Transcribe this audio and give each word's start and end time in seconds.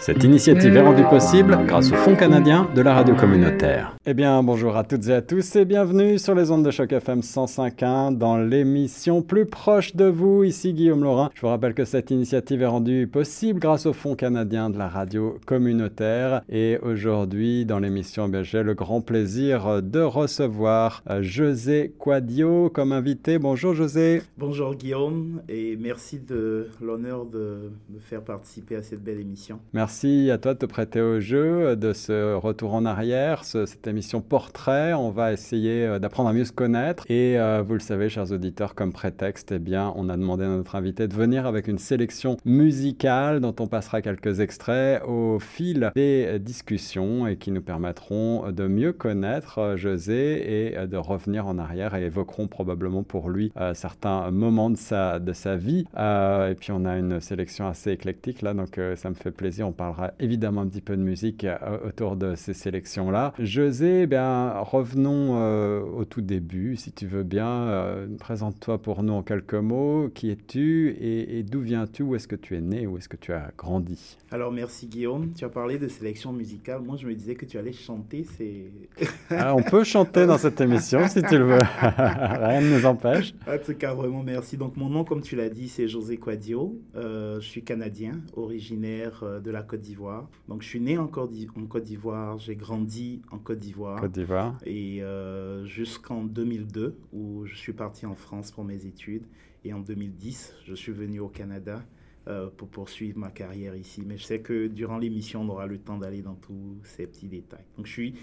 Cette 0.00 0.24
initiative 0.24 0.74
est 0.74 0.80
rendue 0.80 1.04
possible 1.04 1.58
grâce 1.66 1.92
au 1.92 1.94
Fonds 1.94 2.16
canadien 2.16 2.66
de 2.74 2.80
la 2.80 2.94
radio 2.94 3.14
communautaire. 3.14 3.98
Eh 4.06 4.14
bien, 4.14 4.42
bonjour 4.42 4.74
à 4.78 4.82
toutes 4.82 5.08
et 5.08 5.12
à 5.12 5.20
tous 5.20 5.56
et 5.56 5.66
bienvenue 5.66 6.18
sur 6.18 6.34
les 6.34 6.50
ondes 6.50 6.64
de 6.64 6.70
choc 6.70 6.90
FM 6.90 7.20
105.1 7.20 8.16
dans 8.16 8.38
l'émission 8.38 9.20
Plus 9.20 9.44
proche 9.44 9.94
de 9.94 10.06
vous. 10.06 10.42
Ici 10.42 10.72
Guillaume 10.72 11.04
Laurin. 11.04 11.28
Je 11.34 11.42
vous 11.42 11.48
rappelle 11.48 11.74
que 11.74 11.84
cette 11.84 12.10
initiative 12.10 12.62
est 12.62 12.66
rendue 12.66 13.08
possible 13.08 13.60
grâce 13.60 13.84
au 13.84 13.92
Fonds 13.92 14.14
canadien 14.14 14.70
de 14.70 14.78
la 14.78 14.88
radio 14.88 15.38
communautaire. 15.44 16.40
Et 16.48 16.78
aujourd'hui, 16.80 17.66
dans 17.66 17.78
l'émission, 17.78 18.30
eh 18.32 18.42
j'ai 18.42 18.62
le 18.62 18.72
grand 18.72 19.02
plaisir 19.02 19.82
de 19.82 20.00
recevoir 20.00 21.02
euh, 21.10 21.22
José 21.22 21.92
Quadio 21.98 22.70
comme 22.70 22.92
invité. 22.92 23.38
Bonjour 23.38 23.74
José. 23.74 24.22
Bonjour 24.38 24.74
Guillaume 24.74 25.42
et 25.50 25.76
merci 25.78 26.18
de 26.18 26.68
l'honneur 26.80 27.26
de 27.26 27.70
me 27.90 28.00
faire 28.00 28.22
participer 28.22 28.76
à 28.76 28.82
cette 28.82 29.04
belle 29.04 29.20
émission. 29.20 29.60
Merci 29.74 29.89
Merci 29.90 30.30
à 30.30 30.38
toi 30.38 30.54
de 30.54 30.58
te 30.60 30.66
prêter 30.66 31.00
au 31.00 31.18
jeu, 31.18 31.74
de 31.74 31.92
ce 31.92 32.34
retour 32.34 32.74
en 32.74 32.84
arrière, 32.84 33.42
cette 33.42 33.88
émission 33.88 34.20
portrait. 34.20 34.94
On 34.94 35.10
va 35.10 35.32
essayer 35.32 35.84
euh, 35.84 35.98
d'apprendre 35.98 36.28
à 36.28 36.32
mieux 36.32 36.44
se 36.44 36.52
connaître. 36.52 37.04
Et 37.10 37.40
euh, 37.40 37.64
vous 37.66 37.74
le 37.74 37.80
savez, 37.80 38.08
chers 38.08 38.30
auditeurs, 38.30 38.76
comme 38.76 38.92
prétexte, 38.92 39.50
eh 39.50 39.58
bien, 39.58 39.92
on 39.96 40.08
a 40.08 40.16
demandé 40.16 40.44
à 40.44 40.48
notre 40.48 40.76
invité 40.76 41.08
de 41.08 41.14
venir 41.14 41.44
avec 41.44 41.66
une 41.66 41.78
sélection 41.78 42.36
musicale 42.44 43.40
dont 43.40 43.54
on 43.58 43.66
passera 43.66 44.00
quelques 44.00 44.38
extraits 44.38 45.02
au 45.08 45.40
fil 45.40 45.90
des 45.96 46.38
discussions 46.38 47.26
et 47.26 47.36
qui 47.36 47.50
nous 47.50 47.60
permettront 47.60 48.52
de 48.52 48.68
mieux 48.68 48.92
connaître 48.92 49.58
euh, 49.58 49.76
José 49.76 50.68
et 50.68 50.86
de 50.86 50.96
revenir 50.98 51.48
en 51.48 51.58
arrière 51.58 51.96
et 51.96 52.04
évoqueront 52.04 52.46
probablement 52.46 53.02
pour 53.02 53.28
lui 53.28 53.52
certains 53.74 54.30
moments 54.30 54.70
de 54.70 54.76
sa, 54.76 55.18
de 55.18 55.32
sa 55.32 55.56
vie. 55.56 55.84
et 55.98 56.54
puis 56.54 56.70
on 56.70 56.84
a 56.84 56.96
une 56.96 57.20
sélection 57.20 57.66
assez 57.66 57.90
éclectique 57.90 58.42
là, 58.42 58.54
donc 58.54 58.78
ça 58.94 59.10
me 59.10 59.14
fait 59.14 59.32
plaisir 59.32 59.66
parlera 59.80 60.12
évidemment 60.20 60.60
un 60.60 60.66
petit 60.66 60.82
peu 60.82 60.94
de 60.94 61.02
musique 61.02 61.44
euh, 61.44 61.56
autour 61.86 62.14
de 62.14 62.34
ces 62.34 62.52
sélections-là. 62.52 63.32
José, 63.38 64.02
eh 64.02 64.06
bien, 64.06 64.58
revenons 64.58 65.38
euh, 65.40 65.80
au 65.80 66.04
tout 66.04 66.20
début, 66.20 66.76
si 66.76 66.92
tu 66.92 67.06
veux 67.06 67.22
bien. 67.22 67.48
Euh, 67.48 68.06
présente-toi 68.18 68.76
pour 68.76 69.02
nous 69.02 69.14
en 69.14 69.22
quelques 69.22 69.54
mots. 69.54 70.10
Qui 70.14 70.32
es-tu 70.32 70.94
et, 71.00 71.42
d'où 71.44 71.60
viens-tu? 71.60 72.02
Où 72.02 72.14
est-ce 72.14 72.28
que 72.28 72.36
tu 72.36 72.56
es 72.56 72.60
né? 72.60 72.86
Où 72.86 72.98
est-ce 72.98 73.08
que 73.08 73.16
tu 73.16 73.32
as 73.32 73.52
grandi? 73.56 74.18
Alors, 74.30 74.52
merci 74.52 74.86
Guillaume. 74.86 75.32
Tu 75.32 75.46
as 75.46 75.48
parlé 75.48 75.78
de 75.78 75.88
sélection 75.88 76.34
musicale. 76.34 76.82
Moi, 76.82 76.98
je 76.98 77.06
me 77.06 77.14
disais 77.14 77.34
que 77.34 77.46
tu 77.46 77.56
allais 77.56 77.72
chanter. 77.72 78.26
C'est... 78.36 78.64
Ah, 79.30 79.54
on 79.54 79.62
peut 79.62 79.84
chanter 79.84 80.26
dans 80.26 80.38
cette 80.38 80.60
émission 80.60 81.06
si 81.08 81.22
tu 81.22 81.38
le 81.38 81.44
veux. 81.44 81.62
Rien 81.80 82.60
ne 82.60 82.76
nous 82.76 82.84
empêche. 82.84 83.32
En 83.46 83.56
tout 83.64 83.74
cas, 83.74 83.94
vraiment 83.94 84.22
merci. 84.22 84.56
Donc, 84.56 84.76
mon 84.76 84.90
nom, 84.90 85.04
comme 85.04 85.22
tu 85.22 85.36
l'as 85.36 85.48
dit, 85.48 85.68
c'est 85.68 85.88
José 85.88 86.18
Quadio. 86.18 86.76
je 86.94 87.38
suis 87.40 87.62
canadien, 87.62 88.20
originaire 88.36 89.24
de 89.42 89.50
la 89.50 89.62
Côte 89.70 89.82
d'Ivoire. 89.82 90.28
Donc, 90.48 90.62
je 90.62 90.68
suis 90.68 90.80
né 90.80 90.98
en 90.98 91.06
Côte 91.06 91.30
d'Ivoire, 91.30 92.38
j'ai 92.38 92.56
grandi 92.56 93.22
en 93.30 93.38
Côte 93.38 93.60
d'Ivoire. 93.60 94.00
Côte 94.00 94.10
d'Ivoire. 94.10 94.58
Et 94.66 95.00
euh, 95.00 95.64
jusqu'en 95.64 96.24
2002, 96.24 96.98
où 97.12 97.46
je 97.46 97.54
suis 97.54 97.72
parti 97.72 98.04
en 98.04 98.16
France 98.16 98.50
pour 98.50 98.64
mes 98.64 98.86
études. 98.86 99.22
Et 99.64 99.72
en 99.72 99.78
2010, 99.78 100.56
je 100.64 100.74
suis 100.74 100.90
venu 100.90 101.20
au 101.20 101.28
Canada 101.28 101.84
euh, 102.26 102.48
pour 102.56 102.66
poursuivre 102.66 103.16
ma 103.16 103.30
carrière 103.30 103.76
ici. 103.76 104.02
Mais 104.04 104.18
je 104.18 104.24
sais 104.24 104.40
que 104.40 104.66
durant 104.66 104.98
l'émission, 104.98 105.42
on 105.42 105.48
aura 105.50 105.68
le 105.68 105.78
temps 105.78 105.98
d'aller 105.98 106.22
dans 106.22 106.34
tous 106.34 106.76
ces 106.82 107.06
petits 107.06 107.28
détails. 107.28 107.64
Donc, 107.76 107.86
je 107.86 107.92
suis 107.92 108.14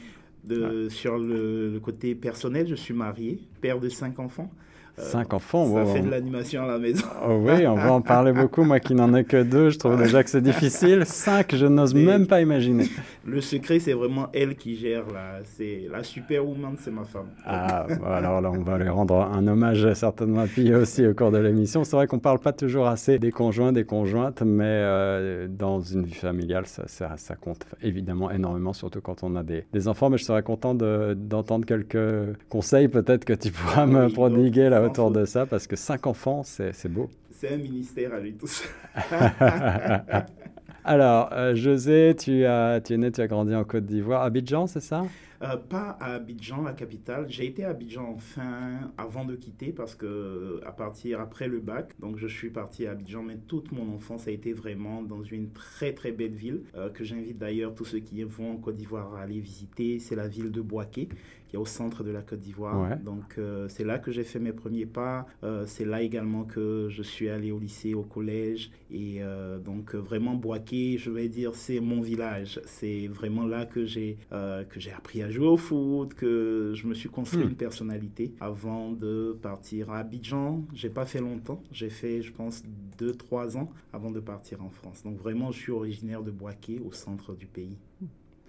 de, 0.44 0.90
sur 0.90 1.18
le, 1.18 1.72
le, 1.72 1.80
côté 1.80 2.14
personnel, 2.14 2.68
je 2.68 2.76
suis 2.76 2.94
marié, 2.94 3.40
père 3.62 3.80
de 3.80 3.88
cinq 3.88 4.20
enfants. 4.20 4.52
Cinq 5.00 5.36
enfants, 5.36 5.72
Ça 5.76 5.86
fait 5.94 6.02
de 6.02 6.10
l'animation 6.10 6.64
à 6.64 6.68
la 6.68 6.80
maison. 6.80 7.06
Oh 7.24 7.40
oui, 7.44 7.68
on 7.68 7.76
va 7.76 7.94
en 7.94 8.02
parler 8.02 8.34
beaucoup. 8.34 8.64
Moi 8.64 8.80
qui 8.80 8.96
n'en 8.96 9.14
ai 9.14 9.24
que 9.26 9.44
deux, 9.44 9.70
je 9.70 9.78
trouve 9.78 9.96
déjà 9.96 10.24
que 10.24 10.30
c'est 10.30 10.42
difficile. 10.42 11.04
Cinq, 11.06 11.54
je 11.56 11.68
n'ose 11.68 11.94
même 11.94 12.26
pas 12.26 12.42
imaginer. 12.42 12.86
Le 13.24 13.40
secret, 13.42 13.78
c'est 13.78 13.94
vraiment 13.94 14.30
elle 14.34 14.56
qui 14.56 14.76
gère. 14.76 15.04
La, 15.14 15.44
c'est 15.44 15.88
la 15.92 16.02
superwoman, 16.02 16.76
c'est 16.80 16.90
ma 16.90 17.04
femme. 17.04 17.28
Ah, 17.46 17.86
alors 18.06 18.42
là, 18.42 18.50
on 18.50 18.64
va 18.64 18.78
lui 18.80 18.90
rendre 18.90 19.22
un 19.22 19.46
hommage 19.48 19.94
certainement 19.94 20.42
appuyé 20.42 20.74
aussi 20.74 21.06
au 21.06 21.14
cours 21.14 21.32
de 21.32 21.38
l'émission. 21.38 21.84
C'est 21.84 21.96
vrai 21.96 22.08
qu'on 22.08 22.16
ne 22.16 22.22
parle 22.22 22.40
pas 22.40 22.54
toujours 22.54 22.88
assez 22.88 23.20
des 23.20 23.32
conjoints, 23.32 23.74
des 23.74 23.84
conjointes, 23.84 24.42
mais 24.42 24.64
euh, 24.66 25.48
dans 25.48 25.80
une 25.80 26.06
vie 26.06 26.14
familiale, 26.14 26.66
ça, 26.66 26.88
ça, 26.88 27.36
compte 27.36 27.66
évidemment 27.84 28.32
énormément, 28.32 28.74
surtout 28.74 29.02
quand 29.02 29.24
on 29.24 29.36
a 29.36 29.44
des, 29.44 29.66
des 29.74 29.88
enfants. 29.88 30.10
Mais 30.10 30.18
je 30.18 30.24
serais 30.24 30.42
content 30.42 30.74
d'entendre 30.74 31.66
quelques 31.66 32.36
conseils 32.50 32.88
peut-être 32.88 33.26
que 33.26 33.34
tu 33.34 33.52
pourras 33.52 33.86
me 33.86 34.10
prodiguer 34.10 34.70
là 34.70 34.87
autour 34.90 35.12
de 35.12 35.26
ça 35.26 35.46
parce 35.46 35.68
que 35.68 35.76
cinq 35.76 36.08
enfants, 36.08 36.44
c'est 36.44 36.92
beau. 36.92 37.10
C'est 37.32 37.54
un 37.54 37.58
ministère 37.58 38.14
à 38.14 38.20
lui 38.20 38.34
tous. 38.34 38.64
Alors, 40.84 41.30
euh, 41.34 41.54
José, 41.54 42.16
tu, 42.18 42.46
as, 42.46 42.80
tu 42.80 42.94
es 42.94 42.98
né, 42.98 43.12
tu 43.12 43.20
as 43.20 43.28
grandi 43.28 43.54
en 43.54 43.66
Côte 43.66 43.86
d'Ivoire. 43.86 44.24
Abidjan, 44.24 44.68
c'est 44.68 44.80
ça? 44.80 45.04
Euh, 45.44 45.56
pas 45.56 45.98
à 46.00 46.14
Abidjan, 46.16 46.64
la 46.64 46.74
capitale. 46.74 47.26
J'ai 47.30 47.46
été 47.46 47.64
à 47.64 47.70
Abidjan 47.70 48.10
enfin 48.16 48.92
avant 48.98 49.24
de 49.24 49.36
quitter 49.36 49.72
parce 49.72 49.94
que 49.94 50.62
à 50.66 50.72
partir 50.72 51.20
après 51.20 51.48
le 51.48 51.60
bac, 51.60 51.92
donc 52.00 52.18
je 52.18 52.28
suis 52.28 52.50
parti 52.50 52.88
à 52.88 52.92
Abidjan, 52.92 53.22
mais 53.22 53.38
toute 53.48 53.72
mon 53.72 53.94
enfance 53.94 54.28
a 54.28 54.32
été 54.32 54.54
vraiment 54.54 55.04
dans 55.04 55.22
une 55.24 55.52
très 55.52 55.94
très 55.94 56.12
belle 56.12 56.34
ville 56.34 56.62
euh, 56.76 56.90
que 56.90 57.04
j'invite 57.04 57.38
d'ailleurs 57.38 57.76
tous 57.76 57.86
ceux 57.86 58.00
qui 58.00 58.24
vont 58.24 58.54
en 58.54 58.58
Côte 58.58 58.78
d'Ivoire 58.78 59.14
à 59.14 59.22
aller 59.22 59.40
visiter. 59.40 60.00
C'est 60.00 60.16
la 60.16 60.28
ville 60.28 60.52
de 60.52 60.62
Boaké 60.62 61.10
qui 61.48 61.56
est 61.56 61.60
au 61.60 61.66
centre 61.66 62.04
de 62.04 62.12
la 62.12 62.22
Côte 62.22 62.40
d'Ivoire. 62.40 62.98
Donc 62.98 63.36
euh, 63.38 63.68
c'est 63.70 63.84
là 63.84 64.00
que 64.00 64.12
j'ai 64.12 64.24
fait 64.24 64.40
mes 64.40 64.54
premiers 64.54 64.86
pas. 64.86 65.26
Euh, 65.44 65.66
c'est 65.66 65.86
là 65.86 66.02
également 66.02 66.44
que 66.44 66.88
je 66.90 67.02
suis 67.02 67.30
allé 67.30 67.52
au 67.52 67.60
lycée, 67.60 67.94
au 67.94 68.04
collège. 68.04 68.72
Et 68.92 69.18
euh, 69.22 69.58
donc 69.60 69.96
vraiment 69.96 70.36
Boaké, 70.36 70.98
je 70.98 71.10
vais 71.10 71.30
dire, 71.30 71.56
c'est 71.56 71.80
mon 71.80 72.02
village. 72.02 72.60
C'est 72.66 73.08
vraiment 73.08 73.46
là 73.46 73.66
que 73.66 73.86
j'ai 73.86 74.18
que 74.30 74.80
j'ai 74.80 74.92
appris 74.92 75.22
à 75.22 75.32
jouer 75.32 75.48
au 75.48 75.58
foot, 75.58 76.14
que 76.14 76.74
je 76.76 76.88
me 76.88 76.94
suis 76.94 77.10
construit 77.10 77.44
hmm. 77.44 77.50
une 77.50 77.56
personnalité 77.56 78.34
avant 78.40 78.92
de 78.92 79.38
partir 79.42 79.92
à 79.92 80.00
Abidjan. 80.00 80.64
J'ai 80.74 80.90
pas 80.90 81.06
fait 81.06 81.22
longtemps. 81.22 81.62
J'ai 81.72 81.90
fait, 81.90 82.22
je 82.22 82.32
pense, 82.32 82.64
deux, 82.98 83.14
trois 83.14 83.58
ans 83.58 83.70
avant 83.94 84.12
de 84.12 84.20
partir 84.20 84.64
en 84.64 84.70
France. 84.70 85.04
Donc 85.04 85.18
vraiment, 85.18 85.52
je 85.52 85.60
suis 85.60 85.72
originaire 85.72 86.24
de 86.24 86.32
Boaké, 86.32 86.82
au 86.86 86.92
centre 86.92 87.34
du 87.34 87.46
pays. 87.46 87.78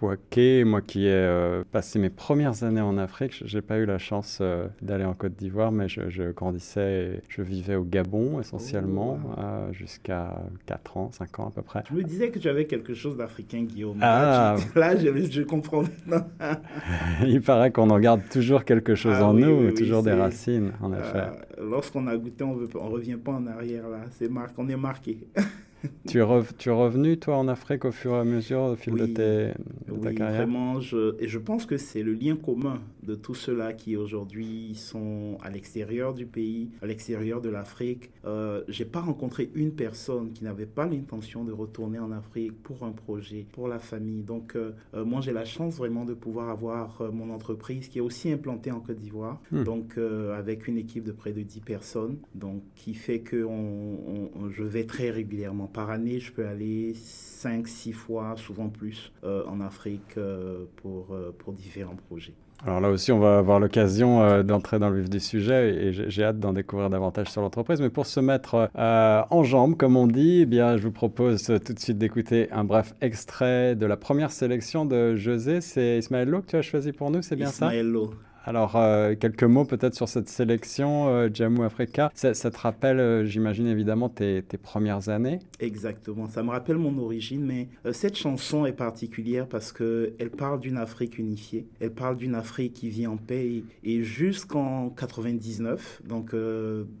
Moi 0.01 0.81
qui 0.81 1.05
ai 1.05 1.11
euh, 1.11 1.63
passé 1.71 1.99
mes 1.99 2.09
premières 2.09 2.63
années 2.63 2.81
en 2.81 2.97
Afrique, 2.97 3.43
je 3.45 3.57
n'ai 3.57 3.61
pas 3.61 3.77
eu 3.77 3.85
la 3.85 3.97
chance 3.97 4.39
euh, 4.41 4.67
d'aller 4.81 5.03
en 5.03 5.13
Côte 5.13 5.35
d'Ivoire, 5.35 5.71
mais 5.71 5.89
je, 5.89 6.31
grandissais, 6.31 7.17
et 7.17 7.21
je 7.27 7.41
vivais 7.41 7.75
au 7.75 7.83
Gabon 7.83 8.39
essentiellement 8.39 9.19
oh, 9.23 9.39
euh, 9.39 9.73
jusqu'à 9.73 10.41
4 10.67 10.97
ans, 10.97 11.11
5 11.11 11.39
ans 11.39 11.47
à 11.47 11.51
peu 11.51 11.61
près. 11.61 11.83
Je 11.89 11.95
me 11.95 12.03
disais 12.03 12.29
que 12.29 12.39
tu 12.39 12.47
avais 12.47 12.65
quelque 12.65 12.93
chose 12.93 13.17
d'africain, 13.17 13.63
Guillaume. 13.63 13.97
Ah. 14.01 14.55
Là, 14.75 14.95
je, 14.95 15.29
je, 15.29 15.41
comprends. 15.41 15.83
Il 17.25 17.41
paraît 17.41 17.71
qu'on 17.71 17.89
en 17.89 17.99
garde 17.99 18.21
toujours 18.31 18.63
quelque 18.63 18.95
chose 18.95 19.17
ah 19.17 19.27
en 19.27 19.33
nous, 19.33 19.71
toujours 19.71 20.03
des 20.03 20.13
racines, 20.13 20.71
en 20.81 20.93
effet. 20.93 21.25
Lorsqu'on 21.61 22.07
a 22.07 22.15
goûté, 22.15 22.43
on 22.45 22.55
ne 22.55 22.91
revient 22.91 23.17
pas 23.17 23.33
en 23.33 23.45
arrière 23.47 23.89
là. 23.89 23.99
C'est 24.11 24.29
on 24.57 24.69
est 24.69 24.77
marqué. 24.77 25.17
tu, 26.07 26.21
es 26.21 26.25
tu 26.57 26.69
es 26.69 26.71
revenu, 26.71 27.17
toi, 27.17 27.37
en 27.37 27.47
Afrique 27.47 27.85
au 27.85 27.91
fur 27.91 28.13
et 28.13 28.19
à 28.19 28.23
mesure, 28.23 28.61
au 28.61 28.75
fil 28.75 28.93
de, 28.93 29.05
tes, 29.05 29.53
ta 30.01 30.13
carrière? 30.13 30.41
vraiment. 30.41 30.81
Je, 30.81 31.15
et 31.21 31.27
je 31.27 31.39
pense 31.39 31.65
que 31.65 31.77
c'est 31.77 32.03
le 32.03 32.13
lien 32.13 32.35
commun 32.35 32.81
de 33.03 33.15
tous 33.15 33.35
ceux-là 33.35 33.73
qui 33.73 33.95
aujourd'hui 33.95 34.75
sont 34.75 35.37
à 35.41 35.49
l'extérieur 35.49 36.13
du 36.13 36.25
pays, 36.25 36.69
à 36.81 36.85
l'extérieur 36.85 37.41
de 37.41 37.49
l'Afrique. 37.49 38.11
Euh, 38.25 38.63
J'ai 38.67 38.85
pas 38.85 39.01
rencontré 39.01 39.49
une 39.55 39.71
personne 39.71 40.31
qui 40.31 40.43
n'avait 40.43 40.65
pas 40.65 40.85
l'intention 40.85 41.43
de 41.43 41.51
retourner 41.51 41.99
en 41.99 42.11
Afrique 42.11 42.61
pour 42.63 42.83
un 42.83 42.91
projet, 42.91 43.45
pour 43.51 43.67
la 43.67 43.79
famille. 43.79 44.23
Donc, 44.23 44.55
euh, 44.55 44.71
euh, 44.93 45.05
moi, 45.05 45.21
j'ai 45.21 45.31
la 45.31 45.45
chance 45.45 45.77
vraiment 45.77 46.05
de 46.05 46.13
pouvoir 46.13 46.49
avoir 46.49 47.01
euh, 47.01 47.11
mon 47.11 47.29
entreprise 47.31 47.87
qui 47.87 47.99
est 47.99 48.01
aussi 48.01 48.31
implantée 48.31 48.71
en 48.71 48.79
Côte 48.79 48.97
d'Ivoire. 48.97 49.41
Hmm. 49.51 49.63
Donc, 49.63 49.97
avec 49.97 50.67
une 50.67 50.77
équipe 50.77 51.03
de 51.03 51.11
près 51.11 51.31
de 51.33 51.41
10 51.41 51.61
personnes. 51.61 52.17
Donc, 52.35 52.61
qui 52.75 52.93
fait 52.93 53.19
que 53.19 53.43
on, 53.43 54.49
je 54.49 54.63
vais 54.63 54.85
très 54.85 55.09
régulièrement 55.09 55.67
par 55.73 55.89
année, 55.89 56.19
je 56.19 56.31
peux 56.31 56.47
aller 56.47 56.93
5-6 56.93 57.93
fois, 57.93 58.35
souvent 58.37 58.69
plus, 58.69 59.11
euh, 59.23 59.43
en 59.47 59.61
Afrique 59.61 60.17
euh, 60.17 60.65
pour, 60.77 61.07
euh, 61.11 61.33
pour 61.37 61.53
différents 61.53 61.95
projets. 61.95 62.33
Alors 62.65 62.81
là 62.81 62.89
aussi, 62.89 63.13
on 63.13 63.19
va 63.19 63.37
avoir 63.37 63.61
l'occasion 63.61 64.43
d'entrer 64.43 64.79
dans 64.79 64.89
le 64.89 64.99
vif 64.99 65.09
du 65.09 65.21
sujet 65.21 65.73
et 65.75 65.93
j'ai 65.93 66.23
hâte 66.25 66.41
d'en 66.41 66.51
découvrir 66.51 66.89
davantage 66.89 67.29
sur 67.29 67.41
l'entreprise. 67.41 67.79
Mais 67.79 67.89
pour 67.89 68.05
se 68.05 68.19
mettre 68.19 68.69
en 68.75 69.43
jambe, 69.43 69.77
comme 69.77 69.95
on 69.95 70.07
dit, 70.07 70.39
eh 70.41 70.45
bien, 70.45 70.75
je 70.75 70.83
vous 70.83 70.91
propose 70.91 71.41
tout 71.65 71.71
de 71.73 71.79
suite 71.79 71.97
d'écouter 71.97 72.51
un 72.51 72.65
bref 72.65 72.95
extrait 72.99 73.77
de 73.77 73.85
la 73.85 73.95
première 73.95 74.31
sélection 74.31 74.83
de 74.83 75.15
José. 75.15 75.61
C'est 75.61 75.99
Ismaël 75.99 76.27
Lo 76.27 76.41
que 76.41 76.47
tu 76.47 76.57
as 76.57 76.61
choisi 76.61 76.91
pour 76.91 77.11
nous, 77.11 77.21
c'est 77.21 77.37
bien 77.37 77.47
ça? 77.47 77.67
Ismaël 77.67 77.87
Lo. 77.87 78.11
Alors, 78.45 78.75
euh, 78.75 79.15
quelques 79.15 79.43
mots 79.43 79.65
peut-être 79.65 79.95
sur 79.95 80.07
cette 80.07 80.29
sélection 80.29 81.07
euh, 81.09 81.29
Jammu 81.31 81.63
Africa. 81.63 82.11
Ça, 82.13 82.33
te 82.33 82.57
rappelle, 82.57 82.99
euh, 82.99 83.25
j'imagine 83.25 83.67
évidemment, 83.67 84.09
tes, 84.09 84.41
premières 84.61 85.09
années 85.09 85.39
Exactement, 85.59 86.27
ça 86.27 86.43
me 86.43 86.49
rappelle 86.49 86.77
mon 86.77 86.97
origine, 86.97 87.45
mais 87.45 87.69
cette 87.93 88.17
chanson 88.17 88.65
est 88.65 88.73
particulière 88.73 89.47
parce 89.47 89.71
qu'elle 89.71 90.31
parle 90.35 90.59
d'une 90.59 90.77
Afrique 90.77 91.17
unifiée, 91.17 91.67
elle 91.79 91.93
parle 91.93 92.17
d'une 92.17 92.35
Afrique 92.35 92.73
qui 92.73 92.89
vit 92.89 93.07
en 93.07 93.17
paix. 93.17 93.63
Et, 93.83 94.03
jusqu'en 94.03 94.89
99, 94.89 96.01
donc 96.07 96.33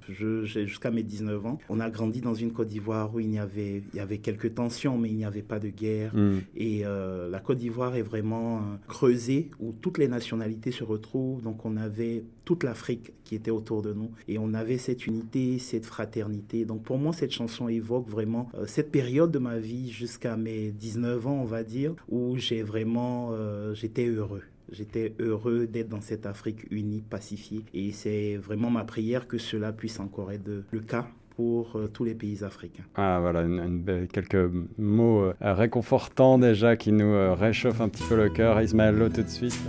jusqu'à 0.07 0.91
mes 0.91 1.03
19 1.03 1.45
ans, 1.45 1.57
on 1.69 1.79
a 1.79 1.89
grandi 1.89 2.21
dans 2.21 2.33
une 2.33 2.51
Côte 2.51 2.67
d'Ivoire 2.67 3.13
où 3.13 3.19
il 3.19 3.33
y, 3.33 3.39
avait, 3.39 3.83
il 3.93 3.97
y 3.97 3.99
avait 3.99 4.17
quelques 4.17 4.55
tensions, 4.55 4.97
mais 4.97 5.09
il 5.09 5.15
n'y 5.15 5.25
avait 5.25 5.41
pas 5.41 5.59
de 5.59 5.69
guerre. 5.69 6.15
Hmm. 6.15 6.39
Et 6.55 6.83
la 6.83 7.39
Côte 7.39 7.57
d'Ivoire 7.57 7.95
est 7.95 8.01
vraiment 8.01 8.61
creusée, 8.87 9.51
où 9.59 9.73
toutes 9.73 9.97
les 9.97 10.07
nationalités 10.07 10.71
se 10.71 10.83
retrouvent 10.83 11.28
donc 11.37 11.65
on 11.65 11.77
avait 11.77 12.23
toute 12.45 12.63
l'Afrique 12.63 13.13
qui 13.23 13.35
était 13.35 13.51
autour 13.51 13.81
de 13.81 13.93
nous 13.93 14.11
et 14.27 14.37
on 14.39 14.53
avait 14.53 14.77
cette 14.77 15.05
unité, 15.05 15.59
cette 15.59 15.85
fraternité. 15.85 16.65
Donc 16.65 16.83
pour 16.83 16.97
moi, 16.97 17.13
cette 17.13 17.31
chanson 17.31 17.67
évoque 17.67 18.09
vraiment 18.09 18.49
euh, 18.55 18.65
cette 18.65 18.91
période 18.91 19.31
de 19.31 19.39
ma 19.39 19.57
vie 19.57 19.91
jusqu'à 19.91 20.35
mes 20.35 20.71
19 20.71 21.27
ans, 21.27 21.39
on 21.41 21.45
va 21.45 21.63
dire, 21.63 21.93
où 22.09 22.37
j'ai 22.37 22.63
vraiment, 22.63 23.29
euh, 23.33 23.73
j'étais 23.73 24.07
heureux. 24.07 24.43
J'étais 24.71 25.13
heureux 25.19 25.65
d'être 25.65 25.89
dans 25.89 26.01
cette 26.01 26.25
Afrique 26.27 26.65
unie, 26.69 27.01
pacifiée. 27.01 27.63
Et 27.73 27.91
c'est 27.91 28.35
vraiment 28.37 28.69
ma 28.69 28.83
prière 28.83 29.27
que 29.27 29.39
cela 29.39 29.71
puisse 29.71 29.99
encore 29.99 30.31
être 30.31 30.49
le 30.69 30.79
cas 30.79 31.07
pour 31.35 31.75
euh, 31.75 31.87
tous 31.87 32.03
les 32.03 32.13
pays 32.13 32.43
africains. 32.43 32.83
Ah 32.95 33.19
voilà, 33.21 33.45
quelques 34.11 34.51
mots 34.77 35.31
réconfortants 35.41 36.37
déjà 36.37 36.75
qui 36.75 36.91
nous 36.91 37.33
réchauffent 37.35 37.81
un 37.81 37.89
petit 37.89 38.03
peu 38.07 38.15
le 38.15 38.29
cœur. 38.29 38.61
Ismaël 38.61 39.09
tout 39.13 39.23
de 39.23 39.27
suite. 39.27 39.59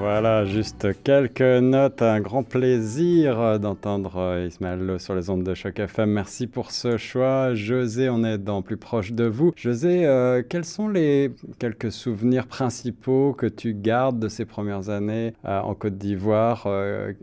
Voilà, 0.00 0.46
juste 0.46 0.86
quelques 1.04 1.42
notes. 1.42 2.00
Un 2.00 2.22
grand 2.22 2.42
plaisir 2.42 3.60
d'entendre 3.60 4.16
euh, 4.16 4.46
Ismaël 4.46 4.98
sur 4.98 5.14
les 5.14 5.28
ondes 5.28 5.42
de 5.42 5.52
Choc 5.52 5.78
FM. 5.78 6.10
Merci 6.10 6.46
pour 6.46 6.70
ce 6.70 6.96
choix. 6.96 7.52
José, 7.52 8.08
on 8.08 8.24
est 8.24 8.38
dans 8.38 8.62
plus 8.62 8.78
proche 8.78 9.12
de 9.12 9.24
vous. 9.24 9.52
José, 9.56 10.06
euh, 10.06 10.42
quels 10.48 10.64
sont 10.64 10.88
les 10.88 11.32
quelques 11.58 11.92
souvenirs 11.92 12.46
principaux 12.46 13.34
que 13.34 13.44
tu 13.44 13.74
gardes 13.74 14.18
de 14.18 14.28
ces 14.28 14.46
premières 14.46 14.88
années 14.88 15.34
euh, 15.44 15.60
en 15.60 15.74
Côte 15.74 15.98
d'Ivoire 15.98 16.66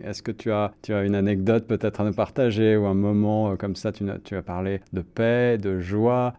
Est-ce 0.04 0.22
que 0.22 0.32
tu 0.32 0.52
as, 0.52 0.72
tu 0.84 0.94
as 0.94 1.02
une 1.02 1.16
anecdote 1.16 1.66
peut-être 1.66 2.02
à 2.02 2.04
nous 2.04 2.14
partager 2.14 2.78
ou 2.78 2.86
un 2.86 2.94
moment 2.94 3.58
comme 3.58 3.76
ça 3.76 3.92
tu, 3.92 4.36
as 4.36 4.42
parlé 4.44 4.82
de 4.94 5.02
paix, 5.02 5.58
de 5.58 5.80
joie. 5.80 6.36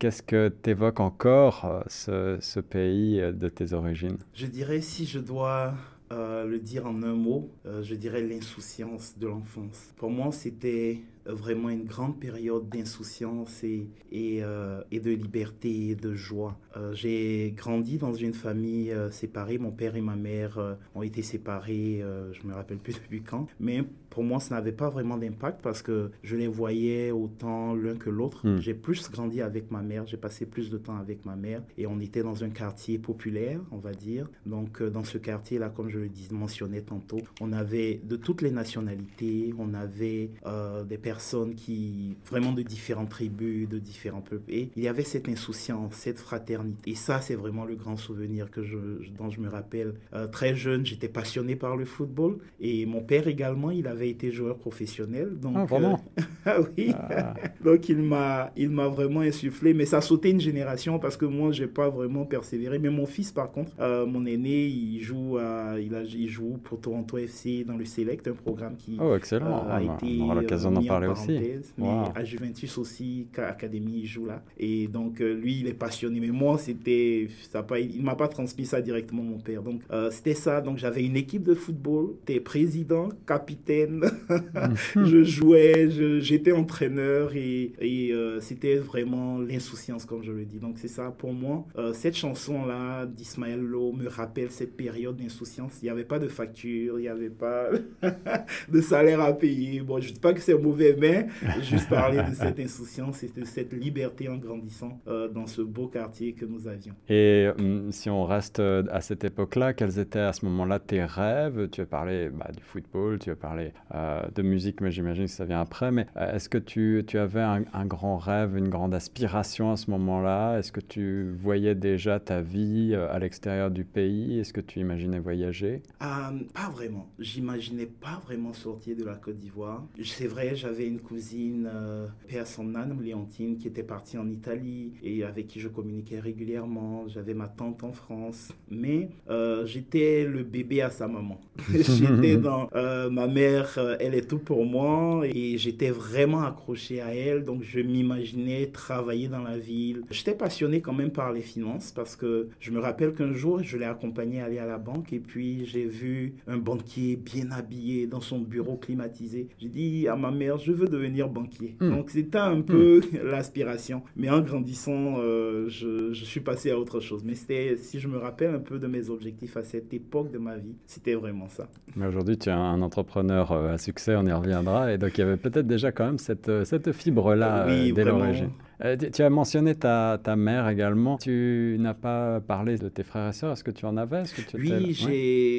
Qu'est-ce 0.00 0.24
que 0.24 0.48
t'évoques 0.48 0.98
encore 0.98 1.84
ce, 1.86 2.38
ce 2.40 2.58
pays 2.58 3.20
de 3.20 3.48
tes 3.48 3.72
origines? 3.72 4.16
Je 4.34 4.46
dirais 4.46 4.80
si 4.80 5.06
je 5.06 5.27
dois 5.28 5.74
euh, 6.10 6.46
le 6.46 6.58
dire 6.58 6.86
en 6.86 7.02
un 7.02 7.14
mot, 7.14 7.50
euh, 7.66 7.82
je 7.82 7.94
dirais 7.94 8.22
l'insouciance 8.22 9.18
de 9.18 9.26
l'enfance. 9.26 9.92
Pour 9.96 10.10
moi, 10.10 10.32
c'était 10.32 11.02
vraiment 11.28 11.70
une 11.70 11.84
grande 11.84 12.18
période 12.18 12.68
d'insouciance 12.68 13.62
et, 13.64 13.88
et, 14.10 14.42
euh, 14.42 14.82
et, 14.90 15.00
de 15.00 15.10
liberté 15.10 15.90
et 15.90 15.94
de 15.94 16.14
joie. 16.14 16.58
J'ai 16.92 17.54
grandi 17.56 17.98
dans 17.98 18.14
une 18.14 18.34
famille 18.34 18.94
séparée. 19.10 19.58
Mon 19.58 19.72
père 19.72 19.96
et 19.96 20.00
ma 20.00 20.14
mère 20.14 20.76
ont 20.94 21.02
été 21.02 21.22
séparés, 21.22 22.04
je 22.32 22.46
me 22.46 22.54
rappelle 22.54 22.78
plus 22.78 22.94
depuis 23.02 23.22
quand. 23.22 23.48
Mais 23.58 23.82
pour 24.10 24.22
moi, 24.22 24.38
ça 24.38 24.54
n'avait 24.54 24.72
pas 24.72 24.88
vraiment 24.88 25.16
d'impact 25.16 25.60
parce 25.60 25.82
que 25.82 26.10
je 26.22 26.36
les 26.36 26.46
voyais 26.46 27.10
autant 27.10 27.74
l'un 27.74 27.96
que 27.96 28.10
l'autre. 28.10 28.46
Hmm. 28.46 28.58
J'ai 28.58 28.74
plus 28.74 29.10
grandi 29.10 29.40
avec 29.42 29.70
ma 29.70 29.82
mère, 29.82 30.06
j'ai 30.06 30.16
passé 30.16 30.46
plus 30.46 30.70
de 30.70 30.78
temps 30.78 30.96
avec 30.96 31.24
ma 31.26 31.34
mère 31.34 31.62
et 31.76 31.86
on 31.86 31.98
était 32.00 32.22
dans 32.22 32.44
un 32.44 32.50
quartier 32.50 32.98
populaire, 32.98 33.60
on 33.72 33.78
va 33.78 33.92
dire. 33.92 34.28
Donc, 34.46 34.80
euh, 34.80 34.88
dans 34.88 35.04
ce 35.04 35.18
quartier-là, 35.18 35.68
comme 35.68 35.88
je 35.88 35.98
le 35.98 36.08
mentionnais 36.30 36.82
tantôt, 36.82 37.20
on 37.40 37.52
avait 37.52 38.00
de 38.04 38.16
toutes 38.16 38.42
les 38.42 38.52
nationalités, 38.52 39.52
on 39.58 39.74
avait 39.74 40.30
euh, 40.46 40.84
des 40.84 40.98
personnes 40.98 41.17
qui, 41.56 42.16
vraiment 42.30 42.52
de 42.52 42.62
différentes 42.62 43.10
tribus, 43.10 43.68
de 43.68 43.78
différents 43.78 44.20
peuples. 44.20 44.50
Et 44.50 44.70
il 44.76 44.82
y 44.82 44.88
avait 44.88 45.02
cette 45.02 45.28
insouciance, 45.28 45.94
cette 45.94 46.18
fraternité. 46.18 46.90
Et 46.90 46.94
ça, 46.94 47.20
c'est 47.20 47.34
vraiment 47.34 47.64
le 47.64 47.74
grand 47.74 47.96
souvenir 47.96 48.50
que 48.50 48.62
je, 48.62 48.76
dont 49.16 49.30
je 49.30 49.40
me 49.40 49.48
rappelle. 49.48 49.94
Euh, 50.14 50.26
très 50.26 50.54
jeune, 50.54 50.84
j'étais 50.86 51.08
passionné 51.08 51.56
par 51.56 51.76
le 51.76 51.84
football 51.84 52.38
et 52.60 52.86
mon 52.86 53.00
père 53.00 53.28
également, 53.28 53.70
il 53.70 53.86
avait 53.86 54.10
été 54.10 54.30
joueur 54.30 54.56
professionnel. 54.56 55.38
Donc, 55.40 55.54
ah, 55.56 55.64
vraiment 55.64 56.00
euh, 56.18 56.22
ah 56.46 56.56
oui. 56.76 56.92
Ah. 56.94 57.34
donc, 57.64 57.88
il 57.88 57.98
m'a, 57.98 58.52
il 58.56 58.70
m'a 58.70 58.88
vraiment 58.88 59.20
insufflé. 59.20 59.74
Mais 59.74 59.86
ça 59.86 59.98
a 59.98 60.00
sauté 60.00 60.30
une 60.30 60.40
génération 60.40 60.98
parce 60.98 61.16
que 61.16 61.24
moi, 61.24 61.52
j'ai 61.52 61.66
pas 61.66 61.88
vraiment 61.88 62.24
persévéré. 62.24 62.78
Mais 62.78 62.90
mon 62.90 63.06
fils, 63.06 63.32
par 63.32 63.50
contre, 63.50 63.72
euh, 63.80 64.06
mon 64.06 64.24
aîné, 64.26 64.66
il 64.66 65.00
joue, 65.00 65.38
à, 65.38 65.78
il, 65.80 65.94
a, 65.94 66.02
il 66.02 66.28
joue 66.28 66.58
pour 66.62 66.80
Toronto 66.80 67.18
FC 67.18 67.64
dans 67.64 67.76
le 67.76 67.84
Select, 67.84 68.28
un 68.28 68.32
programme 68.32 68.76
qui 68.76 68.96
oh, 69.00 69.14
excellent. 69.14 69.66
A 69.68 69.82
été. 69.82 70.18
On 70.20 70.24
aura 70.26 70.34
l'occasion 70.36 70.70
d'en 70.70 70.82
parler 70.82 71.07
Mais 71.28 71.86
à 72.14 72.24
Juventus 72.24 72.78
aussi, 72.78 73.26
Académie, 73.36 74.00
il 74.02 74.06
joue 74.06 74.26
là. 74.26 74.42
Et 74.58 74.88
donc, 74.88 75.20
lui, 75.20 75.60
il 75.60 75.66
est 75.66 75.74
passionné. 75.74 76.20
Mais 76.20 76.28
moi, 76.28 76.58
c'était. 76.58 77.28
Pas, 77.66 77.80
il 77.80 78.02
m'a 78.02 78.14
pas 78.14 78.28
transmis 78.28 78.66
ça 78.66 78.80
directement, 78.80 79.22
mon 79.22 79.38
père. 79.38 79.62
Donc, 79.62 79.82
c'était 80.10 80.34
ça. 80.34 80.60
Donc, 80.60 80.78
j'avais 80.78 81.04
une 81.04 81.16
équipe 81.16 81.42
de 81.42 81.54
football, 81.54 82.14
t'es 82.24 82.40
président, 82.40 83.08
capitaine, 83.26 84.04
je 84.96 85.22
jouais, 85.22 85.88
j'étais 86.20 86.52
entraîneur 86.52 87.32
et, 87.34 87.72
euh, 88.12 88.40
c'était 88.40 88.76
vraiment 88.76 89.38
l'insouciance, 89.38 90.04
comme 90.04 90.22
je 90.22 90.32
le 90.32 90.44
dis. 90.44 90.58
Donc 90.58 90.78
c'est 90.78 90.88
ça 90.88 91.10
pour 91.16 91.32
moi. 91.32 91.66
Euh, 91.76 91.92
cette 91.92 92.16
chanson-là 92.16 93.06
d'Ismaël 93.06 93.60
Lo 93.60 93.92
me 93.92 94.08
rappelle 94.08 94.50
cette 94.50 94.76
période 94.76 95.16
d'insouciance. 95.16 95.78
Il 95.82 95.86
n'y 95.86 95.90
avait 95.90 96.04
pas 96.04 96.18
de 96.18 96.28
facture, 96.28 96.98
il 96.98 97.02
n'y 97.02 97.08
avait 97.08 97.30
pas 97.30 97.68
de 98.68 98.80
salaire 98.80 99.20
à 99.20 99.32
payer. 99.32 99.80
Bon, 99.80 100.00
je 100.00 100.08
ne 100.08 100.14
dis 100.14 100.20
pas 100.20 100.32
que 100.32 100.40
c'est 100.40 100.58
mauvais, 100.58 100.87
mais 100.98 101.28
juste 101.62 101.88
parler 101.88 102.22
de 102.22 102.34
cette 102.34 102.58
insouciance 102.60 103.22
et 103.22 103.28
de 103.28 103.44
cette 103.44 103.72
liberté 103.72 104.28
en 104.28 104.36
grandissant 104.36 105.00
euh, 105.06 105.28
dans 105.28 105.46
ce 105.46 105.62
beau 105.62 105.88
quartier 105.88 106.32
que 106.32 106.44
nous 106.44 106.68
avions. 106.68 106.94
Et 107.08 107.48
hum, 107.58 107.90
si 107.92 108.10
on 108.10 108.24
reste 108.24 108.60
à 108.60 109.00
cette 109.00 109.24
époque-là, 109.24 109.72
quels 109.72 109.98
étaient 109.98 110.18
à 110.18 110.32
ce 110.32 110.44
moment-là 110.46 110.78
tes 110.78 111.04
rêves? 111.04 111.68
Tu 111.70 111.80
as 111.80 111.86
parlé 111.86 112.30
bah, 112.30 112.50
du 112.56 112.62
football, 112.62 113.18
tu 113.18 113.30
as 113.30 113.36
parlé 113.36 113.72
euh, 113.94 114.22
de 114.34 114.42
musique, 114.42 114.80
mais 114.80 114.90
j'imagine 114.90 115.24
que 115.24 115.30
ça 115.30 115.44
vient 115.44 115.60
après. 115.60 115.90
Mais 115.90 116.06
euh, 116.16 116.34
est-ce 116.34 116.48
que 116.48 116.58
tu, 116.58 117.04
tu 117.06 117.18
avais 117.18 117.40
un, 117.40 117.86
grand 117.86 118.18
rêve, 118.18 118.56
une 118.56 118.68
grande 118.68 118.94
aspiration 118.94 119.72
à 119.72 119.76
ce 119.76 119.90
moment-là? 119.90 120.58
Est-ce 120.58 120.72
que 120.72 120.80
tu 120.80 121.30
voyais 121.32 121.74
déjà 121.74 122.20
ta 122.20 122.40
vie 122.40 122.90
euh, 122.92 123.12
à 123.12 123.18
l'extérieur 123.18 123.70
du 123.70 123.84
pays? 123.84 124.38
Est-ce 124.38 124.52
que 124.52 124.60
tu 124.60 124.80
imaginais 124.80 125.18
voyager? 125.18 125.82
Pas 125.98 126.70
vraiment. 126.72 127.08
J'imaginais 127.18 127.86
pas 127.86 128.20
vraiment 128.24 128.52
sortir 128.52 128.96
de 128.96 129.04
la 129.04 129.14
Côte 129.14 129.38
d'Ivoire. 129.38 129.84
C'est 130.04 130.26
vrai, 130.26 130.54
j'avais 130.54 130.77
j'avais 130.78 130.88
une 130.88 131.00
cousine, 131.00 131.68
euh, 131.72 132.06
père 132.28 132.46
son 132.46 132.74
âme, 132.76 133.02
Léontine, 133.02 133.58
qui 133.58 133.66
était 133.66 133.82
partie 133.82 134.16
en 134.16 134.28
Italie 134.28 134.92
et 135.02 135.24
avec 135.24 135.48
qui 135.48 135.58
je 135.58 135.68
communiquais 135.68 136.20
régulièrement. 136.20 137.08
J'avais 137.08 137.34
ma 137.34 137.48
tante 137.48 137.82
en 137.82 137.92
France. 137.92 138.52
Mais 138.70 139.08
euh, 139.28 139.66
j'étais 139.66 140.24
le 140.24 140.44
bébé 140.44 140.82
à 140.82 140.90
sa 140.90 141.08
maman. 141.08 141.40
j'étais 141.72 142.36
dans 142.36 142.68
euh, 142.74 143.10
ma 143.10 143.26
mère, 143.26 143.74
euh, 143.78 143.96
elle 143.98 144.14
est 144.14 144.28
tout 144.28 144.38
pour 144.38 144.64
moi 144.64 145.22
et 145.26 145.58
j'étais 145.58 145.90
vraiment 145.90 146.42
accroché 146.42 147.00
à 147.00 147.14
elle. 147.14 147.44
Donc 147.44 147.62
je 147.62 147.80
m'imaginais 147.80 148.66
travailler 148.66 149.28
dans 149.28 149.42
la 149.42 149.58
ville. 149.58 150.02
J'étais 150.10 150.34
passionné 150.34 150.80
quand 150.80 150.92
même 150.92 151.10
par 151.10 151.32
les 151.32 151.40
finances 151.40 151.90
parce 151.90 152.14
que 152.14 152.48
je 152.60 152.70
me 152.70 152.78
rappelle 152.78 153.14
qu'un 153.14 153.32
jour, 153.32 153.62
je 153.62 153.76
l'ai 153.76 153.86
accompagné 153.86 154.40
à 154.42 154.44
aller 154.44 154.58
à 154.58 154.66
la 154.66 154.78
banque 154.78 155.12
et 155.12 155.18
puis 155.18 155.66
j'ai 155.66 155.86
vu 155.86 156.34
un 156.46 156.58
banquier 156.58 157.16
bien 157.16 157.50
habillé 157.50 158.06
dans 158.06 158.20
son 158.20 158.38
bureau 158.38 158.76
climatisé. 158.76 159.48
J'ai 159.60 159.68
dit 159.68 160.08
à 160.08 160.14
ma 160.14 160.30
mère, 160.30 160.58
je 160.58 160.67
veux 160.72 160.88
devenir 160.88 161.28
banquier. 161.28 161.76
Hmm. 161.80 161.90
Donc 161.90 162.10
c'était 162.10 162.38
un 162.38 162.60
peu 162.60 163.00
hmm. 163.00 163.18
l'aspiration. 163.30 164.02
Mais 164.16 164.30
en 164.30 164.40
grandissant, 164.40 165.16
euh, 165.18 165.68
je, 165.68 166.12
je, 166.12 166.24
suis 166.24 166.40
passé 166.40 166.70
à 166.70 166.78
autre 166.78 167.00
chose. 167.00 167.22
Mais 167.24 167.34
c'était, 167.34 167.76
si 167.76 167.98
je 167.98 168.08
me 168.08 168.18
rappelle 168.18 168.54
un 168.54 168.60
peu 168.60 168.78
de 168.78 168.86
mes 168.86 169.10
objectifs 169.10 169.56
à 169.56 169.62
cette 169.62 169.92
époque 169.92 170.30
de 170.30 170.38
ma 170.38 170.56
vie, 170.56 170.76
c'était 170.86 171.14
vraiment 171.14 171.48
ça. 171.48 171.68
Mais 171.96 172.06
aujourd'hui, 172.06 172.38
tu 172.38 172.48
es 172.48 172.52
un 172.52 172.80
entrepreneur 172.82 173.52
euh, 173.52 173.74
à 173.74 173.78
succès, 173.78 174.14
on 174.16 174.26
y 174.26 174.32
reviendra. 174.32 174.92
Et 174.92 174.98
donc, 174.98 175.16
il 175.16 175.20
y 175.20 175.24
avait 175.24 175.36
peut-être 175.36 175.66
déjà 175.66 175.92
quand 175.92 176.06
même 176.06 176.18
cette, 176.18 176.48
euh, 176.48 176.64
cette 176.64 176.92
fibre-là 176.92 177.66
dès 177.66 178.04
l'origine. 178.04 178.50
Tu 178.80 179.22
as 179.22 179.30
mentionné 179.30 179.74
ta, 179.74 180.20
ta, 180.22 180.36
mère 180.36 180.68
également. 180.68 181.18
Tu 181.18 181.76
n'as 181.78 181.94
pas 181.94 182.40
parlé 182.40 182.78
de 182.78 182.88
tes 182.88 183.02
frères 183.02 183.28
et 183.28 183.32
sœurs. 183.32 183.52
Est-ce 183.52 183.64
que 183.64 183.70
tu 183.70 183.84
en 183.86 183.96
avais? 183.96 184.22
Que 184.22 184.42
tu 184.42 184.56
Oui, 184.56 184.92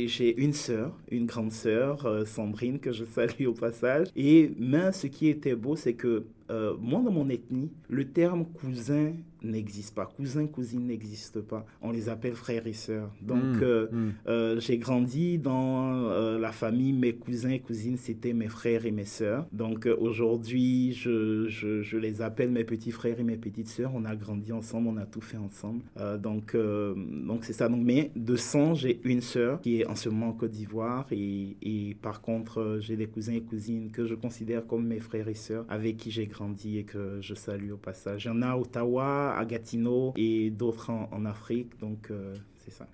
j'ai 0.07 0.41
une 0.41 0.53
sœur, 0.53 0.97
une 1.11 1.25
grande 1.25 1.51
sœur, 1.51 2.25
Sandrine, 2.25 2.79
que 2.79 2.91
je 2.91 3.05
salue 3.05 3.45
au 3.45 3.53
passage. 3.53 4.07
Et 4.15 4.51
mais 4.57 4.91
ce 4.91 5.07
qui 5.07 5.27
était 5.27 5.55
beau, 5.55 5.75
c'est 5.75 5.93
que 5.93 6.25
euh, 6.51 6.75
moi, 6.79 7.01
dans 7.01 7.11
mon 7.11 7.29
ethnie, 7.29 7.71
le 7.89 8.05
terme 8.05 8.45
cousin 8.45 9.13
n'existe 9.43 9.95
pas. 9.95 10.05
Cousin, 10.05 10.47
cousine 10.47 10.87
n'existe 10.87 11.41
pas. 11.41 11.65
On 11.81 11.91
les 11.91 12.09
appelle 12.09 12.33
frères 12.33 12.67
et 12.67 12.73
sœurs. 12.73 13.11
Donc, 13.21 13.43
hmm, 13.43 13.63
euh, 13.63 13.87
hmm. 13.91 14.11
Euh, 14.27 14.59
j'ai 14.59 14.77
grandi 14.77 15.37
dans 15.37 16.09
la 16.37 16.51
famille. 16.51 16.93
Mes 16.93 17.13
cousins 17.13 17.49
et 17.49 17.59
cousines, 17.59 17.97
c'était 17.97 18.33
mes 18.33 18.47
frères 18.47 18.85
et 18.85 18.91
mes 18.91 19.05
sœurs. 19.05 19.45
Donc, 19.51 19.87
aujourd'hui, 19.99 20.93
je, 20.93 21.47
je, 21.47 21.81
je, 21.81 21.97
les 21.97 22.21
appelle 22.21 22.51
mes 22.51 22.63
petits 22.63 22.91
frères 22.91 23.19
et 23.19 23.23
mes 23.23 23.37
petites 23.37 23.67
sœurs. 23.67 23.91
On 23.93 24.05
a 24.05 24.15
grandi 24.15 24.51
ensemble, 24.51 24.87
on 24.87 24.97
a 24.97 25.05
tout 25.05 25.21
fait 25.21 25.37
ensemble. 25.37 25.81
donc, 26.19 26.55
donc 26.55 27.45
c'est 27.45 27.53
ça. 27.53 27.69
Donc, 27.69 27.81
mais 27.83 28.11
de 28.15 28.35
sang, 28.35 28.73
j'ai 28.73 28.99
une 29.03 29.21
sœur 29.21 29.61
qui 29.61 29.81
est 29.81 29.87
en 29.87 29.95
ce 29.95 30.09
moment 30.09 30.29
en 30.29 30.33
Côte 30.33 30.51
d'Ivoire. 30.51 31.07
Et, 31.11 31.57
et, 31.61 31.95
par 32.01 32.21
contre, 32.21 32.77
j'ai 32.79 32.95
des 32.95 33.07
cousins 33.07 33.33
et 33.33 33.41
cousines 33.41 33.91
que 33.91 34.05
je 34.05 34.15
considère 34.15 34.65
comme 34.65 34.85
mes 34.85 34.99
frères 34.99 35.27
et 35.27 35.33
sœurs 35.33 35.65
avec 35.69 35.97
qui 35.97 36.11
j'ai 36.11 36.27
grandi 36.27 36.77
et 36.77 36.83
que 36.83 37.19
je 37.21 37.33
salue 37.33 37.71
au 37.71 37.77
passage. 37.77 38.25
Il 38.25 38.27
y 38.27 38.31
en 38.31 38.41
a 38.41 38.49
à 38.49 38.57
Ottawa, 38.57 39.28
à 39.37 39.45
Gatineau 39.45 40.13
et 40.15 40.49
d'autres 40.49 40.91
en, 40.91 41.25
Afrique. 41.25 41.79
Donc, 41.79 42.11
euh, 42.11 42.35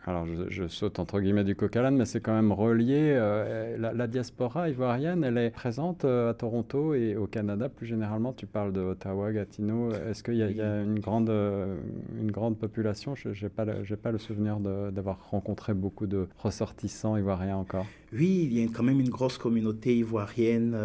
alors, 0.06 0.26
je, 0.50 0.68
saute 0.68 1.00
entre 1.00 1.20
guillemets 1.20 1.44
du 1.44 1.56
coq 1.56 1.76
à 1.76 1.92
mais 1.92 2.06
c'est 2.06 2.22
quand 2.22 2.34
même 2.34 2.52
relié. 2.52 3.14
Euh, 3.16 3.78
la, 3.78 4.08
diaspora 4.08 4.70
ivoirienne, 4.70 5.24
elle 5.24 5.38
est 5.38 5.50
présente 5.50 6.06
euh, 6.06 6.32
à 6.32 6.34
Toronto 6.34 6.94
et 6.94 7.16
au 7.16 7.28
Canada 7.28 7.70
plus 7.70 7.86
généralement. 7.86 8.34
Tu 8.34 8.46
parles 8.46 8.74
de 8.74 8.82
Ottawa, 8.82 9.32
Gatineau. 9.32 9.92
Est-ce 9.92 10.24
qu'il 10.24 10.36
y, 10.36 10.44
a 10.44 10.82
une 10.82 11.00
grande, 11.00 11.30
euh, 11.30 11.78
une 12.20 12.32
grande 12.32 12.58
population? 12.58 13.16
Je 13.16 13.30
n'ai 13.30 13.50
pas, 13.50 13.66
pas 13.66 14.12
le 14.12 14.18
souvenir 14.18 14.60
d'avoir 14.60 15.30
rencontré 15.30 15.74
beaucoup 15.74 16.08
de 16.08 16.28
ressortissants 16.38 17.18
ivoiriens 17.18 17.58
encore. 17.58 17.86
Oui, 18.16 18.48
il 18.50 18.58
y 18.58 18.64
a 18.64 18.68
quand 18.68 18.84
même 18.84 19.00
une 19.00 19.10
grosse 19.10 19.38
communauté 19.38 19.96
ivoirienne, 19.98 20.76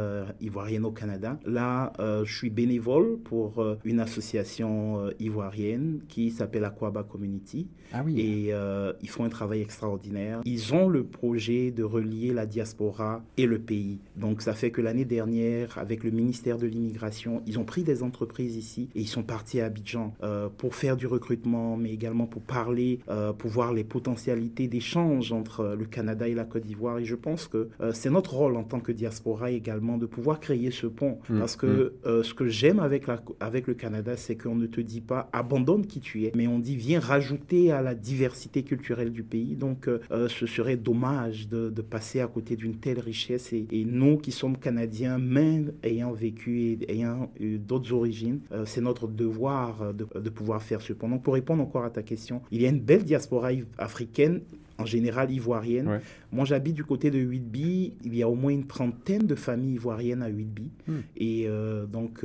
ivoirienne 0.40 0.84
au 0.84 0.90
Canada. 0.90 1.38
Là, 1.46 1.92
je 1.98 2.32
suis 2.32 2.50
bénévole 2.50 3.18
pour 3.18 3.64
une 3.84 4.00
association 4.00 5.10
ivoirienne 5.18 6.00
qui 6.08 6.30
s'appelle 6.30 6.64
Aquaba 6.64 7.02
Community. 7.02 7.68
Ah 7.92 8.02
oui. 8.04 8.20
Et 8.20 8.52
euh, 8.52 8.92
ils 9.02 9.08
font 9.08 9.24
un 9.24 9.28
travail 9.28 9.60
extraordinaire. 9.60 10.40
Ils 10.44 10.74
ont 10.74 10.88
le 10.88 11.04
projet 11.04 11.70
de 11.70 11.82
relier 11.82 12.32
la 12.32 12.46
diaspora 12.46 13.22
et 13.36 13.46
le 13.46 13.58
pays. 13.58 13.98
Donc 14.16 14.42
ça 14.42 14.52
fait 14.52 14.70
que 14.70 14.80
l'année 14.80 15.04
dernière, 15.04 15.76
avec 15.78 16.04
le 16.04 16.10
ministère 16.10 16.58
de 16.58 16.66
l'immigration, 16.66 17.42
ils 17.46 17.58
ont 17.58 17.64
pris 17.64 17.82
des 17.82 18.02
entreprises 18.02 18.56
ici 18.56 18.88
et 18.94 19.00
ils 19.00 19.08
sont 19.08 19.22
partis 19.22 19.60
à 19.60 19.66
Abidjan 19.66 20.14
euh, 20.22 20.48
pour 20.48 20.74
faire 20.74 20.96
du 20.96 21.06
recrutement, 21.06 21.76
mais 21.76 21.90
également 21.90 22.26
pour 22.26 22.42
parler, 22.42 23.00
euh, 23.08 23.32
pour 23.32 23.50
voir 23.50 23.72
les 23.72 23.84
potentialités 23.84 24.68
d'échange 24.68 25.32
entre 25.32 25.74
le 25.78 25.84
Canada 25.84 26.28
et 26.28 26.34
la 26.34 26.44
Côte 26.44 26.64
d'Ivoire. 26.64 26.98
Et 26.98 27.04
je 27.04 27.14
pense 27.20 27.46
que 27.46 27.68
c'est 27.92 28.10
notre 28.10 28.34
rôle 28.34 28.56
en 28.56 28.64
tant 28.64 28.80
que 28.80 28.92
diaspora 28.92 29.50
également 29.50 29.98
de 29.98 30.06
pouvoir 30.06 30.40
créer 30.40 30.70
ce 30.70 30.86
pont. 30.86 31.18
Mmh, 31.28 31.38
Parce 31.38 31.56
que 31.56 31.94
mmh. 32.04 32.22
ce 32.22 32.34
que 32.34 32.46
j'aime 32.48 32.80
avec, 32.80 33.04
avec 33.40 33.66
le 33.66 33.74
Canada, 33.74 34.16
c'est 34.16 34.36
qu'on 34.36 34.54
ne 34.54 34.66
te 34.66 34.80
dit 34.80 35.00
pas 35.00 35.28
abandonne 35.32 35.86
qui 35.86 36.00
tu 36.00 36.24
es, 36.24 36.32
mais 36.34 36.46
on 36.46 36.58
dit 36.58 36.76
viens 36.76 37.00
rajouter 37.00 37.72
à 37.72 37.82
la 37.82 37.94
diversité 37.94 38.62
culturelle 38.62 39.12
du 39.12 39.22
pays. 39.22 39.56
Donc, 39.56 39.88
euh, 39.88 40.00
euh, 40.10 40.28
ce 40.28 40.46
serait 40.46 40.76
dommage 40.76 41.48
de, 41.48 41.70
passer 41.80 42.20
à 42.20 42.26
côté 42.26 42.56
d'une 42.56 42.76
telle 42.76 43.00
richesse. 43.00 43.52
Et, 43.52 43.66
nous 43.84 44.18
qui 44.18 44.32
sommes 44.32 44.56
Canadiens, 44.56 45.18
même 45.18 45.72
ayant 45.82 46.12
vécu 46.12 46.72
et 46.72 46.92
ayant 46.92 47.30
eu 47.40 47.58
d'autres 47.58 47.92
origines, 47.92 48.40
euh, 48.52 48.64
c'est 48.66 48.80
notre 48.80 49.08
devoir 49.08 49.92
de, 49.94 50.30
pouvoir 50.30 50.62
faire 50.62 50.80
ce 50.80 50.92
point. 50.92 51.08
Donc, 51.08 51.22
pour 51.22 51.34
répondre 51.34 51.62
encore 51.62 51.84
à 51.84 51.90
ta 51.90 52.02
question, 52.02 52.42
il 52.50 52.62
y 52.62 52.66
a 52.66 52.68
une 52.68 52.80
belle 52.80 53.04
diaspora 53.04 53.50
africaine 53.78 54.42
en 54.80 54.86
général 54.86 55.30
ivoirienne. 55.30 56.00
Moi, 56.32 56.44
j'habite 56.44 56.74
du 56.74 56.84
côté 56.84 57.10
de 57.10 57.24
Whitby. 57.24 57.94
Il 58.04 58.14
y 58.16 58.22
a 58.22 58.28
au 58.28 58.34
moins 58.34 58.52
une 58.52 58.66
trentaine 58.66 59.26
de 59.26 59.34
familles 59.34 59.74
ivoiriennes 59.74 60.22
à 60.22 60.28
Whitby. 60.28 60.70
Hmm. 60.86 61.00
Et 61.16 61.48
donc, 61.90 62.24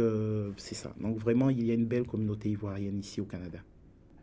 c'est 0.58 0.76
ça. 0.76 0.94
Donc, 1.00 1.18
vraiment, 1.18 1.50
il 1.50 1.66
y 1.66 1.72
a 1.72 1.74
une 1.74 1.86
belle 1.86 2.06
communauté 2.06 2.50
ivoirienne 2.50 3.00
ici 3.00 3.22
au 3.22 3.26
Canada. 3.26 3.60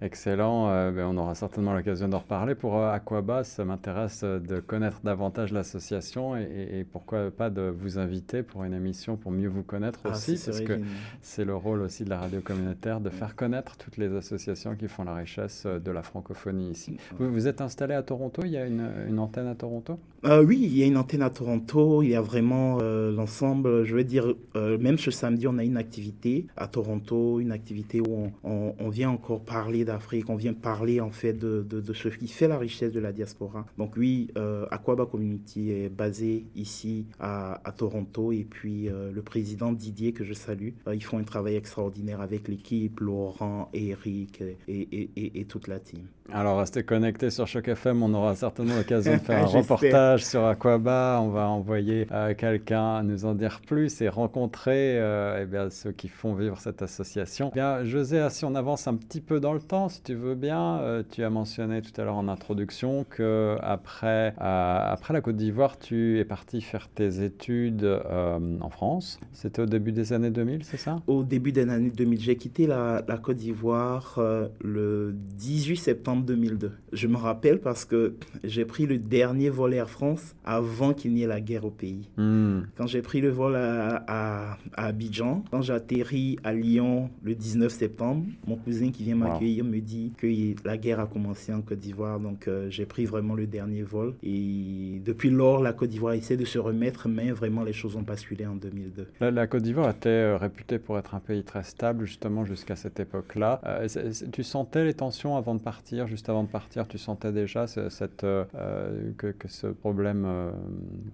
Excellent. 0.02 0.68
Euh, 0.68 0.90
ben, 0.90 1.06
on 1.06 1.16
aura 1.16 1.36
certainement 1.36 1.74
l'occasion 1.74 2.08
d'en 2.08 2.18
reparler. 2.18 2.56
Pour 2.56 2.76
euh, 2.76 2.90
Aquabas, 2.92 3.44
ça 3.44 3.64
m'intéresse 3.64 4.22
euh, 4.24 4.40
de 4.40 4.58
connaître 4.58 5.00
davantage 5.04 5.52
l'association 5.52 6.36
et, 6.36 6.84
pourquoi 6.90 7.30
pas 7.30 7.50
de 7.50 7.62
vous 7.62 7.98
inviter 7.98 8.42
pour 8.42 8.64
une 8.64 8.74
émission 8.74 9.16
pour 9.16 9.30
mieux 9.30 9.48
vous 9.48 9.62
connaître 9.62 10.00
ah, 10.04 10.10
aussi, 10.10 10.42
parce 10.44 10.60
que 10.60 10.80
c'est 11.20 11.44
le 11.44 11.54
rôle 11.54 11.82
aussi 11.82 12.04
de 12.04 12.10
la 12.10 12.18
radio 12.18 12.40
communautaire 12.40 13.00
de 13.00 13.10
faire 13.10 13.36
connaître 13.36 13.76
toutes 13.76 13.96
les 13.96 14.12
associations 14.14 14.74
qui 14.74 14.88
font 14.88 15.04
la 15.04 15.14
richesse 15.14 15.66
de 15.66 15.90
la 15.92 16.02
francophonie 16.02 16.70
ici. 16.70 16.96
Vous, 17.18 17.32
vous 17.32 17.46
êtes 17.46 17.60
installé 17.60 17.94
à 17.94 18.02
Toronto? 18.02 18.42
Il 18.44 18.50
y 18.50 18.56
a 18.56 18.66
une, 18.66 19.18
antenne 19.18 19.46
à 19.46 19.54
Toronto? 19.54 20.00
Oui, 20.24 20.60
il 20.62 20.76
y 20.76 20.82
a 20.82 20.86
une 20.86 20.96
antenne 20.96 21.22
à 21.22 21.30
Toronto. 21.30 22.02
Il 22.02 22.10
y 22.10 22.14
a 22.14 22.20
vraiment 22.20 22.78
l'ensemble. 22.80 23.84
Je 23.84 23.94
veux 23.94 24.04
dire, 24.04 24.34
même 24.54 24.98
ce 24.98 25.10
samedi, 25.10 25.46
on 25.46 25.58
a 25.58 25.64
une 25.64 25.76
activité 25.76 26.46
à 26.56 26.68
Toronto, 26.68 27.40
une 27.40 27.52
activité 27.52 28.00
où 28.00 28.30
on, 28.44 28.88
vient 28.88 29.10
encore 29.10 29.40
parler 29.40 29.84
Afrique, 29.90 30.28
on 30.28 30.36
vient 30.36 30.52
parler 30.52 31.00
en 31.00 31.10
fait 31.10 31.32
de, 31.32 31.92
ce 31.92 32.08
qui 32.08 32.28
fait 32.28 32.48
la 32.48 32.58
richesse 32.58 32.92
de 32.92 33.00
la 33.00 33.12
diaspora. 33.12 33.66
Donc 33.78 33.96
oui, 33.96 34.28
euh, 34.36 34.66
Aquaba 34.70 35.06
Community 35.06 35.70
est 35.70 35.88
basé 35.88 36.46
ici 36.56 37.06
à, 37.20 37.60
Toronto 37.76 38.32
et 38.32 38.44
puis 38.44 38.88
euh, 38.88 39.10
le 39.10 39.22
président 39.22 39.72
Didier 39.72 40.12
que 40.12 40.24
je 40.24 40.34
salue, 40.34 40.70
euh, 40.86 40.94
ils 40.94 41.02
font 41.02 41.18
un 41.18 41.24
travail 41.24 41.56
extraordinaire 41.56 42.20
avec 42.20 42.48
l'équipe, 42.48 43.00
Laurent, 43.00 43.70
Eric 43.72 44.42
et, 44.68 45.46
toute 45.48 45.68
la 45.68 45.78
team. 45.80 46.02
Alors 46.32 46.58
restez 46.58 46.82
connectés 46.82 47.30
sur 47.30 47.46
Choc 47.46 47.68
FM, 47.68 48.02
on 48.02 48.14
aura 48.14 48.34
certainement 48.34 48.76
l'occasion 48.76 49.14
de 49.14 49.18
faire 49.22 49.42
un 49.42 49.46
reportage 49.46 50.24
sur 50.24 50.44
Aquaba, 50.44 51.20
on 51.22 51.28
va 51.28 51.48
envoyer 51.48 52.06
quelqu'un 52.38 53.02
nous 53.02 53.24
en 53.24 53.34
dire 53.34 53.60
plus 53.66 54.00
et 54.00 54.08
rencontrer 54.08 54.96
eh 55.40 55.46
bien, 55.46 55.70
ceux 55.70 55.92
qui 55.92 56.08
font 56.08 56.34
vivre 56.34 56.58
cette 56.58 56.82
association. 56.82 57.50
Eh 57.52 57.54
bien, 57.54 57.84
José, 57.84 58.26
si 58.30 58.44
on 58.44 58.54
avance 58.54 58.86
un 58.86 58.94
petit 58.94 59.20
peu 59.20 59.40
dans 59.40 59.52
le 59.52 59.60
temps, 59.60 59.88
si 59.88 60.02
tu 60.02 60.14
veux 60.14 60.34
bien. 60.34 60.78
Euh, 60.80 61.02
tu 61.08 61.22
as 61.22 61.30
mentionné 61.30 61.82
tout 61.82 61.98
à 62.00 62.04
l'heure 62.04 62.16
en 62.16 62.28
introduction 62.28 63.04
que 63.08 63.56
après, 63.60 64.34
euh, 64.40 64.92
après 64.92 65.14
la 65.14 65.20
Côte 65.20 65.36
d'Ivoire, 65.36 65.78
tu 65.78 66.18
es 66.18 66.24
parti 66.24 66.60
faire 66.60 66.88
tes 66.88 67.22
études 67.22 67.84
euh, 67.84 68.38
en 68.60 68.70
France. 68.70 69.18
C'était 69.32 69.62
au 69.62 69.66
début 69.66 69.92
des 69.92 70.12
années 70.12 70.30
2000, 70.30 70.64
c'est 70.64 70.76
ça? 70.76 70.96
Au 71.06 71.22
début 71.22 71.52
des 71.52 71.68
années 71.68 71.90
2000. 71.90 72.20
J'ai 72.20 72.36
quitté 72.36 72.66
la, 72.66 73.02
la 73.06 73.18
Côte 73.18 73.36
d'Ivoire 73.36 74.18
le 74.62 75.14
18 75.14 75.76
septembre 75.76 76.11
2002. 76.20 76.72
Je 76.92 77.06
me 77.06 77.16
rappelle 77.16 77.60
parce 77.60 77.84
que 77.84 78.14
j'ai 78.44 78.64
pris 78.64 78.86
le 78.86 78.98
dernier 78.98 79.50
vol 79.50 79.74
Air 79.74 79.88
France 79.88 80.34
avant 80.44 80.92
qu'il 80.92 81.12
n'y 81.12 81.22
ait 81.22 81.26
la 81.26 81.40
guerre 81.40 81.64
au 81.64 81.70
pays. 81.70 82.08
Hmm. 82.16 82.60
Quand 82.76 82.86
j'ai 82.86 83.02
pris 83.02 83.20
le 83.20 83.30
vol 83.30 83.56
à, 83.56 84.04
à, 84.06 84.58
Abidjan, 84.76 85.44
quand 85.50 85.62
j'ai 85.62 85.72
atterri 85.72 86.38
à 86.44 86.52
Lyon 86.52 87.10
le 87.22 87.34
19 87.34 87.72
septembre, 87.72 88.24
mon 88.46 88.56
cousin 88.56 88.90
qui 88.90 89.04
vient 89.04 89.16
m'accueillir 89.16 89.64
me 89.64 89.80
dit 89.80 90.12
que 90.16 90.26
la 90.66 90.76
guerre 90.76 91.00
a 91.00 91.06
commencé 91.06 91.52
en 91.52 91.60
Côte 91.62 91.78
d'Ivoire. 91.78 92.20
Donc 92.20 92.48
euh, 92.48 92.68
j'ai 92.70 92.86
pris 92.86 93.04
vraiment 93.04 93.34
le 93.34 93.46
dernier 93.46 93.82
vol. 93.82 94.14
Et 94.22 95.00
depuis 95.04 95.30
lors, 95.30 95.62
la 95.62 95.72
Côte 95.72 95.90
d'Ivoire 95.90 96.14
essaie 96.14 96.36
de 96.36 96.44
se 96.44 96.58
remettre, 96.58 97.08
mais 97.08 97.30
vraiment 97.30 97.62
les 97.62 97.72
choses 97.72 97.96
ont 97.96 98.02
basculé 98.02 98.46
en 98.46 98.56
2002. 98.56 99.08
La, 99.20 99.46
Côte 99.46 99.62
d'Ivoire 99.62 99.90
était 99.90 100.08
euh, 100.08 100.36
réputée 100.36 100.78
pour 100.78 100.98
être 100.98 101.14
un 101.14 101.20
pays 101.20 101.42
très 101.42 101.62
stable 101.62 102.04
justement 102.04 102.44
jusqu'à 102.44 102.76
cette 102.76 103.00
époque-là. 103.00 103.60
Euh, 103.66 103.88
tu 104.32 104.42
sentais 104.42 104.84
les 104.84 104.94
tensions 104.94 105.36
avant 105.36 105.54
de 105.54 105.60
partir 105.60 106.01
juste 106.06 106.28
avant 106.28 106.44
de 106.44 106.48
partir 106.48 106.88
Tu 106.88 106.98
sentais 106.98 107.32
déjà 107.32 107.66
cette, 107.66 108.20
que, 108.20 109.30
que, 109.30 109.48
ce 109.48 109.66
problème 109.66 110.26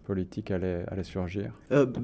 politique 0.04 0.50
allait, 0.50 0.84
allait 0.88 1.04
surgir? 1.04 1.52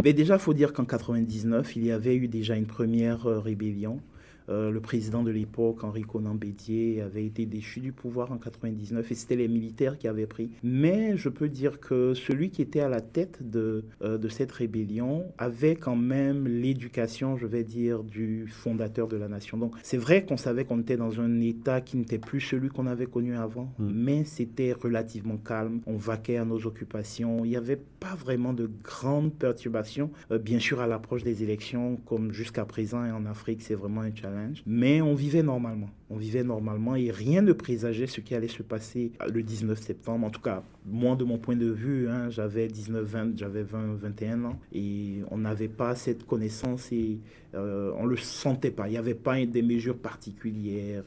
Mais 0.02 0.12
Déjà, 0.12 0.34
il 0.34 0.40
faut 0.40 0.54
dire 0.54 0.72
qu'en 0.72 0.84
99, 0.84 1.76
il 1.76 1.84
y 1.84 1.92
avait 1.92 2.16
eu 2.16 2.28
déjà 2.28 2.56
une 2.56 2.66
première 2.66 3.24
rébellion 3.24 4.00
euh, 4.48 4.70
le 4.70 4.80
président 4.80 5.22
de 5.22 5.30
l'époque, 5.30 5.84
Henri 5.84 6.02
Conan 6.02 6.34
Bédier, 6.34 7.00
avait 7.00 7.24
été 7.24 7.46
déchu 7.46 7.80
du 7.80 7.92
pouvoir 7.92 8.32
en 8.32 8.38
99 8.38 9.10
et 9.10 9.14
c'était 9.14 9.36
les 9.36 9.48
militaires 9.48 9.98
qui 9.98 10.08
avaient 10.08 10.26
pris. 10.26 10.50
Mais 10.62 11.16
je 11.16 11.28
peux 11.28 11.48
dire 11.48 11.80
que 11.80 12.14
celui 12.14 12.50
qui 12.50 12.62
était 12.62 12.80
à 12.80 12.88
la 12.88 13.00
tête 13.00 13.38
de, 13.48 13.84
euh, 14.02 14.18
de 14.18 14.28
cette 14.28 14.52
rébellion 14.52 15.24
avait 15.38 15.76
quand 15.76 15.96
même 15.96 16.46
l'éducation, 16.46 17.36
je 17.36 17.46
vais 17.46 17.64
dire, 17.64 18.02
du 18.02 18.46
fondateur 18.48 19.08
de 19.08 19.16
la 19.16 19.28
nation. 19.28 19.56
Donc 19.58 19.74
c'est 19.82 19.96
vrai 19.96 20.24
qu'on 20.24 20.36
savait 20.36 20.64
qu'on 20.64 20.80
était 20.80 20.96
dans 20.96 21.20
un 21.20 21.40
état 21.40 21.80
qui 21.80 21.96
n'était 21.96 22.18
plus 22.18 22.40
celui 22.40 22.68
qu'on 22.68 22.86
avait 22.86 23.06
connu 23.06 23.36
avant, 23.36 23.72
hmm. 23.78 23.90
mais 23.94 24.24
c'était 24.24 24.72
relativement 24.72 25.36
calme. 25.36 25.80
On 25.86 25.96
vaquait 25.96 26.36
à 26.36 26.44
nos 26.44 26.66
occupations. 26.66 27.44
Il 27.44 27.50
n'y 27.50 27.56
avait 27.56 27.80
pas 28.00 28.14
vraiment 28.14 28.52
de 28.52 28.70
grandes 28.82 29.32
perturbations. 29.32 30.10
Euh, 30.30 30.38
bien 30.38 30.58
sûr, 30.58 30.80
à 30.80 30.86
l'approche 30.86 31.22
des 31.22 31.42
élections, 31.42 31.96
comme 32.04 32.32
jusqu'à 32.32 32.64
présent 32.64 33.04
et 33.04 33.10
en 33.10 33.26
Afrique, 33.26 33.62
c'est 33.62 33.74
vraiment 33.74 34.02
un 34.02 34.14
challenge 34.14 34.33
mais 34.66 35.00
on 35.00 35.14
vivait 35.14 35.42
normalement. 35.42 35.90
On 36.14 36.16
vivait 36.16 36.44
normalement 36.44 36.94
et 36.94 37.10
rien 37.10 37.42
ne 37.42 37.52
présageait 37.52 38.06
ce 38.06 38.20
qui 38.20 38.36
allait 38.36 38.46
se 38.46 38.62
passer 38.62 39.10
le 39.32 39.42
19 39.42 39.76
septembre. 39.80 40.28
En 40.28 40.30
tout 40.30 40.40
cas, 40.40 40.62
moi, 40.86 41.16
de 41.16 41.24
mon 41.24 41.38
point 41.38 41.56
de 41.56 41.66
vue, 41.66 42.08
hein, 42.08 42.30
j'avais 42.30 42.68
19, 42.68 43.04
20, 43.04 43.36
j'avais 43.36 43.64
20, 43.64 43.96
21 43.96 44.44
ans 44.44 44.58
et 44.72 45.22
on 45.32 45.38
n'avait 45.38 45.66
pas 45.66 45.96
cette 45.96 46.24
connaissance 46.24 46.92
et 46.92 47.18
euh, 47.56 47.90
on 47.98 48.04
ne 48.04 48.10
le 48.10 48.16
sentait 48.16 48.70
pas. 48.70 48.86
Il 48.86 48.92
n'y 48.92 48.96
avait 48.96 49.14
pas 49.14 49.44
des 49.44 49.62
mesures 49.62 49.98
particulières. 49.98 51.02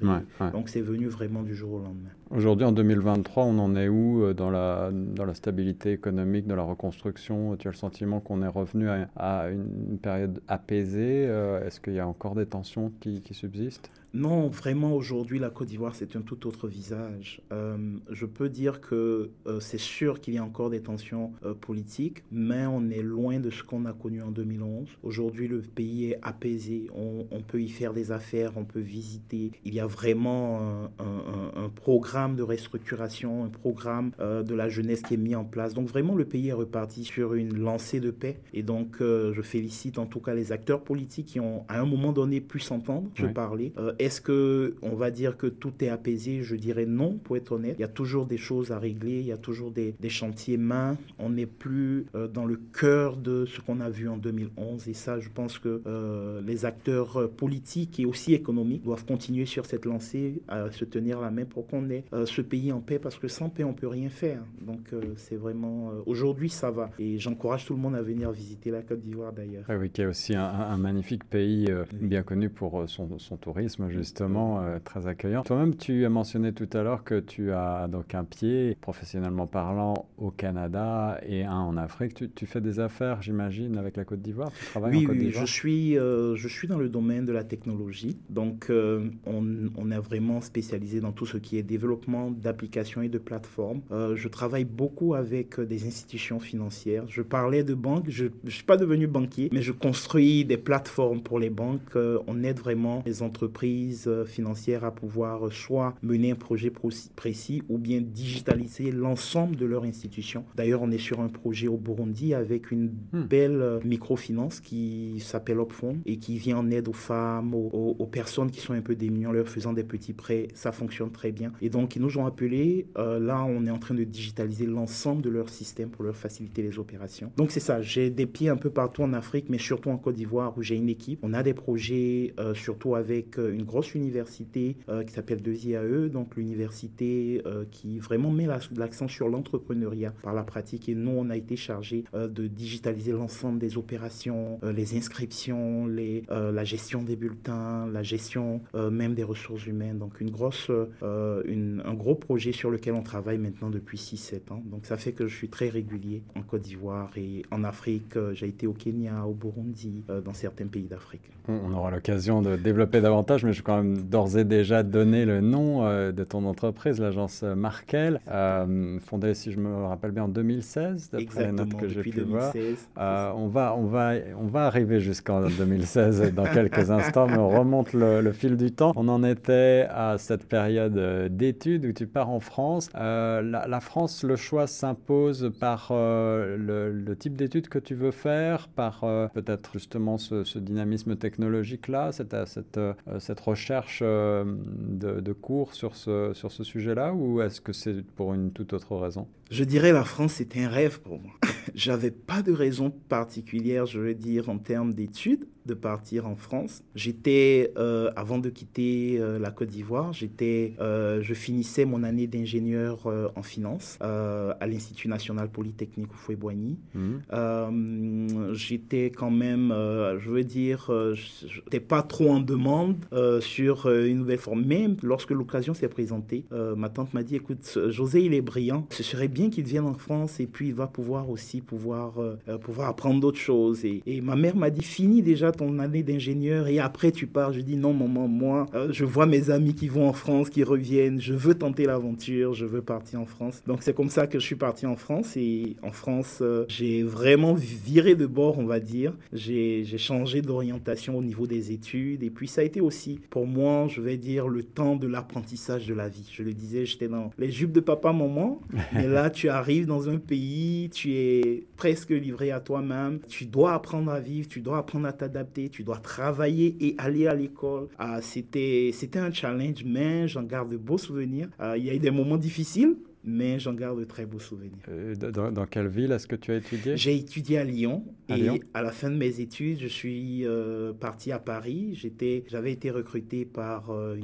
Donc, 0.51 0.67
c'est 0.67 0.81
venu 0.81 1.07
vraiment 1.07 1.41
du 1.41 1.55
jour 1.55 1.75
au 1.75 1.79
lendemain. 1.79 2.09
Aujourd'hui, 2.29 2.65
en 2.65 2.73
2023, 2.73 3.45
on 3.45 3.59
en 3.59 3.77
est 3.77 3.87
où 3.87 4.23
euh, 4.23 4.33
dans 4.33 4.49
la, 4.49 4.91
dans 4.91 5.23
la 5.23 5.35
stabilité 5.35 5.93
économique, 5.93 6.47
dans 6.47 6.57
la 6.57 6.63
reconstruction? 6.63 7.55
Tu 7.55 7.69
as 7.69 7.71
le 7.71 7.77
sentiment 7.77 8.19
qu'on 8.19 8.41
est 8.41 8.47
revenu 8.47 8.89
à, 9.15 9.47
une 9.49 9.99
période 9.99 10.41
apaisée 10.49 11.25
euh, 11.27 11.65
Est-ce 11.65 11.79
qu'il 11.79 11.93
y 11.93 11.99
a 11.99 12.07
encore 12.07 12.35
des 12.35 12.45
tensions 12.45 12.91
qui, 12.99 13.21
qui 13.21 13.33
subsistent? 13.33 13.89
Non, 14.13 14.47
vraiment, 14.47 14.93
aujourd'hui, 14.93 15.37
la 15.37 15.49
Côte 15.49 15.67
d'Ivoire, 15.67 15.93
c'est 15.93 16.15
un 16.15 16.21
tout 16.21 16.47
autre 16.47 16.67
visage. 16.67 17.41
Euh, 17.51 17.77
je 18.09 18.25
peux 18.25 18.47
dire 18.47 18.79
que 18.79 19.29
euh, 19.45 19.59
c'est 19.59 19.79
sûr 19.79 20.21
qu'il 20.21 20.33
y 20.33 20.37
a 20.37 20.43
encore 20.43 20.69
des 20.69 20.81
tensions 20.81 21.33
euh, 21.43 21.53
politiques, 21.53 22.23
mais 22.31 22.65
on 22.65 22.89
est 22.89 23.01
loin 23.01 23.39
de 23.39 23.49
ce 23.49 23.63
qu'on 23.63 23.85
a 23.85 23.93
connu 23.93 24.21
en 24.21 24.31
2011. 24.31 24.87
Aujourd'hui, 25.03 25.47
le 25.47 25.59
pays 25.61 26.11
est 26.11 26.19
apaisé. 26.21 26.87
On, 26.95 27.25
peut 27.41 27.61
y 27.61 27.69
faire 27.69 27.93
des 27.93 28.11
affaires, 28.11 28.53
on 28.55 28.65
peut 28.65 28.79
visiter. 28.79 29.51
Il 29.63 29.73
y 29.73 29.79
a 29.79 29.85
vraiment 29.85 30.89
un, 30.99 31.69
programme 31.69 32.35
de 32.35 32.43
restructuration, 32.43 33.45
un 33.45 33.49
programme 33.49 34.11
de 34.19 34.55
la 34.55 34.67
jeunesse 34.67 35.01
qui 35.01 35.13
est 35.13 35.17
mis 35.17 35.35
en 35.35 35.45
place. 35.45 35.73
Donc, 35.73 35.87
vraiment, 35.87 36.15
le 36.15 36.25
pays 36.25 36.49
est 36.49 36.53
reparti 36.53 37.03
sur 37.03 37.35
une 37.35 37.57
lancée 37.57 37.99
de 37.99 38.11
paix. 38.11 38.39
Et 38.53 38.63
donc, 38.63 38.97
je 38.99 39.41
félicite 39.41 39.97
en 39.97 40.05
tout 40.05 40.19
cas 40.19 40.33
les 40.33 40.51
acteurs 40.51 40.83
politiques 40.83 41.27
qui 41.27 41.39
ont, 41.39 41.63
à 41.67 41.79
un 41.79 41.85
moment 41.85 42.11
donné, 42.11 42.41
pu 42.41 42.59
s'entendre, 42.59 43.09
se 43.15 43.27
parler 43.27 43.73
est-ce 43.99 44.21
que 44.21 44.75
on 44.81 44.95
va 44.95 45.11
dire 45.11 45.37
que 45.37 45.47
tout 45.47 45.73
est 45.81 45.89
apaisé? 45.89 46.43
Je 46.43 46.55
dirais 46.55 46.85
non, 46.85 47.17
pour 47.17 47.37
être 47.37 47.53
honnête. 47.53 47.75
Il 47.77 47.81
y 47.81 47.85
a 47.85 47.89
toujours 47.89 48.25
des 48.25 48.37
choses 48.37 48.71
à 48.71 48.79
régler, 48.79 49.19
il 49.19 49.25
y 49.25 49.31
a 49.31 49.37
toujours 49.37 49.71
des, 49.71 49.95
chantiers 50.09 50.57
mains. 50.57 50.97
On 51.19 51.31
n'est 51.31 51.45
plus 51.45 52.05
euh, 52.15 52.27
dans 52.27 52.45
le 52.45 52.55
cœur 52.55 53.17
de 53.17 53.45
ce 53.45 53.59
qu'on 53.59 53.81
a 53.81 53.89
vu 53.89 54.07
en 54.07 54.17
2011. 54.17 54.87
Et 54.87 54.93
ça, 54.93 55.19
je 55.19 55.29
pense 55.29 55.59
que 55.59 55.81
euh, 55.85 56.41
les 56.41 56.65
acteurs 56.65 57.17
euh, 57.17 57.27
politiques 57.27 57.99
et 57.99 58.05
aussi 58.05 58.33
économiques 58.33 58.83
doivent 58.83 59.05
continuer 59.05 59.45
sur 59.45 59.65
cette 59.65 59.85
lancée, 59.85 60.41
à 60.47 60.71
se 60.71 60.85
tenir 60.85 61.19
la 61.19 61.29
main 61.29 61.45
pour 61.45 61.67
qu'on 61.67 61.89
ait 61.89 62.05
ce 62.25 62.41
pays 62.41 62.71
en 62.71 62.79
paix, 62.79 62.99
parce 62.99 63.17
que 63.17 63.27
sans 63.27 63.49
paix, 63.49 63.63
on 63.63 63.73
peut 63.73 63.87
rien 63.87 64.09
faire. 64.09 64.41
Donc, 64.61 64.93
c'est 65.15 65.35
vraiment... 65.35 65.91
Aujourd'hui, 66.05 66.49
ça 66.49 66.71
va. 66.71 66.89
Et 66.99 67.17
j'encourage 67.17 67.65
tout 67.65 67.73
le 67.73 67.79
monde 67.79 67.95
à 67.95 68.01
venir 68.01 68.31
visiter 68.31 68.71
la 68.71 68.81
Côte 68.81 69.01
d'Ivoire, 69.01 69.33
d'ailleurs. 69.33 69.65
Ah 69.67 69.77
oui, 69.77 69.89
qui 69.89 70.01
est 70.01 70.05
aussi 70.05 70.35
un, 70.35 70.77
magnifique 70.77 71.23
pays 71.25 71.67
bien 71.93 72.23
connu 72.23 72.49
pour 72.49 72.87
son, 72.87 73.19
son 73.19 73.37
tourisme 73.37 73.86
justement, 73.89 74.61
euh, 74.61 74.79
très 74.83 75.07
accueillant. 75.07 75.43
Toi-même, 75.43 75.75
tu 75.75 76.05
as 76.05 76.09
mentionné 76.09 76.53
tout 76.53 76.69
à 76.73 76.83
l'heure 76.83 77.03
que 77.03 77.19
tu 77.19 77.51
as 77.51 77.87
donc 77.87 78.15
un 78.15 78.23
pied, 78.23 78.77
professionnellement 78.81 79.47
parlant, 79.47 80.07
au 80.17 80.31
Canada 80.31 81.19
et 81.25 81.43
un 81.43 81.59
en 81.59 81.77
Afrique. 81.77 82.33
Tu, 82.35 82.45
fais 82.45 82.61
des 82.61 82.79
affaires, 82.79 83.21
j'imagine, 83.21 83.77
avec 83.77 83.97
la 83.97 84.05
Côte 84.05 84.21
d'Ivoire? 84.21 84.51
Tu 84.51 84.65
travailles 84.65 84.97
oui, 84.97 85.05
en 85.05 85.09
Côte 85.09 85.17
d'Ivoire? 85.17 85.45
je 85.45 85.51
suis, 85.51 85.97
euh, 85.97 86.35
je 86.35 86.47
suis 86.47 86.67
dans 86.67 86.77
le 86.77 86.89
domaine 86.89 87.25
de 87.25 87.31
la 87.31 87.43
technologie. 87.43 88.17
Donc, 88.29 88.67
euh, 88.69 89.09
on, 89.25 89.43
on, 89.75 89.91
est 89.91 89.99
vraiment 89.99 90.41
spécialisé 90.41 91.01
dans 91.01 91.11
tout 91.11 91.25
ce 91.25 91.37
qui 91.37 91.57
est 91.57 91.63
développement 91.63 92.31
d'applications 92.31 93.01
et 93.01 93.09
de 93.09 93.17
plateformes. 93.17 93.81
je 93.91 94.27
travaille 94.27 94.65
beaucoup 94.65 95.13
avec 95.13 95.59
des 95.59 95.87
institutions 95.87 96.39
financières. 96.39 97.05
Je 97.07 97.21
parlais 97.21 97.63
de 97.63 97.73
banques. 97.73 98.05
Je 98.09 98.25
ne 98.43 98.49
suis 98.49 98.63
pas 98.63 98.77
devenu 98.77 99.07
banquier, 99.07 99.49
mais 99.51 99.61
je 99.61 99.71
construis 99.71 100.45
des 100.45 100.57
plateformes 100.57 101.21
pour 101.21 101.39
les 101.39 101.49
banques. 101.49 101.95
on 101.95 102.43
aide 102.43 102.59
vraiment 102.59 103.03
les 103.05 103.21
entreprises 103.21 103.57
euh, 104.07 104.25
financières 104.25 104.83
à 104.83 104.91
pouvoir 104.91 105.47
euh, 105.47 105.51
soit 105.51 105.95
mener 106.01 106.31
un 106.31 106.35
projet 106.35 106.71
précis 107.15 107.61
ou 107.69 107.77
bien 107.77 108.01
digitaliser 108.01 108.91
l'ensemble 108.91 109.55
de 109.55 109.65
leur 109.65 109.83
institution. 109.83 110.45
D'ailleurs, 110.55 110.81
on 110.81 110.91
est 110.91 110.97
sur 110.97 111.19
un 111.19 111.29
projet 111.29 111.67
au 111.67 111.77
Burundi 111.77 112.33
avec 112.33 112.71
une 112.71 112.91
hmm. 113.13 113.21
belle 113.23 113.61
euh, 113.61 113.79
microfinance 113.83 114.59
qui 114.59 115.19
s'appelle 115.19 115.59
Opfond 115.59 115.97
et 116.05 116.17
qui 116.17 116.37
vient 116.37 116.57
en 116.57 116.71
aide 116.71 116.87
aux 116.87 116.93
femmes, 116.93 117.53
aux, 117.53 118.09
personnes 118.11 118.51
qui 118.51 118.61
sont 118.61 118.73
un 118.73 118.81
peu 118.81 118.95
démunies 118.95 119.27
en 119.27 119.31
leur 119.31 119.47
faisant 119.47 119.73
des 119.73 119.83
petits 119.83 120.13
prêts. 120.13 120.47
Ça 120.53 120.71
fonctionne 120.71 121.11
très 121.11 121.31
bien. 121.31 121.51
Et 121.61 121.69
donc, 121.69 121.95
ils 121.95 122.01
nous 122.01 122.17
ont 122.17 122.25
appelés. 122.25 122.87
là, 122.95 123.43
on 123.43 123.65
est 123.65 123.69
en 123.69 123.79
train 123.79 123.95
de 123.95 124.03
digitaliser 124.03 124.65
l'ensemble 124.65 125.21
de 125.21 125.29
leur 125.29 125.49
système 125.49 125.89
pour 125.89 126.03
leur 126.03 126.15
faciliter 126.15 126.61
les 126.61 126.79
opérations. 126.79 127.31
Donc, 127.37 127.51
c'est 127.51 127.59
ça. 127.59 127.81
J'ai 127.81 128.09
des 128.09 128.25
pieds 128.25 128.49
un 128.49 128.55
peu 128.55 128.69
partout 128.69 129.03
en 129.03 129.13
Afrique, 129.13 129.47
mais 129.49 129.57
surtout 129.57 129.89
en 129.89 129.97
Côte 129.97 130.15
d'Ivoire 130.15 130.57
où 130.57 130.61
j'ai 130.61 130.75
une 130.75 130.89
équipe. 130.89 131.19
On 131.21 131.33
a 131.33 131.43
des 131.43 131.53
projets, 131.53 132.33
surtout 132.53 132.95
avec 132.95 133.37
une 133.37 133.65
grosse 133.67 133.93
université 133.93 134.77
euh, 134.89 135.03
qui 135.03 135.13
s'appelle 135.13 135.41
2IAE, 135.43 136.09
donc 136.09 136.35
l'université 136.35 137.43
euh, 137.45 137.65
qui 137.69 137.99
vraiment 137.99 138.31
met 138.31 138.47
l'accent 138.75 139.07
sur 139.07 139.29
l'entrepreneuriat 139.29 140.13
par 140.23 140.33
la 140.33 140.43
pratique. 140.43 140.89
Et 140.89 140.95
nous, 140.95 141.11
on 141.11 141.29
a 141.29 141.37
été 141.37 141.55
chargé 141.55 142.05
euh, 142.15 142.27
de 142.27 142.47
digitaliser 142.47 143.11
l'ensemble 143.11 143.59
des 143.59 143.77
opérations, 143.77 144.59
les 144.63 144.97
inscriptions, 144.97 145.85
les, 145.85 146.23
la 146.29 146.63
gestion 146.63 147.03
des 147.03 147.15
bulletins, 147.15 147.87
la 147.91 148.01
gestion 148.01 148.61
même 148.73 149.13
des 149.13 149.23
ressources 149.23 149.67
humaines. 149.67 149.97
Donc 149.97 150.21
une 150.21 150.31
grosse, 150.31 150.71
un 151.01 151.93
gros 151.93 152.15
projet 152.15 152.53
sur 152.53 152.71
lequel 152.71 152.93
on 152.93 153.03
travaille 153.03 153.37
maintenant 153.37 153.69
depuis 153.69 153.97
6-7 153.97 154.53
ans. 154.53 154.63
Donc 154.65 154.85
ça 154.85 154.95
fait 154.95 155.11
que 155.11 155.27
je 155.27 155.35
suis 155.35 155.49
très 155.49 155.67
régulier 155.67 156.23
en 156.35 156.41
Côte 156.41 156.61
d'Ivoire 156.61 157.11
et 157.17 157.43
en 157.51 157.65
Afrique. 157.65 158.17
J'ai 158.33 158.47
été 158.47 158.65
au 158.65 158.73
Kenya, 158.73 159.25
au 159.25 159.33
Burundi, 159.33 160.05
dans 160.23 160.33
certains 160.33 160.67
pays 160.67 160.87
d'Afrique. 160.87 161.29
On 161.49 161.73
aura 161.73 161.91
l'occasion 161.91 162.41
de 162.41 162.55
développer 162.55 163.01
davantage, 163.01 163.43
mais 163.43 163.53
je 163.57 163.63
quand 163.63 163.77
même 163.77 163.97
d'ores 163.97 164.37
et 164.37 164.43
déjà 164.43 164.83
donné 164.83 165.25
le 165.25 165.41
nom 165.41 165.85
euh, 165.85 166.11
de 166.11 166.23
ton 166.23 166.45
entreprise, 166.45 166.99
l'agence 166.99 167.43
Markel, 167.43 168.21
euh, 168.29 168.99
fondée, 168.99 169.33
si 169.33 169.51
je 169.51 169.59
me 169.59 169.85
rappelle 169.85 170.11
bien, 170.11 170.23
en 170.23 170.27
2016, 170.27 171.09
d'après 171.11 171.47
les 171.47 171.51
notes 171.51 171.75
que 171.75 171.87
j'ai 171.87 172.01
pu 172.01 172.21
voir. 172.21 172.53
Euh, 172.97 173.31
on, 173.35 173.47
va, 173.47 173.75
on, 173.75 173.85
va, 173.85 174.13
on 174.39 174.45
va 174.45 174.65
arriver 174.65 174.99
jusqu'en 174.99 175.41
2016 175.41 176.33
dans 176.35 176.45
quelques 176.45 176.91
instants, 176.91 177.27
mais 177.27 177.37
on 177.37 177.49
remonte 177.49 177.93
le, 177.93 178.31
fil 178.31 178.57
du 178.57 178.71
temps. 178.71 178.93
On 178.95 179.07
en 179.07 179.23
était 179.23 179.87
à 179.89 180.17
cette 180.17 180.47
période 180.47 181.29
d'études 181.35 181.85
où 181.85 181.93
tu 181.93 182.05
pars 182.05 182.29
en 182.29 182.39
France. 182.39 182.89
La, 182.93 183.79
France, 183.81 184.23
le 184.23 184.35
choix 184.35 184.67
s'impose 184.67 185.51
par 185.59 185.87
le, 185.91 187.15
type 187.17 187.35
d'études 187.35 187.69
que 187.69 187.79
tu 187.79 187.95
veux 187.95 188.11
faire, 188.11 188.67
par 188.67 188.99
peut-être 189.33 189.71
justement 189.73 190.17
ce, 190.17 190.59
dynamisme 190.59 191.15
technologique-là, 191.15 192.11
cette, 192.11 192.35
cette, 192.45 192.79
cette 193.19 193.39
recherche 193.47 193.99
euh, 194.03 194.43
de, 194.45 195.33
cours 195.33 195.73
sur 195.73 195.95
ce, 195.95 196.31
sur 196.33 196.51
ce 196.51 196.63
sujet-là 196.63 197.13
ou 197.13 197.41
est-ce 197.41 197.61
que 197.61 197.73
c'est 197.73 198.03
pour 198.03 198.33
une 198.33 198.51
toute 198.51 198.73
autre 198.73 198.95
raison? 198.97 199.27
Je 199.49 199.63
dirais 199.63 199.93
la 199.93 200.03
France, 200.03 200.33
c'était 200.33 200.63
un 200.63 200.69
rêve 200.69 200.99
pour 200.99 201.19
moi. 201.19 201.33
J'avais 201.75 202.11
pas 202.11 202.41
de 202.41 202.51
raison 202.51 202.89
particulière, 202.89 203.85
je 203.85 203.99
veux 203.99 204.15
dire, 204.15 204.49
en 204.49 204.57
termes 204.57 204.93
d'études 204.93 205.47
de 205.67 205.73
partir 205.73 206.25
en 206.25 206.35
France. 206.35 206.81
J'étais, 206.95 207.73
euh, 207.77 208.09
avant 208.15 208.39
de 208.39 208.49
quitter 208.49 209.17
euh, 209.19 209.37
la 209.37 209.51
Côte 209.51 209.67
d'Ivoire, 209.67 210.13
j'étais, 210.13 210.73
euh, 210.79 211.21
je 211.21 211.33
finissais 211.33 211.85
mon 211.85 212.03
année 212.03 212.25
d'ingénieur 212.25 213.05
en 213.35 213.43
finance 213.43 213.97
à 213.99 214.65
l'Institut 214.65 215.09
national 215.09 215.49
polytechnique 215.49 216.13
Oufoué-Boigny. 216.13 216.77
Mmh. 216.95 218.53
j'étais 218.53 219.11
quand 219.11 219.29
même, 219.29 219.69
je 219.69 220.29
veux 220.29 220.45
dire, 220.45 220.89
j'étais 221.13 221.81
pas 221.81 222.01
trop 222.01 222.29
en 222.31 222.39
demande 222.39 222.95
sur 223.41 223.89
une 223.89 224.19
nouvelle 224.19 224.39
forme. 224.39 224.63
Même 224.63 224.95
lorsque 225.03 225.31
l'occasion 225.31 225.73
s'est 225.73 225.89
présentée, 225.89 226.45
ma 226.51 226.87
tante 226.87 227.13
m'a 227.13 227.23
dit, 227.23 227.35
écoute, 227.35 227.77
José, 227.89 228.23
il 228.23 228.33
est 228.33 228.41
brillant, 228.41 228.87
ce 228.91 229.03
serait 229.03 229.27
bien 229.27 229.36
qu'il 229.49 229.63
vienne 229.63 229.85
en 229.85 229.93
France 229.93 230.39
et 230.39 230.47
puis 230.47 230.67
il 230.67 230.73
va 230.73 230.87
pouvoir 230.87 231.29
aussi 231.29 231.61
pouvoir, 231.61 232.13
pouvoir 232.61 232.89
apprendre 232.89 233.19
d'autres 233.19 233.39
choses. 233.39 233.85
Et, 233.85 234.01
et 234.05 234.21
ma 234.21 234.35
mère 234.35 234.55
m'a 234.55 234.69
dit, 234.69 234.83
finis 234.83 235.21
déjà 235.21 235.51
ton 235.51 235.79
année 235.79 236.03
d'ingénieur 236.03 236.67
et 236.67 236.79
après 236.79 237.11
tu 237.11 237.27
pars. 237.27 237.53
Je 237.53 237.61
dis 237.61 237.77
non, 237.77 237.93
maman, 237.93 238.27
moi, 238.27 238.65
euh, 238.73 238.89
je 238.91 239.05
vois 239.05 239.25
mes 239.25 239.49
amis 239.49 239.73
qui 239.73 239.87
vont 239.87 240.07
en 240.07 240.13
France, 240.13 240.49
qui 240.49 240.63
reviennent. 240.63 241.21
Je 241.21 241.33
veux 241.33 241.55
tenter 241.55 241.85
l'aventure, 241.85 242.53
je 242.53 242.65
veux 242.65 242.81
partir 242.81 243.21
en 243.21 243.25
France. 243.25 243.61
Donc 243.67 243.83
c'est 243.83 243.95
comme 243.95 244.09
ça 244.09 244.27
que 244.27 244.39
je 244.39 244.45
suis 244.45 244.55
parti 244.55 244.85
en 244.85 244.95
France 244.95 245.37
et 245.37 245.75
en 245.83 245.91
France, 245.91 246.39
euh, 246.41 246.65
j'ai 246.67 247.03
vraiment 247.03 247.53
viré 247.53 248.15
de 248.15 248.25
bord, 248.25 248.59
on 248.59 248.65
va 248.65 248.79
dire. 248.79 249.13
J'ai 249.33 249.85
changé 249.97 250.41
d'orientation 250.41 251.17
au 251.17 251.23
niveau 251.23 251.47
des 251.47 251.71
études 251.71 252.23
et 252.23 252.29
puis 252.29 252.47
ça 252.47 252.61
a 252.61 252.63
été 252.63 252.81
aussi 252.81 253.19
pour 253.29 253.45
moi, 253.45 253.87
je 253.87 254.01
vais 254.01 254.17
dire, 254.17 254.47
le 254.47 254.63
temps 254.63 254.95
de 254.95 255.07
l'apprentissage 255.07 255.87
de 255.87 255.93
la 255.93 256.09
vie. 256.09 256.29
Je 256.31 256.43
le 256.43 256.53
disais, 256.53 256.85
j'étais 256.85 257.07
dans 257.07 257.31
les 257.37 257.51
jupes 257.51 257.71
de 257.71 257.79
papa, 257.79 258.11
maman, 258.11 258.61
mais 258.93 259.07
là 259.07 259.26
tu 259.29 259.49
arrives 259.49 259.85
dans 259.85 260.09
un 260.09 260.17
pays, 260.17 260.89
tu 260.93 261.13
es 261.13 261.65
presque 261.75 262.09
livré 262.09 262.51
à 262.51 262.59
toi-même, 262.59 263.19
tu 263.27 263.45
dois 263.45 263.73
apprendre 263.73 264.11
à 264.11 264.19
vivre, 264.19 264.47
tu 264.47 264.61
dois 264.61 264.79
apprendre 264.79 265.07
à 265.07 265.13
t'adapter, 265.13 265.69
tu 265.69 265.83
dois 265.83 265.97
travailler 265.97 266.75
et 266.79 266.95
aller 266.97 267.27
à 267.27 267.33
l'école. 267.33 267.87
Ah, 267.97 268.21
c'était, 268.21 268.91
c'était 268.93 269.19
un 269.19 269.31
challenge, 269.31 269.83
mais 269.85 270.27
j'en 270.27 270.43
garde 270.43 270.71
de 270.71 270.77
beaux 270.77 270.97
souvenirs. 270.97 271.49
Ah, 271.59 271.77
il 271.77 271.85
y 271.85 271.89
a 271.89 271.93
eu 271.93 271.99
des 271.99 272.11
moments 272.11 272.37
difficiles, 272.37 272.95
mais 273.23 273.59
j'en 273.59 273.73
garde 273.73 273.99
de 273.99 274.05
très 274.05 274.25
beaux 274.25 274.39
souvenirs. 274.39 274.77
Euh, 274.89 275.15
dans, 275.15 275.65
quelle 275.65 275.87
ville 275.87 276.11
est-ce 276.11 276.27
que 276.27 276.35
tu 276.35 276.51
as 276.51 276.55
étudié? 276.55 276.97
J'ai 276.97 277.15
étudié 277.15 277.57
à 277.57 277.63
Lyon. 277.63 278.05
et 278.29 278.61
à 278.73 278.81
la 278.81 278.91
fin 278.91 279.09
de 279.09 279.15
mes 279.15 279.39
études, 279.39 279.79
je 279.79 279.87
suis 279.87 280.45
euh, 280.45 280.93
parti 280.93 281.31
à 281.31 281.39
Paris. 281.39 281.93
J'étais, 281.93 282.43
j'avais 282.47 282.71
été 282.71 282.91
recruté 282.91 283.45
par 283.45 283.89
euh, 283.89 284.17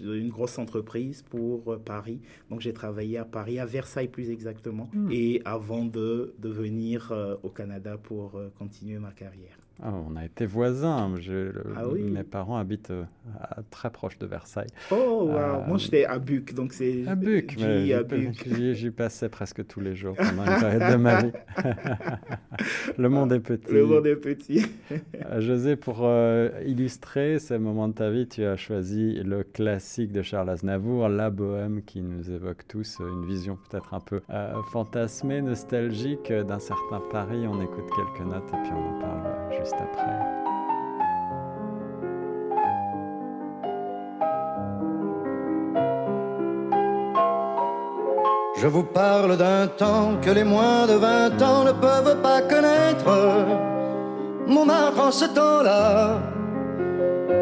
une, 0.00 0.28
grosse 0.28 0.58
entreprise 0.58 1.22
pour 1.22 1.78
Paris. 1.84 2.20
Donc 2.50 2.60
j'ai 2.60 2.72
travaillé 2.72 3.18
à 3.18 3.24
Paris, 3.24 3.58
à 3.58 3.66
Versailles 3.66 4.08
plus 4.08 4.30
exactement. 4.30 4.90
Hmm. 4.92 5.08
Et 5.10 5.40
avant 5.44 5.84
de, 5.84 6.34
de 6.38 6.48
venir 6.48 7.12
au 7.42 7.50
Canada 7.50 7.96
pour 7.96 8.40
continuer 8.58 8.98
ma 8.98 9.12
carrière. 9.12 9.58
Ah, 9.80 9.92
on 10.10 10.16
a 10.16 10.24
été 10.24 10.44
voisins. 10.44 11.08
Ah 11.76 11.82
mes 11.96 12.24
parents 12.24 12.56
habitent 12.56 12.90
euh, 12.90 13.04
très 13.70 13.90
proche 13.90 14.18
de 14.18 14.26
Versailles. 14.26 14.66
Oh, 14.90 15.28
wow. 15.28 15.30
Euh, 15.30 15.66
Moi, 15.68 15.78
j'étais 15.78 16.04
à 16.04 16.18
Buc, 16.18 16.52
donc 16.52 16.72
c'est... 16.72 17.06
À 17.06 17.14
Buc, 17.14 17.56
j'y 18.72 18.90
passais 18.90 19.28
presque 19.28 19.64
tous 19.66 19.80
les 19.80 19.94
jours 19.94 20.16
pendant 20.16 20.44
une 20.44 20.60
période 20.60 20.92
de 20.92 20.96
ma 20.96 21.22
vie. 21.22 21.32
le 22.98 23.08
monde 23.08 23.32
est 23.32 23.40
petit. 23.40 23.72
Le 23.72 23.86
monde 23.86 24.06
est 24.06 24.16
petit. 24.16 24.66
Euh, 24.90 25.40
José, 25.40 25.76
pour 25.76 26.08
illustrer 26.66 27.38
ces 27.38 27.58
moments 27.58 27.86
de 27.86 27.94
ta 27.94 28.10
vie, 28.10 28.26
tu 28.26 28.44
as 28.44 28.56
choisi 28.56 29.14
le 29.22 29.44
classique 29.44 30.10
de 30.10 30.22
Charles 30.22 30.50
Aznavour, 30.50 31.08
La 31.08 31.30
Bohème, 31.30 31.82
qui 31.82 32.02
nous 32.02 32.32
évoque 32.32 32.66
tous 32.66 32.98
une 32.98 33.26
vision 33.26 33.58
peut-être 33.68 33.94
un 33.94 34.00
peu 34.00 34.22
fantasmée, 34.72 35.40
nostalgique 35.40 36.32
d'un 36.32 36.58
certain 36.58 37.00
Paris. 37.12 37.46
On 37.46 37.62
écoute 37.62 37.86
quelques 37.94 38.26
notes 38.26 38.48
et 38.48 38.62
puis 38.62 38.72
on 38.72 38.96
en 38.96 39.00
parle 39.00 39.58
juste 39.58 39.67
Je 48.60 48.66
vous 48.66 48.82
parle 48.82 49.36
d'un 49.36 49.66
temps 49.68 50.16
que 50.20 50.30
les 50.30 50.44
moins 50.44 50.86
de 50.86 50.94
20 50.94 51.42
ans 51.42 51.64
ne 51.64 51.72
peuvent 51.72 52.20
pas 52.22 52.40
connaître. 52.40 53.46
Montmartre 54.46 55.00
en 55.00 55.10
ce 55.12 55.26
temps-là 55.26 56.18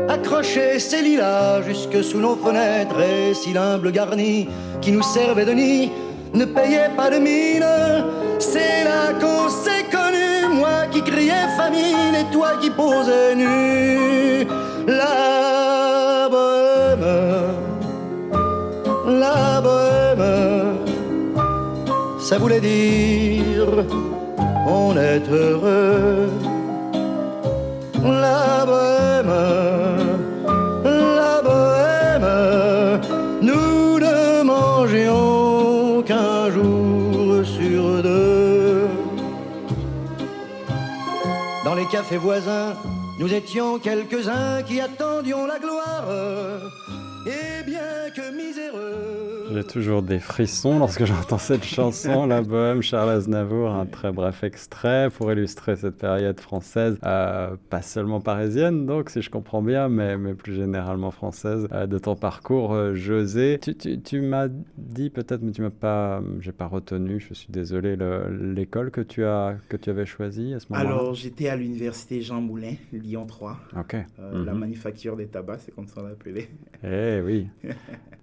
accrochait 0.08 0.78
ses 0.78 1.02
lilas 1.02 1.62
jusque 1.62 2.02
sous 2.04 2.18
nos 2.18 2.36
fenêtres 2.36 3.00
et 3.00 3.34
si 3.34 3.52
l'humble 3.52 3.92
garni 3.92 4.48
qui 4.80 4.92
nous 4.92 5.02
servait 5.02 5.44
de 5.44 5.52
nid 5.52 5.90
ne 6.34 6.44
payait 6.44 6.90
pas 6.96 7.10
de 7.10 7.18
mine. 7.18 7.64
C'est 8.38 8.84
là 8.84 9.12
qu'on 9.20 9.48
qui 10.96 11.10
criais 11.10 11.48
famine 11.56 12.14
et 12.20 12.24
toi 12.32 12.50
qui 12.60 12.70
posais 12.70 13.34
nu. 13.34 14.46
La 14.86 16.28
bohème, 16.30 17.08
la 19.22 19.60
bohème, 19.60 20.26
ça 22.18 22.38
voulait 22.38 22.60
dire 22.60 23.68
on 24.66 24.96
est 24.96 25.28
heureux. 25.28 26.30
La 28.02 28.64
bohème 28.64 29.75
café 42.06 42.18
voisin, 42.18 42.76
nous 43.18 43.34
étions 43.34 43.80
quelques-uns 43.80 44.62
qui 44.62 44.80
attendions 44.80 45.44
la 45.44 45.58
gloire. 45.58 45.65
J'ai 49.56 49.64
toujours 49.64 50.02
des 50.02 50.18
frissons 50.18 50.78
lorsque 50.78 51.06
j'entends 51.06 51.38
cette 51.38 51.64
chanson, 51.64 52.26
La 52.26 52.42
Bohème, 52.42 52.82
Charles 52.82 53.08
Aznavour, 53.08 53.70
un 53.70 53.86
très 53.86 54.12
bref 54.12 54.44
extrait 54.44 55.08
pour 55.08 55.32
illustrer 55.32 55.76
cette 55.76 55.96
période 55.96 56.38
française, 56.40 56.98
euh, 57.06 57.56
pas 57.70 57.80
seulement 57.80 58.20
parisienne, 58.20 58.84
donc 58.84 59.08
si 59.08 59.22
je 59.22 59.30
comprends 59.30 59.62
bien, 59.62 59.88
mais, 59.88 60.18
mais 60.18 60.34
plus 60.34 60.54
généralement 60.54 61.10
française, 61.10 61.68
euh, 61.72 61.86
de 61.86 61.96
ton 61.96 62.16
parcours, 62.16 62.74
euh, 62.74 62.94
José. 62.94 63.58
Tu, 63.62 63.74
tu, 63.74 63.98
tu 63.98 64.20
m'as 64.20 64.48
dit 64.76 65.08
peut-être, 65.08 65.40
mais 65.40 65.52
tu 65.52 65.62
m'as 65.62 65.70
pas, 65.70 66.20
j'ai 66.40 66.52
pas 66.52 66.66
retenu, 66.66 67.18
je 67.18 67.32
suis 67.32 67.48
désolé, 67.50 67.96
l'école 68.38 68.90
que 68.90 69.00
tu 69.00 69.24
as 69.24 69.56
que 69.70 69.78
tu 69.78 69.88
avais 69.88 70.04
choisie 70.04 70.52
à 70.52 70.60
ce 70.60 70.66
moment-là? 70.68 70.90
Alors 70.90 71.14
j'étais 71.14 71.48
à 71.48 71.56
l'université 71.56 72.20
Jean 72.20 72.42
Moulin, 72.42 72.74
Lyon 72.92 73.24
3. 73.24 73.58
Ok. 73.78 73.96
La 74.18 74.52
mhm. 74.52 74.58
manufacture 74.58 75.16
des 75.16 75.28
tabacs, 75.28 75.60
c'est 75.64 75.74
comme 75.74 75.88
ça 75.88 76.02
on 76.02 76.08
l'appelait. 76.08 76.50
Eh 76.84 77.22
oui. 77.24 77.46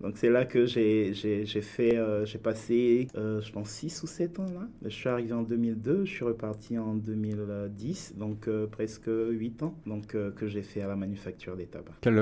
Donc 0.04 0.18
c'est 0.18 0.30
là 0.30 0.46
que 0.46 0.66
j'ai 0.68 1.14
fait, 1.62 1.98
euh, 1.98 2.26
j'ai 2.26 2.38
passé, 2.38 3.08
euh, 3.16 3.42
je 3.42 3.52
pense, 3.52 3.70
6 3.70 4.04
ou 4.04 4.08
7 4.08 4.40
ans 4.40 4.46
là. 4.54 4.68
Je 4.84 4.90
suis 4.90 5.10
arrivé 5.10 5.34
en 5.34 5.42
2002, 5.42 6.06
je 6.06 6.12
suis 6.12 6.26
reparti 6.26 6.78
en 6.78 6.94
2010, 6.96 8.16
donc 8.18 8.48
euh, 8.48 8.68
presque 8.68 9.08
8 9.08 9.64
ans 9.64 9.76
donc, 9.86 10.08
que 10.08 10.48
j'ai 10.48 10.62
fait 10.62 10.82
à 10.82 10.88
la 10.88 10.96
manufacture 10.96 11.56
des 11.56 11.66
tabacs. 11.66 11.94
Quel, 12.02 12.22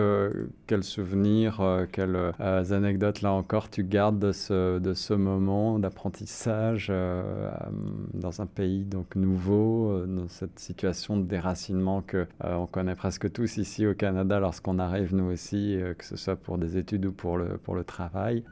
quel 0.67 0.83
souvenir, 0.83 1.61
quelles 1.91 2.33
anecdotes 2.39 3.21
là 3.21 3.31
encore 3.31 3.69
tu 3.69 3.83
gardes 3.83 4.19
de 4.19 4.31
ce, 4.31 4.79
de 4.79 4.93
ce 4.93 5.13
moment 5.13 5.79
d'apprentissage 5.79 6.91
dans 8.13 8.41
un 8.41 8.45
pays 8.45 8.83
donc 8.85 9.15
nouveau, 9.15 10.05
dans 10.05 10.27
cette 10.27 10.59
situation 10.59 11.17
de 11.17 11.23
déracinement 11.23 12.01
que 12.01 12.27
on 12.41 12.67
connaît 12.67 12.95
presque 12.95 13.31
tous 13.31 13.57
ici 13.57 13.85
au 13.85 13.93
Canada 13.93 14.39
lorsqu'on 14.39 14.79
arrive 14.79 15.15
nous 15.15 15.31
aussi, 15.31 15.77
que 15.97 16.05
ce 16.05 16.15
soit 16.15 16.35
pour 16.35 16.57
des 16.57 16.77
études 16.77 17.05
ou 17.05 17.11
pour 17.11 17.37
le, 17.37 17.57
pour 17.57 17.75
le 17.75 17.83
travail. 17.83 18.43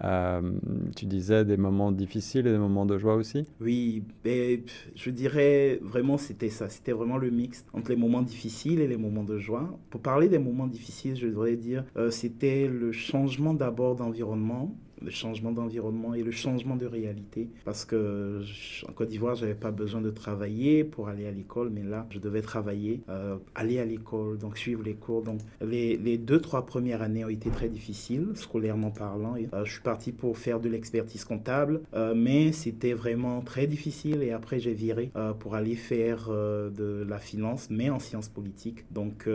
Tu 0.96 1.06
disais 1.06 1.46
des 1.46 1.58
moments 1.58 1.92
difficiles 1.92 2.48
et 2.48 2.52
des 2.52 2.58
moments 2.58 2.86
de 2.86 2.98
joie 2.98 3.16
aussi 3.16 3.46
Oui, 3.62 4.04
je 4.26 5.10
dirais 5.10 5.80
vraiment 5.82 6.18
c'était 6.18 6.50
ça, 6.50 6.70
c'était 6.70 6.92
vraiment 6.92 7.18
le 7.18 7.30
mix 7.30 7.66
entre 7.74 7.92
les 7.92 7.98
moments 7.98 8.22
difficiles 8.22 8.82
et 8.82 8.88
les 8.88 8.98
moments 8.98 9.24
de 9.24 9.38
joie. 9.38 9.78
Pour 9.90 10.02
parler 10.02 10.28
des 10.28 10.40
moments 10.40 10.68
difficiles, 10.68 11.16
je 11.16 11.28
devrais 11.28 11.56
dire, 11.56 11.84
euh, 11.98 12.12
c'était 12.12 12.68
le 12.68 12.92
changement 12.92 13.54
d'abord 13.54 13.96
d'environnement 13.96 14.76
le 15.02 15.12
changement 15.12 15.52
d'environnement 15.52 16.14
et 16.14 16.24
le 16.24 16.32
changement 16.32 16.76
de 16.76 16.86
réalité. 16.86 17.50
Parce 17.66 17.86
que 17.86 18.42
en 18.88 18.92
Côte 18.94 19.10
d'Ivoire, 19.10 19.36
j'avais 19.36 19.56
pas 19.56 19.72
besoin 19.72 20.02
de 20.02 20.10
travailler 20.10 20.84
pour 20.84 21.10
aller 21.10 21.28
à 21.28 21.32
l'école, 21.32 21.70
mais 21.70 21.84
là, 21.84 22.08
je 22.10 22.20
devais 22.20 22.42
travailler, 22.42 23.02
euh, 23.10 23.38
aller 23.56 23.80
à 23.80 23.86
l'école, 23.86 24.38
donc 24.38 24.58
suivre 24.58 24.84
les 24.84 24.96
cours. 24.96 25.24
Donc 25.24 25.40
les, 25.62 25.98
les, 25.98 26.18
deux, 26.18 26.40
trois 26.40 26.66
premières 26.66 27.02
années 27.02 27.26
ont 27.26 27.30
été 27.30 27.50
très 27.50 27.70
difficiles, 27.70 28.30
scolairement 28.36 28.92
parlant. 28.92 29.36
Euh, 29.54 29.66
je 29.66 29.72
suis 29.72 29.82
parti 29.82 30.12
pour 30.12 30.38
faire 30.38 30.60
de 30.60 30.70
l'expertise 30.70 31.24
comptable, 31.24 31.82
euh, 31.94 32.14
mais 32.16 32.52
c'était 32.52 32.94
vraiment 32.94 33.42
très 33.42 33.68
difficile. 33.68 34.22
Et 34.24 34.32
après, 34.32 34.60
j'ai 34.60 34.74
viré 34.74 35.12
pour 35.40 35.56
aller 35.56 35.76
faire 35.76 36.30
de 36.30 37.06
la 37.08 37.20
finance, 37.20 37.68
mais 37.70 37.90
en 37.90 38.00
sciences 38.00 38.30
politiques. 38.30 38.86
Donc, 38.92 39.28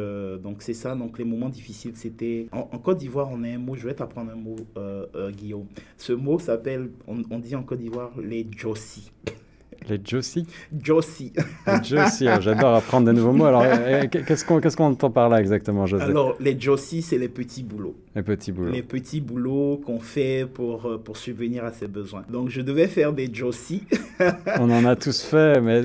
donc 0.43 0.63
c'est 0.63 0.75
ça. 0.75 0.95
Donc 0.95 1.19
les 1.19 1.25
moments 1.25 1.49
difficiles, 1.49 1.93
c'était 1.95 2.47
en, 2.53 2.69
en 2.73 2.79
Côte 2.79 2.99
d'Ivoire, 2.99 3.29
on 3.33 3.43
a 3.45 3.49
un 3.49 3.59
mot. 3.59 3.75
Je 3.77 3.87
vais 3.87 3.95
t'apprendre 3.95 4.33
un 4.33 4.37
mot, 4.37 4.57
Guillaume 5.33 5.54
ce 5.97 6.13
mot 6.13 6.39
s'appelle, 6.39 6.91
on, 7.07 7.39
dit 7.39 7.55
en 7.57 7.63
Côte 7.63 7.79
d'Ivoire, 7.79 8.13
les 8.23 8.47
Jossi. 8.57 9.11
Les 9.89 10.01
Jossi 10.03 10.47
Jossi. 10.83 11.33
Jossi, 11.83 12.27
oh, 12.29 12.41
j'adore 12.41 12.75
apprendre 12.75 13.07
de 13.07 13.13
nouveaux 13.13 13.33
mots. 13.33 13.45
Alors, 13.47 13.65
eh, 13.65 14.09
qu'est-ce 14.09 14.45
qu'on 14.45 14.61
qu'est-ce 14.61 14.77
qu'on 14.77 14.87
entend 14.87 15.11
par 15.11 15.29
là 15.29 15.41
exactement, 15.41 15.87
José? 15.87 16.05
Alors, 16.05 16.37
les 16.41 16.59
Jossi, 16.59 17.03
c'est 17.03 17.19
les 17.19 17.29
petits 17.29 17.63
boulots. 17.63 17.97
Les 18.15 18.23
petits 18.23 18.53
boulots. 18.53 18.71
Les 18.71 18.83
petits 18.83 19.21
boulots 19.21 19.81
qu'on 19.85 20.01
fait 20.01 20.47
pour, 20.53 20.87
euh, 20.87 20.99
pour 20.99 21.17
subvenir 21.17 21.65
à 21.65 21.73
ses 21.73 21.89
besoins. 21.89 22.25
Donc, 22.31 22.49
je 22.49 22.63
devais 22.63 22.87
faire 22.87 23.13
des 23.13 23.29
Jossi. 23.33 23.83
On 24.61 24.71
en 24.71 24.85
a 24.85 24.97
tous 24.97 25.23
fait, 25.23 25.61
mais 25.61 25.83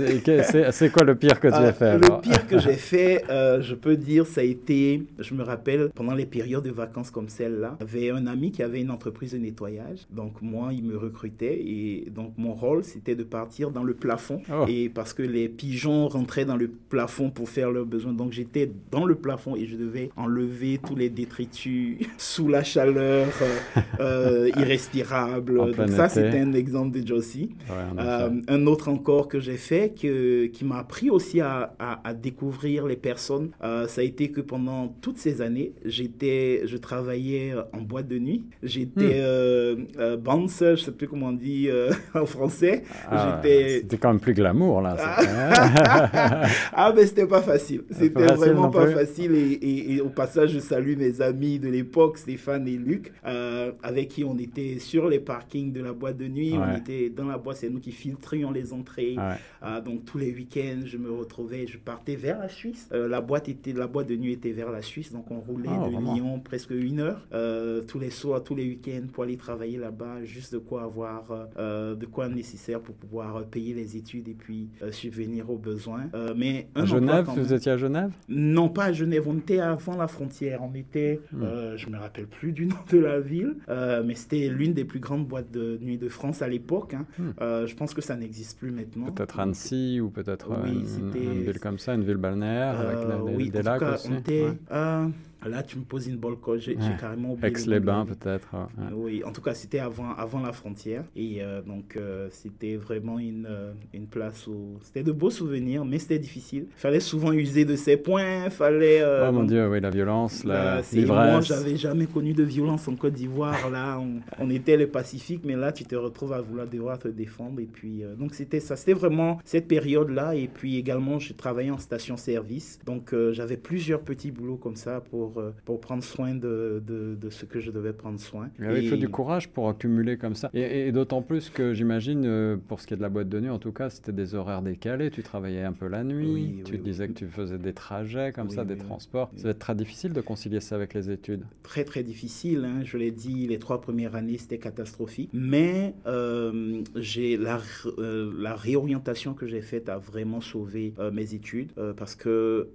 c'est 0.72 0.92
quoi 0.92 1.04
le 1.04 1.15
pire 1.15 1.39
que 1.39 1.48
tu 1.48 1.54
as 1.54 1.58
ah, 1.58 1.74
fait 1.74 1.98
Le 1.98 2.22
pire 2.22 2.48
que 2.48 2.60
j'ai 2.60 2.74
fait, 2.74 3.24
euh, 3.30 3.62
je 3.62 3.76
peux 3.76 3.98
dire, 3.98 4.26
ça 4.26 4.42
a 4.42 4.44
été, 4.44 5.04
je 5.18 5.34
me 5.34 5.44
rappelle, 5.44 5.89
pendant 5.94 6.13
les 6.13 6.26
périodes 6.26 6.63
de 6.63 6.72
vacances 6.72 7.12
comme 7.12 7.30
celle-là, 7.30 7.78
avait 7.82 8.12
un 8.12 8.28
ami 8.28 8.52
qui 8.52 8.63
avait 8.63 8.82
une 8.82 8.92
entreprise 8.92 9.34
de 9.34 9.39
nettoyage. 9.39 10.06
Donc, 10.10 10.42
moi, 10.42 10.70
il 10.72 10.84
me 10.84 10.98
recrutait 10.98 11.60
et 11.60 12.08
donc 12.15 12.34
mon 12.38 12.54
rôle, 12.54 12.84
c'était 12.84 13.15
de 13.15 13.24
partir 13.24 13.72
dans 13.72 13.84
le 13.84 13.89
le 13.89 13.96
plafond. 13.96 14.42
Oh. 14.52 14.65
Et 14.68 14.88
parce 14.88 15.13
que 15.13 15.24
les 15.24 15.50
pigeons 15.50 16.08
rentraient 16.08 16.46
dans 16.46 16.56
le 16.56 16.68
plafond 16.68 17.32
pour 17.32 17.50
faire 17.50 17.72
leurs 17.72 17.86
besoins. 17.86 18.13
Donc 18.13 18.32
j'étais 18.32 18.72
dans 18.92 19.06
le 19.06 19.15
plafond 19.15 19.56
et 19.56 19.65
je 19.65 19.76
devais 19.76 20.12
enlever 20.15 20.80
tous 20.86 20.96
les 20.96 21.10
détritus 21.10 21.98
sous 22.21 22.49
la 22.49 22.63
chaleur 22.63 23.27
euh, 23.41 23.82
euh, 24.01 24.49
irrespirable. 24.58 25.60
En 25.60 25.67
Donc 25.67 25.89
ça, 25.89 26.10
c'était 26.10 26.39
un 26.39 26.51
exemple 26.53 26.99
de 26.99 27.08
Josie. 27.08 27.51
Ouais, 27.69 27.75
Euh, 28.03 28.29
un 28.49 28.67
autre 28.67 28.89
encore 28.89 29.27
que 29.29 29.39
j'ai 29.39 29.55
fait 29.58 29.93
que, 29.99 30.47
qui 30.47 30.65
m'a 30.65 30.79
appris 30.79 31.10
aussi 31.10 31.39
à, 31.39 31.73
à- 31.79 32.01
à 32.03 32.13
découvrir 32.13 32.86
les 32.88 32.95
personnes, 32.97 33.51
euh, 33.63 33.88
ça 33.88 34.01
a 34.01 34.03
été 34.03 34.32
que 34.32 34.41
pendant 34.41 34.89
toutes 35.01 35.17
ces 35.17 35.41
années, 35.41 35.73
j'étais, 35.86 36.63
je 36.65 36.75
travaillais 36.77 37.53
en 37.73 37.82
boîte 37.82 38.08
de 38.10 38.19
nuit. 38.19 38.43
J'étais 38.63 39.21
Hmm. 39.21 40.15
bouncer, 40.17 40.75
je 40.75 40.84
sais 40.86 40.91
plus 40.91 41.08
comment 41.08 41.27
on 41.27 41.32
dit 41.34 41.69
en 42.13 42.25
français. 42.25 42.84
Ah, 43.10 43.39
C'était 43.43 43.97
quand 43.97 44.10
même 44.10 44.19
plus 44.19 44.34
glamour, 44.34 44.82
là. 44.82 44.95
Ah. 44.99 45.21
c'était- 45.21 46.53
ah, 46.73 46.93
mais 46.95 47.05
c'était 47.05 47.27
pas 47.27 47.41
facile. 47.41 47.84
C'était 47.91 48.23
facile 48.23 48.38
vraiment 48.38 48.69
pas 48.69 48.88
facile. 48.88 49.34
Et, 49.36 49.51
et- 49.53 49.93
et 49.95 50.01
au 50.01 50.10
passage, 50.10 50.51
je 50.51 50.60
salue 50.60 50.95
mes 50.97 51.21
amis 51.21 51.60
de 51.60 51.69
l'époque, 51.69 52.09
Stéphane 52.17 52.67
et 52.67 52.78
Luc, 52.78 53.12
euh, 53.26 53.72
avec 53.84 54.10
qui 54.10 54.24
on 54.24 54.38
était 54.38 54.80
sur 54.80 55.08
les 55.08 55.19
parkings 55.19 55.72
de 55.72 55.82
la 55.82 55.93
boîte 55.93 56.17
de 56.17 56.28
nuit. 56.28 56.54
On 56.58 56.76
était 56.78 57.10
dans 57.10 57.26
la 57.28 57.38
boîte, 57.38 57.58
c'est 57.58 57.69
nous 57.69 57.80
qui 57.80 57.91
filtrions 57.91 58.52
les 58.52 58.74
entrées. 58.74 59.15
Ouais. 59.17 59.36
Ah, 59.62 59.82
donc 59.82 60.06
tous 60.06 60.17
les 60.17 60.32
week-ends, 60.34 60.82
je 60.86 60.98
me 60.98 61.12
retrouvais, 61.12 61.67
je 61.67 61.78
partais 61.78 62.15
vers 62.15 62.39
la 62.39 62.50
Suisse. 62.50 62.89
Euh, 62.93 63.08
la 63.08 63.22
boîte 63.22 63.50
était, 63.50 63.74
la 63.74 63.88
boîte 63.88 64.08
de 64.08 64.15
nuit 64.15 64.34
était 64.34 64.52
vers 64.52 64.72
la 64.72 64.82
Suisse, 64.82 65.12
donc 65.12 65.30
on 65.32 65.39
roulait 65.39 65.69
Ah, 65.72 65.86
de 65.86 65.91
vraiment. 65.91 66.13
Lyon 66.15 66.39
presque 66.39 66.72
une 66.72 67.00
heure 67.00 67.28
euh, 67.34 67.82
tous 67.82 68.00
les 68.00 68.10
soirs, 68.10 68.43
tous 68.43 68.56
les 68.56 68.63
week-ends 68.65 69.08
pour 69.12 69.24
aller 69.24 69.38
travailler 69.38 69.78
là-bas, 69.78 70.24
juste 70.24 70.54
de 70.54 70.60
quoi 70.60 70.84
avoir, 70.84 71.32
euh, 71.32 71.45
euh, 71.58 71.95
de 71.95 72.06
quoi 72.06 72.28
nécessaire 72.30 72.80
pour 72.80 72.95
pouvoir 72.95 73.36
euh, 73.38 73.41
payer 73.43 73.74
les 73.74 73.98
études 73.98 74.28
et 74.28 74.34
puis 74.34 74.69
euh, 74.82 74.91
subvenir 74.91 75.50
aux 75.50 75.58
besoins. 75.58 76.06
Euh, 76.13 76.34
mais 76.36 76.67
un 76.76 76.86
Genève, 76.86 77.26
vous 77.36 77.54
étiez 77.54 77.72
à 77.74 77.78
Genève? 77.78 78.12
Non, 78.28 78.69
pas 78.69 78.86
à 78.86 78.93
Genève, 78.93 79.24
on 79.28 79.38
était 79.38 79.60
avant 79.60 79.95
la 79.98 80.08
frontière. 80.08 80.62
On 80.63 80.74
était, 80.76 81.19
Hmm. 81.32 81.43
euh, 81.43 81.78
je 81.78 81.89
me 81.89 81.98
rappelle 82.00 82.28
plus 82.28 82.52
du 82.52 82.66
nom 82.68 82.76
de 82.92 82.98
la 82.98 83.20
ville, 83.20 83.56
euh, 83.70 84.04
mais 84.06 84.16
c'était 84.16 84.48
l'une 84.50 84.74
des 84.74 84.86
plus 84.86 85.00
grandes 85.00 85.28
boîtes 85.28 85.52
de 85.52 85.78
nuit 85.82 85.98
de 85.98 86.10
France 86.10 86.42
à 86.42 86.48
l'époque. 86.48 86.94
hein. 86.94 87.06
Hmm. 87.18 87.30
Euh, 87.42 87.68
je 87.68 87.76
pense 87.76 87.94
que 87.94 88.02
ça 88.02 88.16
n'existe 88.16 88.58
plus 88.60 88.72
maintenant. 88.72 89.12
Peut-être 89.12 89.40
Annecy 89.40 90.00
ou 90.02 90.10
peut-être 90.10 90.52
euh, 90.52 90.56
Oui, 90.64 90.84
une, 91.00 91.42
ville 91.44 91.60
comme 91.60 91.78
ça, 91.80 91.94
une 91.94 92.04
ville 92.04 92.18
balnéaire 92.18 92.80
avec 92.80 93.08
la- 93.08 93.18
des, 93.18 93.36
oui, 93.36 93.50
des 93.50 93.62
lacs 93.62 93.80
cas, 93.80 93.94
aussi. 93.96 94.10
on 94.12 94.18
était, 94.18 94.44
Ouais. 94.44 95.08
Là, 95.47 95.63
tu 95.63 95.78
me 95.78 95.84
poses 95.84 96.08
une 96.08 96.17
bonne. 96.17 96.36
J'ai 96.58 96.75
Ouais. 96.75 96.82
carrément 96.99 97.34
oublié. 97.34 97.47
Aix-les-Bains 97.47 98.06
la 98.08 98.15
peut-être. 98.15 98.47
ouais. 98.54 98.93
Oui, 98.93 99.23
en 99.23 99.32
tout 99.32 99.41
cas, 99.41 99.54
c'était 99.54 99.80
avant, 99.80 100.13
avant 100.13 100.41
la 100.41 100.52
frontière. 100.52 101.04
Et 101.15 101.41
euh, 101.41 101.62
donc, 101.62 101.95
euh, 101.97 102.28
c'était 102.32 102.75
vraiment 102.75 103.19
une, 103.19 103.47
euh, 103.49 103.71
une 103.93 104.06
place 104.08 104.47
où 104.47 104.78
c'était 104.82 105.04
de 105.04 105.12
beaux 105.12 105.30
souvenirs, 105.30 105.86
mais 105.86 105.99
c'était 105.99 106.19
difficile. 106.19 106.65
Il 106.69 106.80
fallait 106.80 106.99
souvent 106.99 107.32
user 107.34 107.65
de 107.65 107.75
ses 107.75 107.97
points. 107.97 108.49
Fallait. 108.49 109.02
oh 109.04 109.32
mon 109.32 109.43
Dieu, 109.43 109.67
oui, 109.69 109.80
la 109.82 109.89
violence, 109.89 110.43
la 110.43 110.63
Là, 110.78 110.84
c'est- 110.84 111.06
moi, 111.06 111.41
j'avais 111.41 111.75
jamais 111.78 112.06
connu 112.06 112.34
de 112.34 112.43
violence 112.43 112.88
en 112.88 112.95
Côte 112.95 113.13
d'Ivoire. 113.13 113.69
Là, 113.69 113.99
on, 113.99 114.19
on 114.39 114.49
était 114.49 114.78
les 114.78 114.88
Pacifiques, 114.88 115.41
mais 115.45 115.56
là, 115.56 115.71
tu 115.71 115.84
te 115.84 115.95
retrouves 115.95 116.34
à 116.34 116.41
vouloir 116.41 116.67
devoir 116.67 116.97
te 116.99 117.08
défendre. 117.08 117.60
Et 117.60 117.65
puis, 117.65 118.04
donc, 118.17 118.34
c'était 118.34 118.60
ça. 118.60 118.75
C'était 118.75 118.93
vraiment 118.93 119.39
cette 119.45 119.67
période-là. 119.67 120.36
Et 120.36 120.47
puis, 120.47 120.78
également, 120.78 121.19
j'ai 121.19 121.34
travaillé 121.34 121.71
en 121.71 121.78
station-service. 121.78 122.80
Donc, 122.86 123.13
j'avais 123.32 123.58
plusieurs 123.58 124.02
petits 124.02 124.32
boulots 124.32 124.58
comme 124.58 124.75
ça 124.75 125.02
pour, 125.02 125.29
euh, 125.38 125.52
pour 125.65 125.80
prendre 125.82 126.04
soin 126.04 126.34
de, 126.36 126.82
de, 126.86 127.15
de 127.20 127.30
ce 127.30 127.46
que 127.46 127.60
je 127.60 127.72
devais 127.72 127.94
prendre 127.94 128.20
soin. 128.20 128.50
Mais 128.60 128.68
oui, 128.74 128.80
Il 128.84 128.89
faut 128.89 128.96
Et- 128.96 129.00
du 129.00 129.10
courage 129.10 129.50
pour 129.50 129.70
accumuler 129.70 130.18
comme 130.18 130.36
ça. 130.36 130.50
Et, 130.54 130.88
et 130.88 130.92
d'autant 130.92 131.22
plus 131.22 131.50
que 131.50 131.74
j'imagine, 131.74 132.24
euh, 132.26 132.58
pour 132.68 132.80
ce 132.80 132.88
qui 132.88 132.94
est 132.94 132.98
de 132.98 133.02
la 133.02 133.10
boîte 133.10 133.30
de 133.30 133.39
nuit, 133.39 133.50
en 133.50 133.60
tout 133.60 133.72
cas, 133.72 133.89
c'était 133.89 134.12
des 134.12 134.36
horaires 134.36 134.62
décalés. 134.62 135.12
Tu 135.12 135.24
travaillais 135.24 135.63
un 135.63 135.74
peu 135.74 135.88
la 135.88 136.04
nuit. 136.04 136.32
Oui, 136.32 136.62
tu 136.65 136.74
oui, 136.74 136.80
disais 136.80 137.06
oui. 137.08 137.13
que 137.13 137.20
tu 137.20 137.28
faisais 137.28 137.58
des 137.58 137.74
trajets 137.74 138.32
comme 138.34 138.50
ça, 138.50 138.65
des 138.65 138.78
transports. 138.78 139.30
Ça 139.36 139.44
va 139.44 139.50
être 139.52 139.60
très 139.60 139.76
difficile 139.76 140.13
de 140.13 140.22
concilier 140.22 140.60
ça 140.60 140.76
avec 140.76 140.94
les 140.94 141.10
études. 141.12 141.44
très 141.63 141.84
très 141.84 142.04
difficile. 142.04 142.65
hein. 142.65 142.82
Je 142.84 142.98
l'ai 142.98 143.12
dit, 143.12 143.48
les 143.48 143.60
trois 143.60 143.82
premières 143.82 144.15
années, 144.15 144.38
c'était 144.38 144.58
catastrophique. 144.60 145.30
Mais 145.34 145.94
euh, 146.08 146.82
j'ai 146.96 147.38
la, 147.38 147.60
euh, 147.98 148.32
réorientation 148.56 149.34
que 149.34 149.48
j'ai 149.48 149.62
faite 149.62 149.89
a 149.89 149.98
vraiment 149.98 150.42
sauvé 150.42 150.94
euh, 151.00 151.12
mes 151.12 151.34
études 151.34 151.72
parce 151.98 152.15
que 152.15 152.70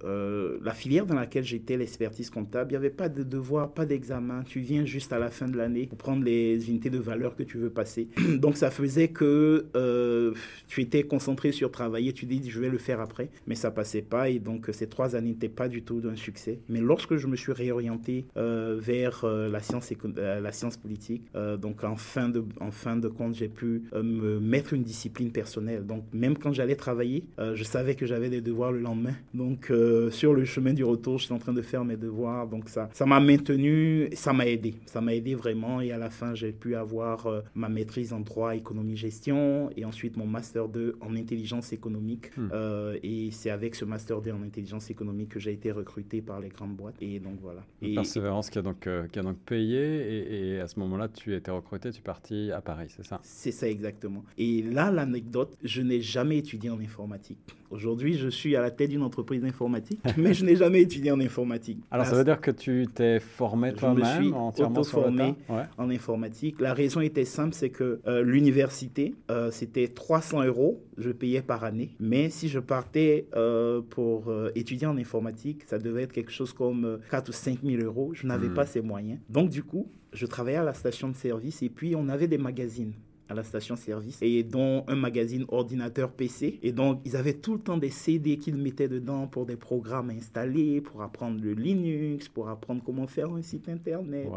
la 0.63 0.73
filière 0.73 1.05
dans 1.05 1.15
laquelle 1.15 1.43
j'étais, 1.43 1.77
l'expertise 1.77 2.29
comptable, 2.29 2.44
il 2.53 2.67
n'y 2.69 2.75
avait 2.75 2.89
pas 2.89 3.09
de 3.09 3.23
devoir, 3.23 3.71
pas 3.71 3.85
d'examen. 3.85 4.43
Tu 4.45 4.59
viens 4.59 4.85
juste 4.85 5.13
à 5.13 5.19
la 5.19 5.29
fin 5.29 5.47
de 5.47 5.57
l'année 5.57 5.87
pour 5.87 5.97
prendre 5.97 6.23
les 6.23 6.69
unités 6.69 6.89
de 6.89 6.99
valeur 6.99 7.35
que 7.35 7.43
tu 7.43 7.57
veux 7.57 7.69
passer. 7.69 8.07
Donc 8.37 8.57
ça 8.57 8.71
faisait 8.71 9.09
que 9.09 9.65
euh, 9.75 10.33
tu 10.67 10.81
étais 10.81 11.03
concentré 11.03 11.51
sur 11.51 11.71
travailler, 11.71 12.13
tu 12.13 12.25
dis 12.25 12.41
je 12.49 12.59
vais 12.59 12.69
le 12.69 12.77
faire 12.77 12.99
après, 12.99 13.29
mais 13.47 13.55
ça 13.55 13.71
passait 13.71 14.01
pas 14.01 14.29
et 14.29 14.39
donc 14.39 14.69
ces 14.71 14.87
trois 14.87 15.15
années 15.15 15.29
n'étaient 15.29 15.49
pas 15.49 15.67
du 15.67 15.83
tout 15.83 16.01
d'un 16.01 16.15
succès. 16.15 16.59
Mais 16.69 16.79
lorsque 16.79 17.15
je 17.17 17.27
me 17.27 17.35
suis 17.35 17.51
réorienté 17.51 18.25
euh, 18.37 18.77
vers 18.79 19.23
euh, 19.23 19.49
la 19.49 19.59
science 19.61 19.91
la 20.15 20.51
science 20.51 20.77
politique, 20.77 21.23
donc 21.61 21.83
en 21.83 21.95
fin 21.95 22.29
de 22.29 22.43
en 22.59 22.71
fin 22.71 22.97
de 22.97 23.07
compte 23.07 23.35
j'ai 23.35 23.47
pu 23.47 23.83
me 23.93 24.39
mettre 24.39 24.73
une 24.73 24.83
discipline 24.83 25.31
personnelle. 25.31 25.85
Donc 25.85 26.03
même 26.13 26.37
quand 26.37 26.51
j'allais 26.51 26.75
travailler, 26.75 27.25
je 27.37 27.63
savais 27.63 27.95
que 27.95 28.05
j'avais 28.05 28.29
des 28.29 28.41
devoirs 28.41 28.71
le 28.71 28.79
lendemain. 28.79 29.13
Donc 29.33 29.71
sur 30.11 30.33
le 30.33 30.45
chemin 30.45 30.73
du 30.73 30.83
retour, 30.83 31.19
j'étais 31.19 31.33
en 31.33 31.39
train 31.39 31.53
de 31.53 31.61
faire 31.61 31.85
mes 31.85 31.97
devoirs. 31.97 32.34
Donc 32.45 32.69
ça 32.69 32.89
ça 32.93 33.05
m'a 33.05 33.19
maintenu, 33.19 34.09
ça 34.13 34.33
m'a 34.33 34.45
aidé, 34.47 34.75
ça 34.85 35.01
m'a 35.01 35.13
aidé 35.13 35.35
vraiment 35.35 35.81
et 35.81 35.91
à 35.91 35.97
la 35.97 36.09
fin 36.09 36.33
j'ai 36.35 36.51
pu 36.51 36.75
avoir 36.75 37.27
euh, 37.27 37.41
ma 37.55 37.69
maîtrise 37.69 38.13
en 38.13 38.19
droit, 38.19 38.55
économie, 38.55 38.97
gestion 38.97 39.69
et 39.77 39.85
ensuite 39.85 40.17
mon 40.17 40.27
master 40.27 40.67
2 40.67 40.97
en 41.01 41.15
intelligence 41.15 41.71
économique. 41.71 42.35
Hmm. 42.37 42.49
Euh, 42.51 42.97
et 43.03 43.29
c'est 43.31 43.49
avec 43.49 43.75
ce 43.75 43.85
master 43.85 44.21
2 44.21 44.31
en 44.31 44.41
intelligence 44.43 44.89
économique 44.89 45.29
que 45.29 45.39
j'ai 45.39 45.53
été 45.53 45.71
recruté 45.71 46.21
par 46.21 46.39
les 46.39 46.49
grandes 46.49 46.75
boîtes. 46.75 46.95
Et 47.01 47.19
donc 47.19 47.39
voilà. 47.41 47.63
Une 47.81 47.91
Et, 47.91 47.95
persévérance 47.95 48.49
qui 48.49 48.59
a 48.59 48.61
donc, 48.61 48.87
euh, 48.87 49.07
qui 49.07 49.19
a 49.19 49.23
donc 49.23 49.37
payé. 49.37 49.79
Et, 49.79 50.55
et 50.55 50.59
à 50.59 50.67
ce 50.67 50.79
moment-là, 50.79 51.07
tu 51.07 51.35
étais 51.35 51.51
recruté, 51.51 51.91
tu 51.91 51.99
es 51.99 52.01
parti 52.01 52.51
à 52.51 52.61
Paris, 52.61 52.87
c'est 52.89 53.05
ça? 53.05 53.19
C'est 53.23 53.51
ça 53.51 53.67
exactement. 53.67 54.23
Et 54.37 54.61
là, 54.61 54.91
l'anecdote, 54.91 55.55
je 55.63 55.81
n'ai 55.81 56.01
jamais 56.01 56.37
étudié 56.39 56.69
en 56.69 56.79
informatique. 56.79 57.55
Aujourd'hui, 57.69 58.13
je 58.17 58.29
suis 58.29 58.55
à 58.55 58.61
la 58.61 58.71
tête 58.71 58.89
d'une 58.89 59.01
entreprise 59.01 59.43
informatique, 59.43 59.99
mais 60.17 60.33
je 60.33 60.45
n'ai 60.45 60.55
jamais 60.55 60.81
étudié 60.81 61.11
en 61.11 61.19
informatique. 61.19 61.79
Alors, 61.91 62.05
ça 62.05 62.15
veut 62.15 62.23
dire 62.25 62.41
que 62.41 62.51
tu 62.51 62.87
t'es 62.93 63.19
formé 63.21 63.73
toi-même 63.73 64.33
entièrement 64.33 64.83
sur 64.83 64.99
le 64.99 65.05
auto-formé. 65.07 65.35
tas? 65.47 65.53
Ouais. 65.53 65.63
en 65.77 65.89
informatique. 65.89 66.59
La 66.59 66.73
raison 66.73 66.99
était 66.99 67.23
simple, 67.25 67.53
c'est 67.53 67.69
que 67.69 68.01
euh, 68.07 68.21
l'université, 68.21 69.15
euh, 69.31 69.51
c'était 69.51 69.87
300 69.87 70.43
euros, 70.43 70.83
je 70.97 71.11
payais 71.11 71.41
par 71.41 71.63
année. 71.63 71.95
Mais 71.99 72.29
si 72.29 72.49
je 72.49 72.59
partais 72.59 73.27
euh, 73.35 73.81
pour 73.89 74.33
étudier 74.55 74.87
en 74.87 74.97
informatique, 74.97 75.63
ça 75.67 75.77
devait 75.79 76.03
être 76.03 76.11
quelque 76.13 76.31
chose 76.31 76.51
comme 76.53 76.85
euh, 76.85 76.97
4 77.09 77.29
ou 77.29 77.31
5 77.31 77.59
000 77.63 77.81
euros. 77.83 78.11
Je 78.13 78.27
n'avais 78.27 78.49
Hmm. 78.49 78.53
pas 78.53 78.65
ces 78.65 78.81
moyens. 78.81 79.19
Donc 79.29 79.49
du 79.49 79.63
coup, 79.63 79.87
je 80.13 80.25
travaillais 80.25 80.57
à 80.57 80.63
la 80.63 80.73
station 80.73 81.09
de 81.09 81.15
service 81.15 81.61
et 81.61 81.69
puis 81.69 81.95
on 81.95 82.09
avait 82.09 82.27
des 82.27 82.37
magazines 82.37 82.93
à 83.29 83.33
la 83.33 83.43
station-service 83.43 84.19
et 84.21 84.43
dont 84.43 84.83
un 84.87 84.95
magazine 84.95 85.45
ordinateur 85.49 86.11
PC 86.11 86.59
et 86.61 86.71
donc 86.71 87.01
ils 87.05 87.15
avaient 87.15 87.33
tout 87.33 87.53
le 87.53 87.59
temps 87.59 87.77
des 87.77 87.89
CD 87.89 88.37
qu'ils 88.37 88.57
mettaient 88.57 88.87
dedans 88.87 89.27
pour 89.27 89.45
des 89.45 89.55
programmes 89.55 90.09
à 90.09 90.13
installer 90.13 90.81
pour 90.81 91.01
apprendre 91.01 91.39
le 91.41 91.53
Linux 91.53 92.27
pour 92.29 92.49
apprendre 92.49 92.81
comment 92.85 93.07
faire 93.07 93.31
un 93.31 93.41
site 93.41 93.69
internet 93.69 94.27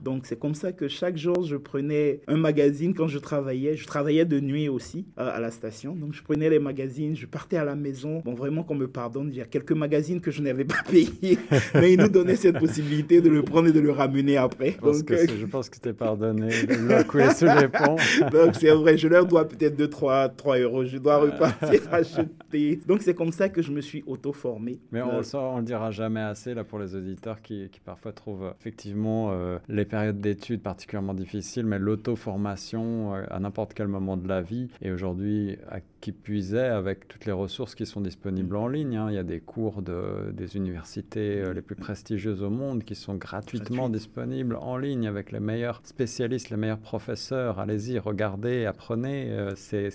donc 0.00 0.26
c'est 0.26 0.38
comme 0.38 0.54
ça 0.54 0.72
que 0.72 0.88
chaque 0.88 1.16
jour 1.16 1.44
je 1.44 1.56
prenais 1.56 2.20
un 2.26 2.36
magazine 2.36 2.94
quand 2.94 3.08
je 3.08 3.18
travaillais. 3.18 3.76
Je 3.76 3.86
travaillais 3.86 4.24
de 4.24 4.40
nuit 4.40 4.68
aussi 4.68 5.06
euh, 5.18 5.30
à 5.34 5.40
la 5.40 5.50
station. 5.50 5.94
Donc 5.94 6.14
je 6.14 6.22
prenais 6.22 6.50
les 6.50 6.58
magazines, 6.58 7.16
je 7.16 7.26
partais 7.26 7.56
à 7.56 7.64
la 7.64 7.74
maison. 7.74 8.22
Bon 8.24 8.34
vraiment 8.34 8.62
qu'on 8.62 8.74
me 8.74 8.88
pardonne, 8.88 9.30
il 9.32 9.36
y 9.36 9.40
a 9.40 9.44
quelques 9.44 9.72
magazines 9.72 10.20
que 10.20 10.30
je 10.30 10.42
n'avais 10.42 10.64
pas 10.64 10.82
payés, 10.90 11.38
mais 11.74 11.92
ils 11.92 12.00
nous 12.00 12.08
donnaient 12.08 12.36
cette 12.36 12.58
possibilité 12.58 13.20
de 13.20 13.28
le 13.28 13.42
prendre 13.42 13.68
et 13.68 13.72
de 13.72 13.80
le 13.80 13.90
ramener 13.90 14.36
après. 14.36 14.72
Je 14.72 14.78
pense 14.78 14.98
Donc 14.98 15.06
que 15.06 15.14
euh, 15.14 15.26
je 15.38 15.46
pense 15.46 15.68
que 15.68 15.76
tu 15.76 15.80
t'es 15.80 15.92
pardonné 15.92 16.48
de 16.48 17.32
sous 17.34 17.44
les 17.44 17.68
ponts. 17.68 17.96
Donc 18.44 18.54
c'est 18.56 18.70
vrai, 18.70 18.96
je 18.96 19.08
leur 19.08 19.26
dois 19.26 19.46
peut-être 19.46 19.76
2, 19.76 19.88
3, 19.88 20.28
3 20.30 20.58
euros. 20.58 20.84
Je 20.84 20.98
dois 20.98 21.18
repartir 21.18 21.82
acheter. 21.92 22.80
Donc 22.86 23.02
c'est 23.02 23.14
comme 23.14 23.32
ça 23.32 23.48
que 23.48 23.62
je 23.62 23.72
me 23.72 23.80
suis 23.80 24.02
auto-formé. 24.06 24.78
Mais 24.92 25.02
on, 25.02 25.18
Euh, 25.18 25.22
on 25.34 25.58
le 25.58 25.64
dira 25.64 25.90
jamais 25.90 26.20
assez 26.20 26.54
là 26.54 26.64
pour 26.64 26.78
les 26.78 26.94
auditeurs 26.94 27.42
qui, 27.42 27.68
qui 27.70 27.80
parfois 27.80 28.12
trouvent 28.12 28.44
euh, 28.44 28.52
effectivement 28.58 29.30
euh, 29.32 29.58
les 29.68 29.84
périodes 29.84 30.20
d'études 30.20 30.62
particulièrement 30.62 31.14
difficiles, 31.14 31.66
mais 31.66 31.78
l'auto-formation 31.78 33.14
euh, 33.14 33.24
à 33.30 33.38
n'importe 33.40 33.74
quel 33.74 33.88
moment 33.88 34.16
de 34.16 34.28
la 34.28 34.40
vie 34.42 34.68
et 34.82 34.90
aujourd'hui 34.90 35.58
à 35.70 35.80
qui 36.00 36.12
puisait 36.12 36.68
avec 36.68 37.08
toutes 37.08 37.26
les 37.26 37.32
ressources 37.32 37.74
qui 37.74 37.86
sont 37.86 38.00
disponibles 38.00 38.56
en 38.56 38.68
ligne. 38.68 38.96
hein. 38.96 39.06
Il 39.10 39.14
y 39.14 39.18
a 39.18 39.24
des 39.24 39.40
cours 39.40 39.82
de, 39.82 40.30
des 40.32 40.56
universités 40.56 41.40
euh, 41.40 41.52
les 41.52 41.62
plus 41.62 41.74
prestigieuses 41.74 42.42
au 42.42 42.50
monde 42.50 42.84
qui 42.84 42.94
sont 42.94 43.14
gratuitement 43.14 43.88
disponibles 43.88 44.56
en 44.56 44.76
ligne 44.76 45.06
avec 45.06 45.32
les 45.32 45.40
meilleurs 45.40 45.80
spécialistes, 45.84 46.50
les 46.50 46.56
meilleurs 46.56 46.78
professeurs. 46.78 47.58
Allez-y, 47.58 47.98
regardez 47.98 48.66
apprenez. 48.66 49.30
c'est 49.56 49.90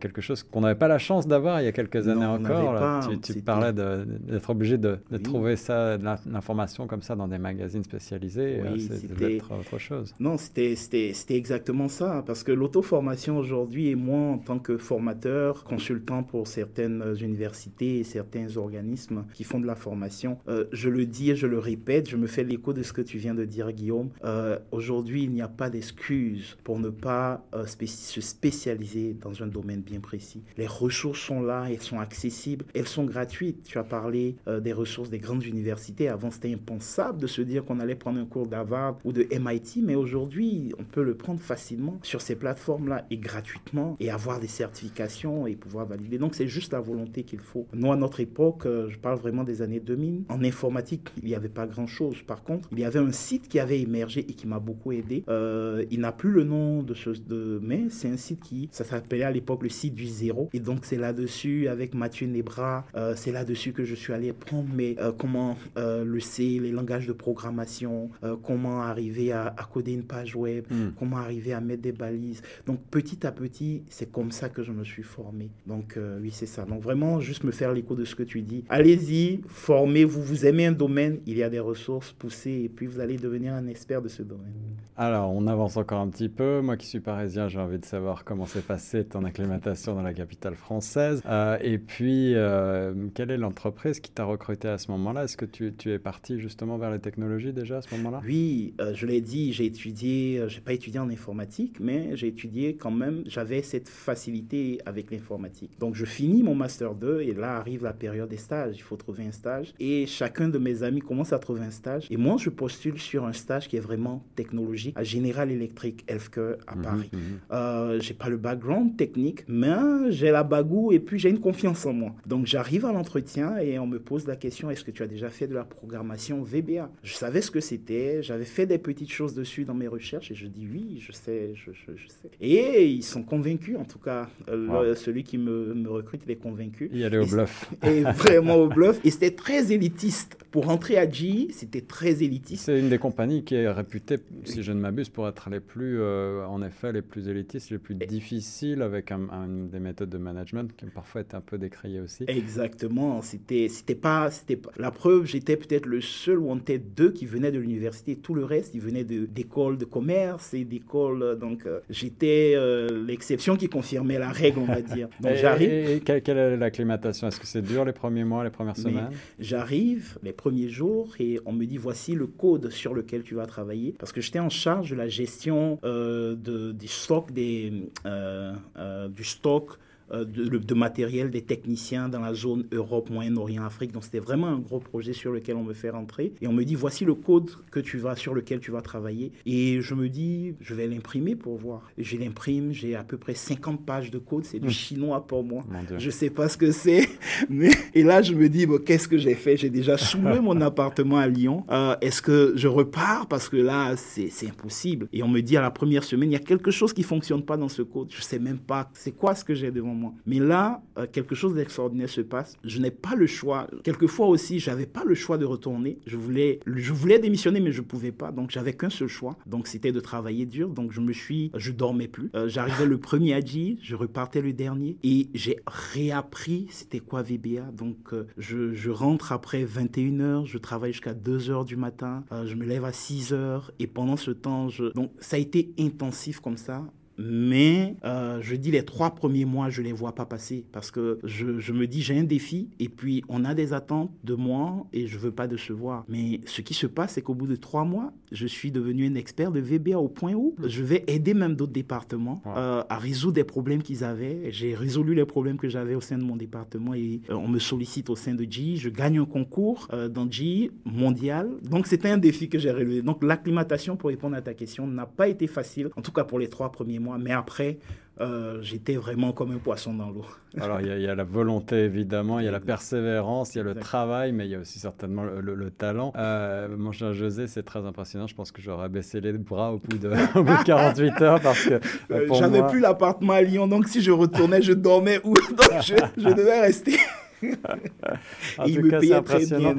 quelque 0.00 0.20
chose 0.20 0.42
qu'on 0.42 0.62
n'avait 0.62 0.78
pas 0.78 0.88
la 0.88 0.98
chance 0.98 1.26
d'avoir 1.26 1.60
il 1.60 1.64
y 1.64 1.68
a 1.68 1.72
quelques 1.72 2.08
années 2.08 2.24
encore. 2.24 3.08
tu, 3.22 3.42
parlais 3.42 3.72
d'être 3.72 4.50
obligé 4.50 4.78
de, 4.78 4.98
trouver 5.22 5.56
ça, 5.56 5.96
l'information 5.98 6.86
comme 6.86 7.02
ça 7.02 7.16
dans 7.16 7.28
des 7.28 7.38
magazines 7.38 7.84
spécialisés. 7.84 8.62
c'était 8.78 9.40
autre 9.50 9.78
chose. 9.78 10.14
Non, 10.20 10.36
c'était 10.36 11.14
exactement 11.30 11.88
ça. 11.88 12.22
Parce 12.26 12.42
que 12.42 12.52
l'auto-formation 12.52 13.38
aujourd'hui, 13.38 13.88
et 13.88 13.94
moi, 13.94 14.32
en 14.32 14.38
tant 14.38 14.58
que 14.58 14.76
formateur, 14.78 15.17
consultant 15.64 16.22
pour 16.22 16.46
certaines 16.46 17.14
universités 17.20 17.98
et 17.98 18.04
certains 18.04 18.56
organismes 18.56 19.24
qui 19.34 19.44
font 19.44 19.60
de 19.60 19.66
la 19.66 19.74
formation, 19.74 20.38
euh, 20.48 20.64
je 20.72 20.88
le 20.88 21.06
dis 21.06 21.30
et 21.30 21.36
je 21.36 21.46
le 21.46 21.58
répète, 21.58 22.08
je 22.08 22.16
me 22.16 22.26
fais 22.26 22.44
l'écho 22.44 22.72
de 22.72 22.82
ce 22.82 22.92
que 22.92 23.02
tu 23.02 23.18
viens 23.18 23.34
de 23.34 23.44
dire, 23.44 23.72
Guillaume. 23.72 24.10
Euh, 24.24 24.58
aujourd'hui, 24.72 25.24
il 25.24 25.30
n'y 25.30 25.42
a 25.42 25.48
pas 25.48 25.70
d'excuse 25.70 26.56
pour 26.64 26.78
ne 26.78 26.90
pas 26.90 27.44
euh, 27.54 27.66
se 27.66 28.20
spécialiser 28.20 29.14
dans 29.20 29.42
un 29.42 29.46
domaine 29.46 29.80
bien 29.80 30.00
précis. 30.00 30.42
Les 30.56 30.66
ressources 30.66 31.20
sont 31.20 31.42
là, 31.42 31.66
elles 31.70 31.82
sont 31.82 32.00
accessibles, 32.00 32.64
elles 32.74 32.88
sont 32.88 33.04
gratuites. 33.04 33.62
Tu 33.64 33.78
as 33.78 33.84
parlé 33.84 34.36
des 34.62 34.72
ressources 34.72 35.10
des 35.10 35.18
grandes 35.18 35.44
universités. 35.44 36.08
Avant, 36.08 36.30
c'était 36.30 36.52
impensable 36.52 37.20
de 37.20 37.26
se 37.26 37.42
dire 37.42 37.64
qu'on 37.64 37.80
allait 37.80 37.94
prendre 37.94 38.18
un 38.18 38.24
cours 38.24 38.46
d'Harvard 38.46 38.98
ou 39.04 39.12
de 39.12 39.26
MIT, 39.30 39.82
mais 39.82 39.94
aujourd'hui, 39.94 40.72
on 40.78 40.84
peut 40.84 41.02
le 41.02 41.14
prendre 41.14 41.40
facilement 41.40 41.98
sur 42.02 42.20
ces 42.20 42.36
plateformes-là 42.36 43.06
et 43.10 43.18
gratuitement 43.18 43.96
et 44.00 44.10
avoir 44.10 44.40
des 44.40 44.48
certifications 44.48 45.07
et 45.46 45.56
pouvoir 45.56 45.86
valider. 45.86 46.18
Donc, 46.18 46.34
c'est 46.34 46.48
juste 46.48 46.72
la 46.72 46.80
volonté 46.80 47.22
qu'il 47.22 47.40
faut. 47.40 47.66
Nous, 47.72 47.90
à 47.90 47.96
notre 47.96 48.20
époque, 48.20 48.66
euh, 48.66 48.88
je 48.88 48.98
parle 48.98 49.18
vraiment 49.18 49.44
des 49.44 49.62
années 49.62 49.80
2000, 49.80 50.24
en 50.28 50.44
informatique, 50.44 51.08
il 51.22 51.28
n'y 51.28 51.34
avait 51.34 51.48
pas 51.48 51.66
grand-chose. 51.66 52.22
Par 52.22 52.42
contre, 52.42 52.68
il 52.72 52.78
y 52.78 52.84
avait 52.84 52.98
un 52.98 53.12
site 53.12 53.48
qui 53.48 53.58
avait 53.58 53.80
émergé 53.80 54.20
et 54.20 54.34
qui 54.34 54.46
m'a 54.46 54.58
beaucoup 54.58 54.92
aidé. 54.92 55.24
Euh, 55.28 55.84
il 55.90 56.00
n'a 56.00 56.12
plus 56.12 56.30
le 56.30 56.44
nom 56.44 56.82
de 56.82 56.94
ce, 56.94 57.10
de, 57.10 57.60
mais 57.62 57.84
c'est 57.90 58.08
un 58.08 58.16
site 58.16 58.40
qui, 58.40 58.68
ça 58.70 58.84
s'appelait 58.84 59.22
à 59.22 59.30
l'époque 59.30 59.62
le 59.62 59.68
site 59.68 59.94
du 59.94 60.06
zéro. 60.06 60.48
Et 60.52 60.60
donc, 60.60 60.84
c'est 60.84 60.96
là-dessus, 60.96 61.68
avec 61.68 61.94
Mathieu 61.94 62.26
Nebra, 62.26 62.84
euh, 62.94 63.14
c'est 63.16 63.32
là-dessus 63.32 63.72
que 63.72 63.84
je 63.84 63.94
suis 63.94 64.12
allé 64.12 64.32
prendre 64.32 64.68
mais 64.74 64.96
comment 65.16 65.56
le 65.76 66.20
C, 66.20 66.58
les 66.60 66.70
langages 66.70 67.06
de 67.06 67.12
programmation, 67.12 68.10
comment 68.42 68.82
arriver 68.82 69.32
à, 69.32 69.54
coder 69.72 69.92
une 69.92 70.04
page 70.04 70.34
web, 70.36 70.64
hmm. 70.70 70.90
comment 70.98 71.16
arriver 71.16 71.52
à 71.52 71.60
mettre 71.60 71.82
des 71.82 71.92
balises. 71.92 72.42
Donc, 72.66 72.80
petit 72.90 73.26
à 73.26 73.32
petit, 73.32 73.82
c'est 73.88 74.10
comme 74.10 74.30
ça 74.30 74.48
que 74.48 74.62
je 74.62 74.72
me 74.72 74.84
suis 74.84 74.97
formé. 75.02 75.50
Donc, 75.66 75.98
oui, 76.20 76.30
c'est 76.30 76.46
ça. 76.46 76.64
Donc, 76.64 76.82
vraiment, 76.82 77.20
juste 77.20 77.44
me 77.44 77.50
faire 77.50 77.72
l'écho 77.72 77.94
de 77.94 78.04
ce 78.04 78.14
que 78.14 78.22
tu 78.22 78.42
dis. 78.42 78.64
Allez-y, 78.68 79.40
formez-vous. 79.46 80.22
Vous 80.22 80.46
aimez 80.46 80.66
un 80.66 80.72
domaine, 80.72 81.18
il 81.26 81.36
y 81.36 81.42
a 81.42 81.50
des 81.50 81.60
ressources, 81.60 82.12
poussées, 82.12 82.62
et 82.64 82.68
puis 82.68 82.86
vous 82.86 83.00
allez 83.00 83.16
devenir 83.16 83.54
un 83.54 83.66
expert 83.66 84.02
de 84.02 84.08
ce 84.08 84.22
domaine. 84.22 84.52
Alors, 84.96 85.32
on 85.32 85.46
avance 85.46 85.76
encore 85.76 86.00
un 86.00 86.08
petit 86.08 86.28
peu. 86.28 86.60
Moi 86.60 86.76
qui 86.76 86.86
suis 86.86 86.98
parisien, 86.98 87.46
j'ai 87.46 87.60
envie 87.60 87.78
de 87.78 87.84
savoir 87.84 88.24
comment 88.24 88.46
s'est 88.46 88.62
passée 88.62 89.04
ton 89.04 89.24
acclimatation 89.24 89.94
dans 89.94 90.02
la 90.02 90.12
capitale 90.12 90.56
française. 90.56 91.22
Euh, 91.26 91.56
et 91.60 91.78
puis, 91.78 92.34
euh, 92.34 92.92
quelle 93.14 93.30
est 93.30 93.36
l'entreprise 93.36 94.00
qui 94.00 94.10
t'a 94.10 94.24
recruté 94.24 94.66
à 94.66 94.76
ce 94.76 94.90
moment-là? 94.90 95.24
Est-ce 95.24 95.36
que 95.36 95.44
tu, 95.44 95.72
tu, 95.72 95.92
es 95.92 96.00
parti 96.00 96.40
justement 96.40 96.78
vers 96.78 96.90
les 96.90 96.98
technologies 96.98 97.52
déjà 97.52 97.76
à 97.78 97.82
ce 97.82 97.94
moment-là? 97.94 98.20
Oui, 98.24 98.74
euh, 98.80 98.92
je 98.92 99.06
l'ai 99.06 99.20
dit, 99.20 99.52
j'ai 99.52 99.66
étudié, 99.66 100.42
j'ai 100.48 100.60
pas 100.60 100.72
étudié 100.72 100.98
en 100.98 101.10
informatique, 101.10 101.78
mais 101.78 102.16
j'ai 102.16 102.26
étudié 102.26 102.74
quand 102.74 102.90
même, 102.90 103.22
j'avais 103.26 103.62
cette 103.62 103.88
facilité 103.88 104.80
avec 104.88 105.10
l'informatique. 105.10 105.70
Donc, 105.78 105.94
je 105.94 106.04
finis 106.04 106.42
mon 106.42 106.54
master 106.54 106.94
2 106.94 107.20
et 107.20 107.34
là 107.34 107.56
arrive 107.56 107.84
la 107.84 107.92
période 107.92 108.28
des 108.28 108.36
stages. 108.36 108.76
Il 108.76 108.82
faut 108.82 108.96
trouver 108.96 109.24
un 109.24 109.32
stage. 109.32 109.74
Et 109.78 110.06
chacun 110.06 110.48
de 110.48 110.58
mes 110.58 110.82
amis 110.82 111.00
commence 111.00 111.32
à 111.32 111.38
trouver 111.38 111.62
un 111.62 111.70
stage. 111.70 112.06
Et 112.10 112.16
moi, 112.16 112.36
je 112.38 112.50
postule 112.50 112.98
sur 112.98 113.24
un 113.24 113.32
stage 113.32 113.68
qui 113.68 113.76
est 113.76 113.80
vraiment 113.80 114.24
technologique 114.34 114.94
à 114.96 115.04
General 115.04 115.50
Electric 115.50 116.04
Healthcare 116.08 116.56
à 116.66 116.74
mhm, 116.74 116.82
Paris. 116.82 117.10
Mhm. 117.12 117.20
Euh, 117.52 118.00
j'ai 118.00 118.14
pas 118.14 118.28
le 118.28 118.36
background 118.36 118.96
technique, 118.96 119.44
mais 119.48 120.10
j'ai 120.10 120.30
la 120.30 120.44
bagou 120.44 120.92
et 120.92 121.00
puis 121.00 121.18
j'ai 121.18 121.30
une 121.30 121.40
confiance 121.40 121.84
en 121.86 121.92
moi. 121.92 122.14
Donc 122.26 122.46
j'arrive 122.46 122.84
à 122.84 122.92
l'entretien 122.92 123.58
et 123.58 123.78
on 123.78 123.86
me 123.86 123.98
pose 123.98 124.26
la 124.26 124.36
question 124.36 124.70
est-ce 124.70 124.84
que 124.84 124.90
tu 124.90 125.02
as 125.02 125.06
déjà 125.06 125.30
fait 125.30 125.46
de 125.46 125.54
la 125.54 125.64
programmation 125.64 126.42
VBA 126.42 126.90
Je 127.02 127.14
savais 127.14 127.40
ce 127.40 127.50
que 127.50 127.60
c'était, 127.60 128.22
j'avais 128.22 128.44
fait 128.44 128.66
des 128.66 128.78
petites 128.78 129.12
choses 129.12 129.34
dessus 129.34 129.64
dans 129.64 129.74
mes 129.74 129.88
recherches 129.88 130.30
et 130.30 130.34
je 130.34 130.46
dis 130.46 130.68
oui, 130.70 130.98
je 131.00 131.12
sais, 131.12 131.52
je, 131.54 131.70
sais. 131.72 132.30
Et 132.40 132.86
ils 132.86 133.02
sont 133.02 133.22
convaincus, 133.22 133.76
en 133.76 133.84
tout 133.84 133.98
cas, 133.98 134.28
euh, 134.48 134.77
celui 134.94 135.24
qui 135.24 135.38
me, 135.38 135.74
me 135.74 135.88
recrute, 135.88 136.22
il 136.26 136.30
est 136.30 136.36
convaincu. 136.36 136.90
Il 136.92 137.04
allait 137.04 137.18
au 137.18 137.26
bluff. 137.26 137.70
Et 137.84 138.02
vraiment 138.16 138.56
au 138.56 138.68
bluff. 138.68 139.00
Et 139.04 139.10
c'était 139.10 139.30
très 139.30 139.72
élitiste. 139.72 140.36
Pour 140.50 140.66
rentrer 140.66 140.96
à 140.96 141.08
GE, 141.08 141.50
c'était 141.50 141.82
très 141.82 142.22
élitiste. 142.22 142.64
C'est 142.64 142.78
une 142.78 142.88
des 142.88 142.98
compagnies 142.98 143.44
qui 143.44 143.54
est 143.54 143.68
réputée, 143.68 144.16
si 144.44 144.62
je 144.62 144.72
ne 144.72 144.80
m'abuse, 144.80 145.10
pour 145.10 145.28
être 145.28 145.50
les 145.50 145.60
plus, 145.60 146.00
euh, 146.00 146.46
en 146.46 146.62
effet, 146.62 146.92
les 146.92 147.02
plus 147.02 147.28
élitistes, 147.28 147.70
les 147.70 147.78
plus 147.78 147.94
difficiles, 147.94 148.80
avec 148.82 149.12
un, 149.12 149.18
des 149.48 149.78
méthodes 149.78 150.08
de 150.08 150.18
management 150.18 150.74
qui 150.76 150.86
parfois 150.86 151.20
été 151.20 151.36
un 151.36 151.40
peu 151.40 151.58
décriées 151.58 152.00
aussi. 152.00 152.24
Exactement. 152.28 153.20
C'était, 153.22 153.68
c'était 153.68 153.94
pas, 153.94 154.30
c'était 154.30 154.56
pas. 154.56 154.70
La 154.78 154.90
preuve, 154.90 155.26
j'étais 155.26 155.56
peut-être 155.56 155.86
le 155.86 156.00
seul 156.00 156.38
ou 156.38 156.50
en 156.50 156.58
tête 156.58 156.94
deux 156.94 157.12
qui 157.12 157.26
venait 157.26 157.52
de 157.52 157.58
l'université. 157.58 158.16
Tout 158.16 158.34
le 158.34 158.44
reste, 158.44 158.74
ils 158.74 158.80
venaient 158.80 159.04
d'écoles 159.04 159.76
de, 159.76 159.84
commerce 159.84 160.54
et 160.54 160.64
d'écoles. 160.64 161.38
Donc, 161.38 161.66
euh, 161.66 161.80
j'étais 161.90 162.54
euh, 162.56 163.04
l'exception 163.06 163.56
qui 163.56 163.68
confirmait 163.68 164.18
la 164.18 164.30
règle, 164.30 164.60
va 164.68 164.82
dire. 164.82 165.08
Donc, 165.20 165.34
j'arrive. 165.34 165.70
Et, 165.70 166.00
quelle, 166.00 166.22
quelle 166.22 166.38
est 166.38 166.56
l'acclimatation? 166.56 167.28
Est-ce 167.28 167.40
que 167.40 167.46
c'est 167.46 167.62
dur 167.62 167.84
les 167.84 167.92
premiers 167.92 168.24
mois, 168.24 168.44
les 168.44 168.50
premières 168.50 168.76
semaines? 168.76 169.10
J'arrive 169.38 170.18
les 170.22 170.32
premiers 170.32 170.68
jours 170.68 171.14
et 171.18 171.40
on 171.46 171.52
me 171.52 171.64
dit 171.64 171.76
voici 171.76 172.14
le 172.14 172.26
code 172.26 172.70
sur 172.70 172.94
lequel 172.94 173.22
tu 173.22 173.34
vas 173.34 173.46
travailler 173.46 173.94
parce 173.98 174.12
que 174.12 174.20
j'étais 174.20 174.38
en 174.38 174.50
charge 174.50 174.90
de 174.90 174.96
la 174.96 175.08
gestion 175.08 175.78
euh, 175.84 176.34
de, 176.36 176.72
du 176.72 176.88
stock 176.88 177.32
des, 177.32 177.72
euh, 178.06 178.54
euh, 178.76 179.08
du 179.08 179.24
stock 179.24 179.78
euh, 180.12 180.24
de, 180.24 180.74
matériel 180.74 181.30
des 181.30 181.42
techniciens 181.42 182.08
dans 182.08 182.20
la 182.20 182.34
zone 182.34 182.66
Europe, 182.72 183.10
Moyen-Orient, 183.10 183.64
Afrique. 183.64 183.92
Donc 183.92 184.04
c'était 184.04 184.20
vraiment 184.20 184.46
un 184.46 184.58
gros 184.58 184.78
projet 184.78 185.12
sur 185.12 185.32
lequel 185.32 185.56
on 185.56 185.64
me 185.64 185.74
fait 185.74 185.90
rentrer. 185.90 186.32
Et 186.40 186.46
on 186.46 186.52
me 186.52 186.64
dit, 186.64 186.74
voici 186.74 187.04
le 187.04 187.14
code 187.14 187.50
que 187.70 187.80
tu 187.80 187.98
vas, 187.98 188.16
sur 188.16 188.34
lequel 188.34 188.60
tu 188.60 188.70
vas 188.70 188.80
travailler. 188.80 189.32
Et 189.46 189.80
je 189.80 189.94
me 189.94 190.08
dis, 190.08 190.54
je 190.60 190.74
vais 190.74 190.86
l'imprimer 190.86 191.36
pour 191.36 191.56
voir. 191.56 191.90
Je 191.98 192.16
l'imprime, 192.16 192.72
j'ai 192.72 192.94
à 192.94 193.04
peu 193.04 193.16
près 193.16 193.34
50 193.34 193.84
pages 193.84 194.10
de 194.10 194.18
code. 194.18 194.44
C'est 194.44 194.60
du 194.60 194.68
mmh. 194.68 194.70
chinois 194.70 195.26
pour 195.26 195.42
moi. 195.44 195.64
Je 195.98 196.06
ne 196.06 196.10
sais 196.10 196.30
pas 196.30 196.48
ce 196.48 196.56
que 196.56 196.70
c'est. 196.70 197.08
Mais... 197.48 197.70
Et 197.94 198.02
là, 198.02 198.22
je 198.22 198.34
me 198.34 198.48
dis, 198.48 198.66
bon, 198.66 198.78
qu'est-ce 198.78 199.08
que 199.08 199.18
j'ai 199.18 199.34
fait? 199.34 199.56
J'ai 199.56 199.70
déjà 199.70 199.96
soulevé 199.96 200.40
mon 200.40 200.60
appartement 200.60 201.18
à 201.18 201.26
Lyon. 201.26 201.64
Euh, 201.70 201.96
est-ce 202.00 202.22
que 202.22 202.52
je 202.56 202.68
repars? 202.68 203.26
Parce 203.26 203.48
que 203.48 203.56
là, 203.56 203.96
c'est 203.96 204.30
impossible. 204.46 205.08
Et 205.12 205.22
on 205.22 205.28
me 205.28 205.40
dit 205.40 205.56
à 205.56 205.60
la 205.60 205.70
première 205.70 206.04
semaine, 206.04 206.30
il 206.30 206.34
y 206.34 206.36
a 206.36 206.40
quelque 206.40 206.70
chose 206.70 206.92
qui 206.92 207.02
fonctionne 207.02 207.42
pas 207.42 207.56
dans 207.56 207.68
ce 207.68 207.82
code. 207.82 208.08
Je 208.10 208.22
sais 208.22 208.38
même 208.38 208.58
pas 208.58 208.90
c'est 208.94 209.12
quoi 209.12 209.34
ce 209.34 209.44
que 209.44 209.54
j'ai 209.54 209.70
devant 209.70 209.94
mais 210.26 210.38
là, 210.38 210.82
euh, 210.98 211.06
quelque 211.10 211.34
chose 211.34 211.54
d'extraordinaire 211.54 212.08
se 212.08 212.20
passe. 212.20 212.56
Je 212.64 212.80
n'ai 212.80 212.90
pas 212.90 213.14
le 213.14 213.26
choix. 213.26 213.68
Quelquefois 213.84 214.26
aussi, 214.26 214.58
j'avais 214.58 214.86
pas 214.86 215.04
le 215.04 215.14
choix 215.14 215.38
de 215.38 215.44
retourner. 215.44 215.98
Je 216.06 216.16
voulais, 216.16 216.60
je 216.66 216.92
voulais 216.92 217.18
démissionner, 217.18 217.60
mais 217.60 217.72
je 217.72 217.82
pouvais 217.82 218.12
pas. 218.12 218.32
Donc, 218.32 218.50
j'avais 218.50 218.72
qu'un 218.72 218.90
seul 218.90 219.08
choix. 219.08 219.36
Donc, 219.46 219.66
c'était 219.66 219.92
de 219.92 220.00
travailler 220.00 220.46
dur. 220.46 220.68
Donc, 220.70 220.92
je 220.92 221.00
me 221.00 221.12
suis, 221.12 221.50
je 221.54 221.72
dormais 221.72 222.08
plus. 222.08 222.30
Euh, 222.34 222.48
j'arrivais 222.48 222.86
le 222.86 222.98
premier 222.98 223.34
à 223.34 223.40
J, 223.40 223.78
je 223.82 223.94
repartais 223.94 224.40
le 224.40 224.52
dernier. 224.52 224.96
Et 225.02 225.28
j'ai 225.34 225.58
réappris 225.66 226.66
c'était 226.70 227.00
quoi 227.00 227.22
VBA. 227.22 227.70
Donc, 227.72 228.12
euh, 228.12 228.26
je, 228.36 228.90
rentre 228.90 229.32
après 229.32 229.64
21 229.64 230.20
heures, 230.20 230.46
je 230.46 230.58
travaille 230.58 230.92
jusqu'à 230.92 231.14
2 231.14 231.50
heures 231.50 231.64
du 231.64 231.76
matin. 231.76 232.24
je 232.46 232.54
me 232.54 232.64
lève 232.64 232.84
à 232.84 232.92
6 232.92 233.32
heures. 233.32 233.70
Et 233.78 233.86
pendant 233.86 234.16
ce 234.16 234.30
temps, 234.30 234.68
donc, 234.94 235.12
ça 235.18 235.36
a 235.36 235.38
été 235.38 235.72
intensif 235.78 236.40
comme 236.40 236.56
ça. 236.56 236.84
Mais 237.18 237.96
euh, 238.04 238.38
je 238.40 238.54
dis 238.54 238.70
les 238.70 238.84
trois 238.84 239.10
premiers 239.14 239.44
mois, 239.44 239.70
je 239.70 239.82
ne 239.82 239.86
les 239.86 239.92
vois 239.92 240.14
pas 240.14 240.24
passer 240.24 240.64
parce 240.72 240.90
que 240.90 241.18
je, 241.24 241.58
je 241.58 241.72
me 241.72 241.86
dis 241.86 242.00
j'ai 242.00 242.18
un 242.18 242.24
défi 242.24 242.70
et 242.78 242.88
puis 242.88 243.24
on 243.28 243.44
a 243.44 243.54
des 243.54 243.72
attentes 243.72 244.12
de 244.22 244.34
moi 244.34 244.86
et 244.92 245.08
je 245.08 245.16
ne 245.16 245.20
veux 245.20 245.32
pas 245.32 245.48
décevoir. 245.48 246.04
Mais 246.08 246.40
ce 246.46 246.60
qui 246.60 246.74
se 246.74 246.86
passe, 246.86 247.14
c'est 247.14 247.22
qu'au 247.22 247.34
bout 247.34 247.48
de 247.48 247.56
trois 247.56 247.84
mois, 247.84 248.12
je 248.30 248.46
suis 248.46 248.70
devenu 248.70 249.06
un 249.06 249.14
expert 249.16 249.50
de 249.50 249.58
VBA 249.58 249.98
au 249.98 250.08
point 250.08 250.34
où 250.34 250.54
je 250.64 250.82
vais 250.82 251.04
aider 251.08 251.34
même 251.34 251.56
d'autres 251.56 251.72
départements 251.72 252.40
euh, 252.46 252.82
à 252.88 252.98
résoudre 252.98 253.34
des 253.34 253.44
problèmes 253.44 253.82
qu'ils 253.82 254.04
avaient. 254.04 254.52
J'ai 254.52 254.74
résolu 254.74 255.14
les 255.14 255.24
problèmes 255.24 255.58
que 255.58 255.68
j'avais 255.68 255.96
au 255.96 256.00
sein 256.00 256.18
de 256.18 256.24
mon 256.24 256.36
département 256.36 256.94
et 256.94 257.20
euh, 257.30 257.34
on 257.34 257.48
me 257.48 257.58
sollicite 257.58 258.10
au 258.10 258.16
sein 258.16 258.34
de 258.34 258.44
GE. 258.44 258.76
Je 258.76 258.88
gagne 258.90 259.18
un 259.18 259.24
concours 259.24 259.88
dans 260.10 260.30
GE 260.30 260.70
mondial. 260.84 261.50
Donc 261.62 261.88
c'était 261.88 262.10
un 262.10 262.18
défi 262.18 262.48
que 262.48 262.58
j'ai 262.58 262.70
relevé. 262.70 263.02
Donc 263.02 263.24
l'acclimatation, 263.24 263.96
pour 263.96 264.10
répondre 264.10 264.36
à 264.36 264.42
ta 264.42 264.54
question, 264.54 264.86
n'a 264.86 265.06
pas 265.06 265.28
été 265.28 265.46
facile, 265.48 265.88
en 265.96 266.02
tout 266.02 266.12
cas 266.12 266.24
pour 266.24 266.38
les 266.38 266.48
trois 266.48 266.70
premiers 266.70 266.98
mois 266.98 267.07
mais 267.16 267.32
après, 267.32 267.78
euh, 268.20 268.58
j'étais 268.62 268.96
vraiment 268.96 269.30
comme 269.30 269.52
un 269.52 269.58
poisson 269.58 269.94
dans 269.94 270.10
l'eau. 270.10 270.24
Alors, 270.60 270.80
il 270.80 270.86
y, 270.86 271.06
a 271.06 271.14
la 271.14 271.24
volonté, 271.24 271.76
évidemment, 271.84 272.40
il 272.40 272.46
y 272.46 272.48
a 272.48 272.50
la 272.50 272.58
persévérance, 272.58 273.54
il 273.54 273.58
y 273.58 273.60
a 273.60 273.64
le 273.64 273.74
travail, 273.74 274.32
mais 274.32 274.46
il 274.46 274.50
y 274.50 274.54
a 274.56 274.58
aussi 274.58 274.80
certainement 274.80 275.22
le, 275.22 275.70
talent. 275.70 276.12
Euh, 276.16 276.68
mon 276.76 276.90
cher 276.90 277.12
José, 277.12 277.46
c'est 277.46 277.62
très 277.62 277.84
impressionnant. 277.86 278.26
Je 278.26 278.34
pense 278.34 278.50
que 278.50 278.60
j'aurais 278.60 278.88
baissé 278.88 279.20
les 279.20 279.32
bras 279.34 279.72
au 279.72 279.78
bout 279.78 279.98
de, 279.98 280.10
48 280.64 281.22
heures 281.22 281.40
parce 281.40 281.64
que. 281.64 281.80
Euh, 282.10 282.26
J'avais 282.32 282.66
plus 282.66 282.80
l'appartement 282.80 283.34
à 283.34 283.42
Lyon, 283.42 283.68
donc 283.68 283.86
si 283.86 284.00
je 284.00 284.10
retournais, 284.10 284.62
je 284.62 284.72
dormais 284.72 285.20
où? 285.22 285.34
Donc, 285.50 285.82
je, 285.82 285.94
je 286.16 286.28
devais 286.28 286.60
rester. 286.60 286.96
en 288.58 288.64
tout 288.64 288.88
cas, 288.88 289.00
c'est 289.00 289.14
impressionnant. 289.14 289.74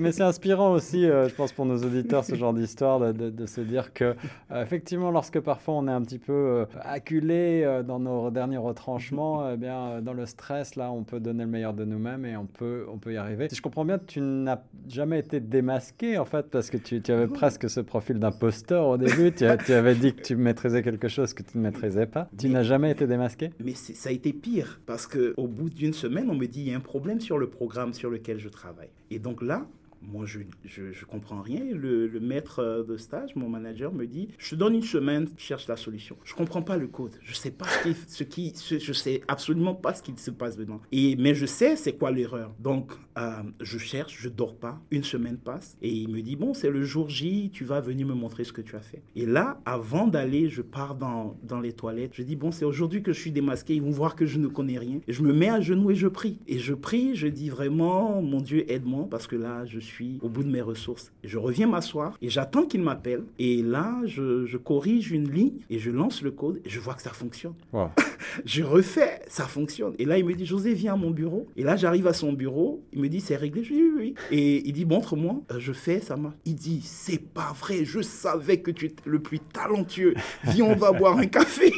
Mais, 0.00 0.12
c'est 0.12 0.22
inspirant 0.22 0.72
aussi, 0.72 1.04
euh, 1.04 1.28
je 1.28 1.34
pense, 1.34 1.52
pour 1.52 1.66
nos 1.66 1.76
auditeurs, 1.78 2.24
ce 2.24 2.34
genre 2.34 2.54
d'histoire, 2.54 3.12
de, 3.12 3.46
se 3.46 3.60
dire 3.60 3.92
que, 3.92 4.14
euh, 4.50 4.62
effectivement, 4.62 5.10
lorsque 5.10 5.40
parfois 5.40 5.74
on 5.74 5.88
est 5.88 5.92
un 5.92 6.02
petit 6.02 6.18
peu 6.18 6.32
euh, 6.32 6.64
acculé 6.82 7.82
dans 7.86 7.98
nos 7.98 8.30
derniers 8.30 8.58
retranchements, 8.58 9.50
eh 9.52 9.56
bien, 9.56 10.00
dans 10.00 10.12
le 10.12 10.26
stress, 10.26 10.76
là, 10.76 10.90
on 10.92 11.04
peut 11.04 11.20
donner 11.20 11.44
le 11.44 11.50
meilleur 11.50 11.74
de 11.74 11.84
nous-mêmes 11.84 12.24
et 12.24 12.36
on 12.36 12.46
peut, 12.46 12.86
on 12.92 12.98
peut 12.98 13.12
y 13.12 13.16
arriver. 13.16 13.48
Si 13.48 13.56
je 13.56 13.62
comprends 13.62 13.84
bien, 13.84 13.98
tu 13.98 14.20
n'as 14.20 14.60
jamais 14.88 15.18
été 15.18 15.40
démasqué, 15.40 16.18
en 16.18 16.24
fait, 16.24 16.50
parce 16.50 16.70
que 16.70 16.76
tu, 16.76 17.00
tu 17.00 17.12
avais 17.12 17.26
presque 17.26 17.68
ce 17.68 17.80
profil 17.80 18.18
d'imposteur 18.18 18.86
au 18.86 18.96
début. 18.96 19.32
tu, 19.32 19.44
tu, 19.66 19.72
avais 19.72 19.94
dit 19.94 20.14
que 20.14 20.22
tu 20.22 20.36
maîtrisais 20.36 20.82
quelque 20.82 21.08
chose 21.08 21.34
que 21.34 21.42
tu 21.42 21.58
ne 21.58 21.62
maîtrisais 21.62 22.06
pas. 22.06 22.28
Tu 22.38 22.48
n'as 22.48 22.62
jamais 22.62 22.90
été 22.90 23.06
démasqué? 23.06 23.50
Mais 23.62 23.74
ça 23.74 24.08
a 24.08 24.12
été 24.12 24.32
pire, 24.32 24.80
parce 24.86 25.06
qu'au 25.06 25.46
bout 25.46 25.70
d'une 25.70 25.92
semaine, 25.92 26.30
on 26.30 26.34
me 26.34 26.46
dit, 26.46 26.60
il 26.60 26.68
y 26.68 26.74
a 26.74 26.76
un 26.76 26.80
problème 26.84 27.20
sur 27.20 27.38
le 27.38 27.48
programme 27.48 27.92
sur 27.92 28.10
lequel 28.10 28.38
je 28.38 28.48
travaille. 28.48 28.90
Et 29.10 29.18
donc 29.18 29.42
là, 29.42 29.66
moi, 30.06 30.26
je 30.26 30.40
ne 30.40 31.04
comprends 31.06 31.40
rien. 31.40 31.64
Le, 31.72 32.08
maître 32.20 32.84
de 32.86 32.96
stage, 32.96 33.34
mon 33.36 33.48
manager, 33.48 33.92
me 33.92 34.06
dit 34.06 34.28
Je 34.38 34.50
te 34.50 34.54
donne 34.54 34.74
une 34.74 34.82
semaine, 34.82 35.28
cherche 35.36 35.66
la 35.66 35.76
solution. 35.76 36.16
Je 36.24 36.32
ne 36.32 36.36
comprends 36.36 36.62
pas 36.62 36.76
le 36.76 36.86
code. 36.86 37.16
Je 37.22 37.34
sais 37.34 37.50
pas 37.50 37.66
ce 38.06 38.24
qui. 38.24 38.52
Ce 38.54 38.78
je 38.78 38.92
sais 38.92 39.22
absolument 39.28 39.74
pas 39.74 39.94
ce 39.94 40.02
qui 40.02 40.12
se 40.16 40.30
passe 40.30 40.56
dedans. 40.56 40.80
Et, 40.92 41.16
mais 41.16 41.34
je 41.34 41.46
sais 41.46 41.76
c'est 41.76 41.94
quoi 41.94 42.10
l'erreur. 42.10 42.54
Donc, 42.60 42.92
euh, 43.18 43.42
je 43.60 43.78
cherche, 43.78 44.16
je 44.20 44.28
dors 44.28 44.54
pas. 44.54 44.80
Une 44.90 45.04
semaine 45.04 45.36
passe. 45.36 45.76
Et 45.82 45.90
il 45.90 46.08
me 46.08 46.20
dit 46.20 46.36
Bon, 46.36 46.54
c'est 46.54 46.70
le 46.70 46.82
jour 46.82 47.08
J, 47.08 47.50
tu 47.52 47.64
vas 47.64 47.80
venir 47.80 48.06
me 48.06 48.14
montrer 48.14 48.44
ce 48.44 48.52
que 48.52 48.60
tu 48.60 48.76
as 48.76 48.80
fait. 48.80 49.02
Et 49.16 49.26
là, 49.26 49.60
avant 49.64 50.06
d'aller, 50.06 50.48
je 50.48 50.62
pars 50.62 50.94
dans, 50.94 51.36
dans 51.42 51.60
les 51.60 51.72
toilettes. 51.72 52.12
Je 52.14 52.22
dis 52.22 52.36
Bon, 52.36 52.50
c'est 52.50 52.64
aujourd'hui 52.64 53.02
que 53.02 53.12
je 53.12 53.20
suis 53.20 53.32
démasqué. 53.32 53.74
Ils 53.74 53.82
vont 53.82 53.90
voir 53.90 54.16
que 54.16 54.26
je 54.26 54.38
ne 54.38 54.48
connais 54.48 54.78
rien. 54.78 55.00
Et 55.06 55.12
je 55.12 55.22
me 55.22 55.32
mets 55.32 55.48
à 55.48 55.60
genoux 55.60 55.90
et 55.90 55.94
je 55.94 56.08
prie. 56.08 56.38
Et 56.46 56.58
je 56.58 56.74
prie, 56.74 57.14
je 57.14 57.28
dis 57.28 57.48
vraiment 57.48 58.22
Mon 58.22 58.40
Dieu, 58.40 58.70
aide-moi 58.70 59.06
parce 59.10 59.26
que 59.26 59.36
là, 59.36 59.64
je 59.64 59.78
suis 59.78 60.18
au 60.22 60.28
bout 60.28 60.42
de 60.42 60.50
mes 60.50 60.60
ressources. 60.60 61.12
Je 61.22 61.38
reviens 61.38 61.66
m'asseoir 61.66 62.16
et 62.22 62.28
j'attends 62.28 62.66
qu'il 62.66 62.82
m'appelle. 62.82 63.24
Et 63.38 63.62
là, 63.62 64.00
je, 64.06 64.56
corrige 64.56 65.10
une 65.10 65.30
ligne 65.30 65.58
et 65.68 65.78
je 65.78 65.90
lance 65.90 66.22
le 66.22 66.30
code 66.30 66.60
et 66.64 66.70
je 66.70 66.80
vois 66.80 66.94
que 66.94 67.02
ça 67.02 67.10
fonctionne. 67.10 67.54
je 68.44 68.62
refais, 68.62 69.20
ça 69.28 69.44
fonctionne. 69.44 69.94
Et 69.98 70.04
là, 70.04 70.18
il 70.18 70.24
me 70.24 70.34
dit, 70.34 70.46
José, 70.46 70.74
viens 70.74 70.94
à 70.94 70.96
mon 70.96 71.10
bureau. 71.10 71.48
Et 71.56 71.62
là, 71.62 71.76
j'arrive 71.76 72.06
à 72.06 72.12
son 72.12 72.32
bureau. 72.32 72.84
Il 72.92 73.00
me 73.00 73.08
dit, 73.08 73.20
c'est 73.20 73.36
réglé. 73.36 73.62
Je 73.64 73.72
dis, 73.72 73.82
oui, 73.82 73.92
oui. 73.96 74.14
Et 74.30 74.66
il 74.66 74.72
dit, 74.72 74.84
montre-moi. 74.84 75.40
Euh, 75.50 75.56
je 75.58 75.72
fais, 75.72 76.00
ça 76.00 76.16
marche. 76.16 76.34
Il 76.44 76.54
dit, 76.54 76.80
c'est 76.84 77.22
pas 77.22 77.54
vrai. 77.58 77.84
Je 77.84 78.00
savais 78.00 78.58
que 78.58 78.70
tu 78.70 78.86
étais 78.86 79.02
le 79.06 79.20
plus 79.20 79.40
talentueux. 79.40 80.14
Viens, 80.44 80.66
on 80.66 80.76
va 80.76 80.92
boire 80.98 81.18
un 81.18 81.26
café. 81.26 81.72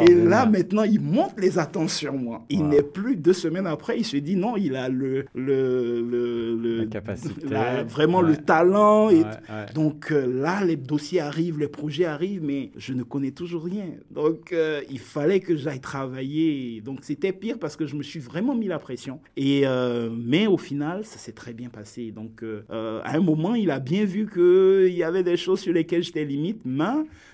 et 0.00 0.14
là, 0.14 0.46
maintenant, 0.46 0.84
il 0.84 1.00
monte 1.00 1.38
les 1.38 1.58
attentes 1.58 1.90
sur 1.90 2.12
moi. 2.12 2.44
Il 2.48 2.66
n'est 2.68 2.82
plus 2.82 3.16
deux 3.16 3.32
semaines 3.32 3.66
après. 3.66 3.98
Il 3.98 4.04
se 4.04 4.16
dit, 4.16 4.36
non, 4.36 4.56
il 4.56 4.76
a 4.76 4.88
le, 4.88 5.26
le, 5.34 6.02
le, 6.02 6.80
la 6.80 6.86
capacité 6.86 7.46
vraiment 7.86 8.20
le 8.20 8.36
talent. 8.36 9.10
Et 9.10 9.22
donc 9.74 10.12
euh, 10.12 10.26
là, 10.26 10.64
les 10.64 10.76
dossiers 10.76 11.20
arrivent, 11.20 11.58
les 11.58 11.68
projets 11.68 12.04
arrivent, 12.04 12.42
mais 12.42 12.70
je 12.76 12.92
ne 12.92 13.02
connais 13.02 13.30
toujours 13.30 13.64
rien. 13.64 13.86
Donc 14.10 14.52
euh, 14.52 14.82
il 14.90 14.98
fallait 14.98 15.40
que 15.40 15.55
j'aille 15.56 15.80
travailler. 15.80 16.80
Donc 16.80 17.00
c'était 17.02 17.32
pire 17.32 17.58
parce 17.58 17.76
que 17.76 17.86
je 17.86 17.96
me 17.96 18.02
suis 18.02 18.20
vraiment 18.20 18.54
mis 18.54 18.66
la 18.66 18.78
pression. 18.78 19.20
Et, 19.36 19.62
euh, 19.64 20.10
mais 20.10 20.46
au 20.46 20.58
final, 20.58 21.04
ça 21.04 21.18
s'est 21.18 21.32
très 21.32 21.52
bien 21.52 21.68
passé. 21.68 22.10
Donc 22.10 22.44
à 22.70 23.16
un 23.16 23.20
moment, 23.20 23.54
il 23.54 23.70
a 23.70 23.80
bien 23.80 24.04
vu 24.04 24.28
qu'il 24.28 24.94
y 24.94 25.02
avait 25.02 25.22
des 25.22 25.36
choses 25.36 25.60
sur 25.60 25.72
lesquelles 25.72 26.02
j'étais 26.02 26.24
limite. 26.24 26.60
Mais 26.64 26.84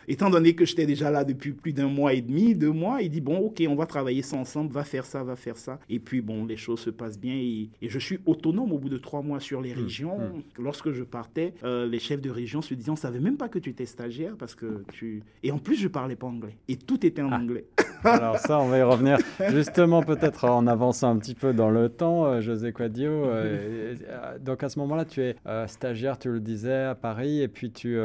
étant 0.09 0.31
donné 0.31 0.55
que 0.55 0.65
j'étais 0.65 0.87
déjà 0.87 1.11
là 1.11 1.25
depuis 1.25 1.53
plus 1.53 1.73
d'un 1.73 1.89
mois 1.89 2.15
et 2.15 2.21
demi, 2.21 2.55
deux 2.55 2.71
mois, 2.71 3.03
il 3.03 3.11
dit, 3.11 3.21
bon, 3.21 3.39
ok, 3.39 3.63
on 3.69 3.75
va 3.75 3.87
travailler 3.87 4.23
ça 4.23 4.37
ensemble, 4.37 4.73
va 4.73 4.85
faire 4.85 5.05
ça, 5.05 5.23
va 5.23 5.37
faire 5.37 5.57
ça. 5.57 5.79
Et 5.89 5.99
puis, 5.99 6.21
bon, 6.21 6.45
les 6.45 6.57
choses 6.57 6.81
se 6.81 6.91
passent 6.91 7.19
bien 7.19 7.35
et, 7.35 7.69
je 7.83 7.99
suis 7.99 8.19
autonome 8.27 8.73
au 8.73 8.79
bout 8.79 8.89
de 8.89 8.99
trois 8.99 9.23
mois 9.23 9.41
sur 9.41 9.61
les 9.61 9.75
mmh, 9.75 9.79
régions. 9.79 10.19
Mmh. 10.19 10.63
Lorsque 10.63 10.93
je 10.93 11.03
partais, 11.03 11.55
euh, 11.63 11.87
les 11.87 11.99
chefs 11.99 12.21
de 12.21 12.31
région 12.31 12.63
se 12.63 12.75
disaient, 12.75 12.91
on 12.91 12.97
savait 12.97 13.21
même 13.21 13.37
pas 13.37 13.49
que 13.49 13.59
tu 13.59 13.71
étais 13.71 13.87
stagiaire 13.87 14.37
parce 14.37 14.55
que 14.55 14.83
tu... 14.93 15.23
Et 15.43 15.51
en 15.51 15.59
plus, 15.59 15.77
je 15.77 15.89
parlais 15.89 16.17
pas 16.17 16.27
anglais. 16.27 16.57
Et 16.69 16.77
tout 16.77 17.05
était 17.05 17.23
en 17.23 17.31
ah. 17.33 17.39
anglais. 17.39 17.67
Alors 18.05 18.39
ça, 18.39 18.59
on 18.61 18.69
va 18.69 18.79
y 18.79 18.83
revenir 18.83 19.19
justement 19.51 20.03
peut-être 20.03 20.45
en 20.45 20.67
avançant 20.67 21.11
un 21.11 21.19
petit 21.19 21.35
peu 21.35 21.53
dans 21.53 21.71
le 21.71 21.89
temps, 21.89 22.27
euh, 22.27 22.41
José 22.41 22.73
Quadio. 22.73 23.11
Euh, 23.11 23.95
donc 24.41 24.63
à 24.63 24.69
ce 24.69 24.79
moment-là, 24.81 25.05
tu 25.05 25.23
es 25.23 25.37
stagiaire, 25.67 26.19
tu 26.19 26.31
le 26.31 26.41
disais, 26.41 26.85
à 26.85 26.95
Paris, 26.95 27.41
et 27.41 27.49
puis 27.49 27.71
tu, 27.71 27.99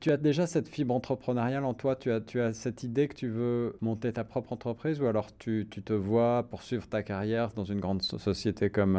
tu, 0.00 0.10
as 0.10 0.16
déjà 0.16 0.46
cette 0.46 0.68
fibre 0.68 0.94
entrepreneuriale 0.94 1.64
en 1.64 1.74
toi. 1.74 1.96
Tu 1.96 2.10
as, 2.10 2.20
tu 2.20 2.40
as 2.40 2.52
cette 2.52 2.82
idée 2.82 3.08
que 3.08 3.14
tu 3.14 3.28
veux 3.28 3.76
monter 3.80 4.12
ta 4.12 4.24
propre 4.24 4.52
entreprise, 4.52 5.00
ou 5.00 5.06
alors 5.06 5.28
tu, 5.38 5.66
tu 5.70 5.82
te 5.82 5.92
vois 5.92 6.46
poursuivre 6.50 6.86
ta 6.86 7.02
carrière 7.02 7.50
dans 7.54 7.64
une 7.64 7.80
grande 7.80 8.02
société 8.02 8.70
comme 8.70 8.98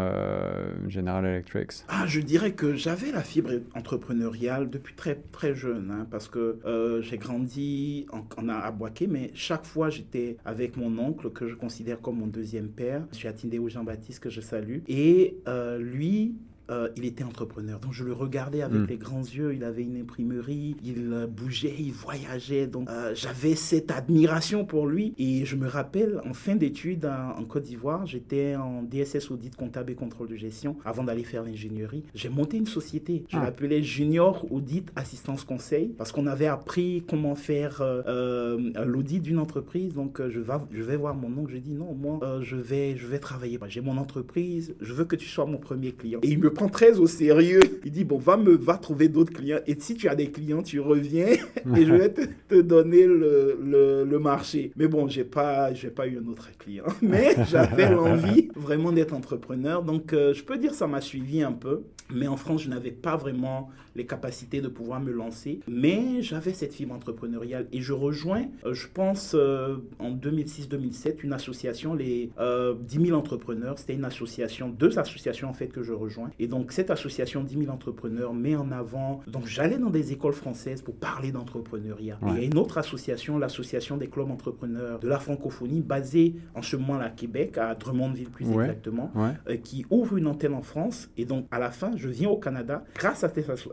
General 0.87 1.25
Electric 1.25 1.71
Ah, 1.87 2.05
je 2.07 2.19
dirais 2.19 2.53
que 2.53 2.75
j'avais 2.75 3.11
la 3.11 3.21
fibre 3.21 3.51
entrepreneuriale 3.75 4.69
depuis 4.69 4.95
très 4.95 5.15
très 5.31 5.55
jeune, 5.55 5.91
hein, 5.91 6.07
parce 6.09 6.27
que 6.27 6.59
euh, 6.65 7.01
j'ai 7.01 7.17
grandi 7.17 8.05
en, 8.11 8.23
en 8.41 8.49
Aboaké, 8.49 9.07
mais 9.07 9.31
chaque 9.33 9.65
fois 9.65 9.89
j'étais 9.89 10.22
avec 10.45 10.77
mon 10.77 10.97
oncle 10.99 11.29
que 11.31 11.47
je 11.47 11.55
considère 11.55 12.01
comme 12.01 12.17
mon 12.17 12.27
deuxième 12.27 12.69
père, 12.69 13.05
M. 13.11 13.29
Atindéo 13.29 13.69
Jean-Baptiste 13.69 14.19
que 14.19 14.29
je 14.29 14.41
salue, 14.41 14.79
et 14.87 15.37
euh, 15.47 15.77
lui 15.79 16.35
euh, 16.69 16.87
il 16.95 17.05
était 17.05 17.23
entrepreneur. 17.23 17.79
Donc 17.79 17.91
je 17.91 18.05
le 18.05 18.13
regardais 18.13 18.61
avec 18.61 18.81
hmm. 18.81 18.85
les 18.85 18.97
grands 18.97 19.21
yeux. 19.21 19.53
Il 19.53 19.63
avait 19.63 19.83
une 19.83 19.99
imprimerie, 19.99 20.77
il 20.83 21.11
euh, 21.11 21.27
bougeait, 21.27 21.75
il 21.77 21.91
voyageait. 21.91 22.67
Donc 22.67 22.89
euh, 22.89 23.13
j'avais 23.13 23.55
cette 23.55 23.91
admiration 23.91 24.63
pour 24.63 24.87
lui. 24.87 25.13
Et 25.17 25.43
je 25.45 25.57
me 25.57 25.67
rappelle, 25.67 26.21
en 26.25 26.33
fin 26.33 26.55
d'études 26.55 27.05
en, 27.05 27.43
Côte 27.43 27.63
d'Ivoire, 27.63 28.05
j'étais 28.05 28.55
en 28.55 28.81
DSS 28.81 29.29
audit 29.29 29.55
comptable 29.55 29.91
et 29.91 29.95
contrôle 29.95 30.29
de 30.29 30.35
gestion 30.35 30.77
avant 30.85 31.03
d'aller 31.03 31.23
faire 31.23 31.43
l'ingénierie. 31.43 32.03
J'ai 32.15 32.29
monté 32.29 32.57
une 32.57 32.65
société. 32.65 33.25
Je 33.29 33.37
ah. 33.37 33.43
l'appelais 33.43 33.83
Junior 33.83 34.45
Audit 34.51 34.89
Assistance 34.95 35.43
Conseil 35.43 35.93
parce 35.97 36.13
qu'on 36.13 36.27
avait 36.27 36.47
appris 36.47 37.03
comment 37.09 37.35
faire 37.35 37.83
l'audit 38.85 39.19
d'une 39.19 39.39
entreprise. 39.39 39.93
Donc 39.93 40.21
je, 40.21 40.39
vais, 40.39 40.53
je 40.71 40.81
vais 40.81 40.95
voir 40.95 41.13
mon 41.13 41.37
oncle. 41.37 41.51
Je 41.51 41.57
dis 41.57 41.73
non, 41.73 41.93
moi 41.93 42.19
je, 42.41 42.55
vais, 42.55 42.95
je 42.95 43.07
vais 43.07 43.19
travailler. 43.19 43.59
J'ai 43.67 43.81
mon 43.81 43.97
entreprise. 43.97 44.75
Je 44.79 44.93
veux 44.93 45.05
que 45.05 45.17
tu 45.17 45.27
sois 45.27 45.45
mon 45.45 45.57
premier 45.57 45.91
client. 45.91 46.19
Et 46.23 46.29
il 46.29 46.39
me 46.39 46.52
prend 46.53 46.69
très 46.69 46.99
au 46.99 47.07
sérieux. 47.07 47.61
Il 47.85 47.91
dit, 47.91 48.03
bon, 48.03 48.17
va, 48.17 48.37
me, 48.37 48.55
va 48.55 48.77
trouver 48.77 49.09
d'autres 49.09 49.33
clients. 49.33 49.59
Et 49.67 49.75
si 49.79 49.95
tu 49.95 50.07
as 50.07 50.15
des 50.15 50.31
clients, 50.31 50.63
tu 50.63 50.79
reviens 50.79 51.27
et 51.75 51.85
je 51.85 51.93
vais 51.93 52.09
te, 52.09 52.61
donner 52.61 53.05
le, 53.05 53.57
le, 54.07 54.19
marché. 54.19 54.71
Mais 54.75 54.87
bon, 54.87 55.07
j'ai 55.07 55.23
pas, 55.23 55.73
j'ai 55.73 55.89
pas 55.89 56.07
eu 56.07 56.17
un 56.17 56.27
autre 56.27 56.49
client. 56.57 56.85
Mais 57.01 57.35
j'avais 57.49 57.89
l'envie 57.89 58.49
vraiment 58.55 58.91
d'être 58.91 59.13
entrepreneur. 59.13 59.83
Donc, 59.83 60.13
euh, 60.13 60.33
je 60.33 60.43
peux 60.43 60.57
dire 60.57 60.73
ça 60.73 60.87
m'a 60.87 61.01
suivi 61.01 61.41
un 61.41 61.51
peu. 61.51 61.83
Mais 62.13 62.27
en 62.27 62.37
France, 62.37 62.63
je 62.63 62.69
n'avais 62.69 62.91
pas 62.91 63.15
vraiment 63.15 63.69
les 63.95 64.05
capacités 64.05 64.61
de 64.61 64.67
pouvoir 64.67 64.99
me 64.99 65.11
lancer. 65.11 65.59
Mais 65.67 66.21
j'avais 66.21 66.53
cette 66.53 66.73
fibre 66.73 66.93
entrepreneuriale. 66.93 67.67
Et 67.71 67.81
je 67.81 67.93
rejoins, 67.93 68.45
euh, 68.65 68.73
je 68.73 68.87
pense, 68.87 69.33
euh, 69.35 69.77
en 69.99 70.11
2006-2007, 70.11 71.23
une 71.23 71.33
association, 71.33 71.93
les 71.93 72.29
10 72.37 73.05
000 73.05 73.17
entrepreneurs. 73.17 73.79
C'était 73.79 73.93
une 73.93 74.05
association, 74.05 74.69
deux 74.69 74.99
associations 74.99 75.49
en 75.49 75.53
fait 75.53 75.67
que 75.67 75.83
je 75.83 75.93
rejoins. 75.93 76.29
Et 76.39 76.42
donc, 76.47 76.71
cette 76.71 76.91
association 76.91 77.43
10 77.43 77.59
000 77.59 77.71
entrepreneurs 77.71 78.33
met 78.33 78.55
en 78.55 78.71
avant. 78.71 79.21
Donc, 79.27 79.45
j'allais 79.45 79.77
dans 79.77 79.89
des 79.89 80.11
écoles 80.11 80.33
françaises 80.33 80.81
pour 80.81 80.95
parler 80.95 81.31
d'entrepreneuriat. 81.31 82.17
il 82.27 82.33
y 82.33 82.39
a 82.39 82.43
une 82.43 82.57
autre 82.57 82.77
association, 82.77 83.37
l'association 83.37 83.97
des 83.97 84.07
clubs 84.07 84.29
entrepreneurs 84.29 84.99
de 84.99 85.07
la 85.07 85.19
francophonie, 85.19 85.81
basée 85.81 86.35
en 86.55 86.61
ce 86.61 86.75
moment 86.75 86.99
à 86.99 87.09
Québec, 87.09 87.57
à 87.57 87.75
Drummondville 87.75 88.29
plus 88.29 88.49
exactement, 88.51 89.11
euh, 89.17 89.57
qui 89.57 89.85
ouvre 89.89 90.17
une 90.17 90.27
antenne 90.27 90.53
en 90.53 90.61
France. 90.61 91.09
Et 91.17 91.25
donc, 91.25 91.45
à 91.51 91.59
la 91.59 91.71
fin, 91.71 91.91
je 91.95 92.09
viens 92.09 92.29
au 92.29 92.37
Canada 92.37 92.83
grâce 92.95 93.23
à, 93.23 93.31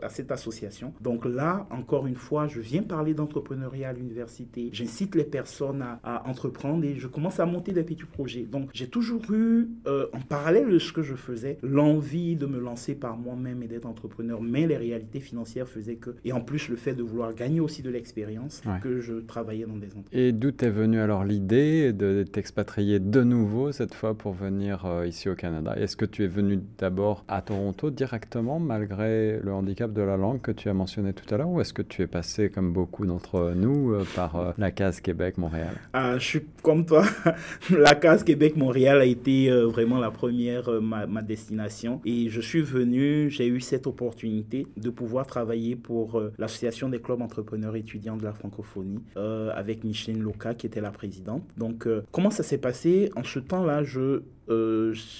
cette 0.09 0.31
association. 0.31 0.93
Donc 1.01 1.25
là, 1.25 1.67
encore 1.71 2.07
une 2.07 2.15
fois, 2.15 2.47
je 2.47 2.59
viens 2.59 2.83
parler 2.83 3.13
d'entrepreneuriat 3.13 3.89
à 3.89 3.93
l'université. 3.93 4.69
J'incite 4.71 5.15
les 5.15 5.23
personnes 5.23 5.83
à, 6.03 6.27
entreprendre 6.27 6.83
et 6.85 6.95
je 6.95 7.07
commence 7.07 7.39
à 7.39 7.45
monter 7.45 7.71
des 7.71 7.83
petits 7.83 8.05
projets. 8.05 8.43
Donc, 8.43 8.69
j'ai 8.73 8.87
toujours 8.87 9.21
eu, 9.31 9.69
euh, 9.87 10.07
en 10.13 10.21
parallèle 10.21 10.69
de 10.69 10.79
ce 10.79 10.93
que 10.93 11.01
je 11.01 11.15
faisais, 11.15 11.57
l'envie 11.63 12.35
de 12.35 12.45
me 12.45 12.59
lancer 12.61 12.95
par 12.95 13.17
moi-même 13.17 13.63
et 13.63 13.67
d'être 13.67 13.85
entrepreneur, 13.85 14.41
mais 14.41 14.67
les 14.67 14.77
réalités 14.77 15.19
financières 15.19 15.67
faisaient 15.67 15.95
que, 15.95 16.15
et 16.23 16.33
en 16.33 16.41
plus 16.41 16.69
le 16.69 16.75
fait 16.75 16.93
de 16.93 17.03
vouloir 17.03 17.33
gagner 17.33 17.59
aussi 17.59 17.81
de 17.81 17.89
l'expérience, 17.89 18.61
que 18.81 18.99
je 18.99 19.13
travaillais 19.13 19.65
dans 19.65 19.77
des 19.77 19.87
entreprises. 19.87 20.19
Et 20.19 20.31
d'où 20.31 20.49
est 20.49 20.69
venue 20.69 20.99
alors 20.99 21.23
l'idée 21.23 21.93
de 21.93 22.23
t'expatrier 22.23 22.99
de 22.99 23.23
nouveau, 23.23 23.71
cette 23.71 23.93
fois 23.93 24.13
pour 24.13 24.33
venir 24.33 24.85
euh, 24.85 25.07
ici 25.07 25.29
au 25.29 25.35
Canada? 25.35 25.75
Est-ce 25.77 25.95
que 25.95 26.05
tu 26.05 26.23
es 26.23 26.27
venu 26.27 26.59
d'abord 26.77 27.23
à 27.27 27.41
Toronto 27.41 27.89
directement, 27.89 28.59
malgré 28.59 29.39
le 29.41 29.53
handicap 29.53 29.91
de 29.93 30.01
la 30.01 30.17
langue 30.17 30.41
que 30.41 30.51
tu 30.51 30.69
as 30.69 30.73
mentionné 30.73 31.13
tout 31.13 31.33
à 31.33 31.37
l'heure, 31.37 31.49
ou 31.49 31.61
est-ce 31.61 31.73
que 31.73 31.81
tu 31.81 32.01
es 32.01 32.07
passé, 32.07 32.49
comme 32.49 32.73
beaucoup 32.73 33.05
d'entre 33.05 33.53
nous, 33.55 33.93
euh, 33.93 34.03
par 34.15 34.35
euh, 34.35 34.51
la 34.57 34.71
case 34.71 35.01
Québec-Montréal? 35.01 35.75
Ah, 35.93 36.17
Je 36.17 36.25
suis 36.25 36.41
comme 36.61 36.85
toi. 36.85 37.03
la 37.69 37.95
case 37.95 38.23
Québec-Montréal 38.23 38.99
a 39.01 39.05
été 39.05 39.49
vraiment 39.49 39.99
la 39.99 40.11
première, 40.11 40.69
ma, 40.81 41.07
ma 41.07 41.21
destination. 41.21 42.01
Et 42.05 42.29
je 42.29 42.41
suis 42.41 42.50
suis 42.51 42.61
venu, 42.61 43.29
j'ai 43.29 43.47
eu 43.47 43.61
cette 43.61 43.87
opportunité 43.87 44.67
de 44.75 44.89
pouvoir 44.89 45.25
travailler 45.25 45.77
pour 45.77 46.19
euh, 46.19 46.33
l'association 46.37 46.89
des 46.89 46.99
clubs 46.99 47.21
entrepreneurs 47.21 47.77
étudiants 47.77 48.17
de 48.17 48.23
la 48.23 48.33
francophonie 48.33 48.99
euh, 49.15 49.51
avec 49.55 49.85
Micheline 49.85 50.21
Loca 50.21 50.53
qui 50.53 50.65
était 50.65 50.81
la 50.81 50.91
présidente. 50.91 51.43
Donc, 51.55 51.87
euh, 51.87 52.03
comment 52.11 52.29
ça 52.29 52.43
s'est 52.43 52.57
passé? 52.57 53.09
En 53.15 53.23
ce 53.23 53.39
temps-là, 53.39 53.83
je 53.83 54.23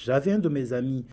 j'avais 0.03 0.31
un 0.33 0.39
de 0.39 0.49
mes 0.49 0.73
amis 0.73 1.05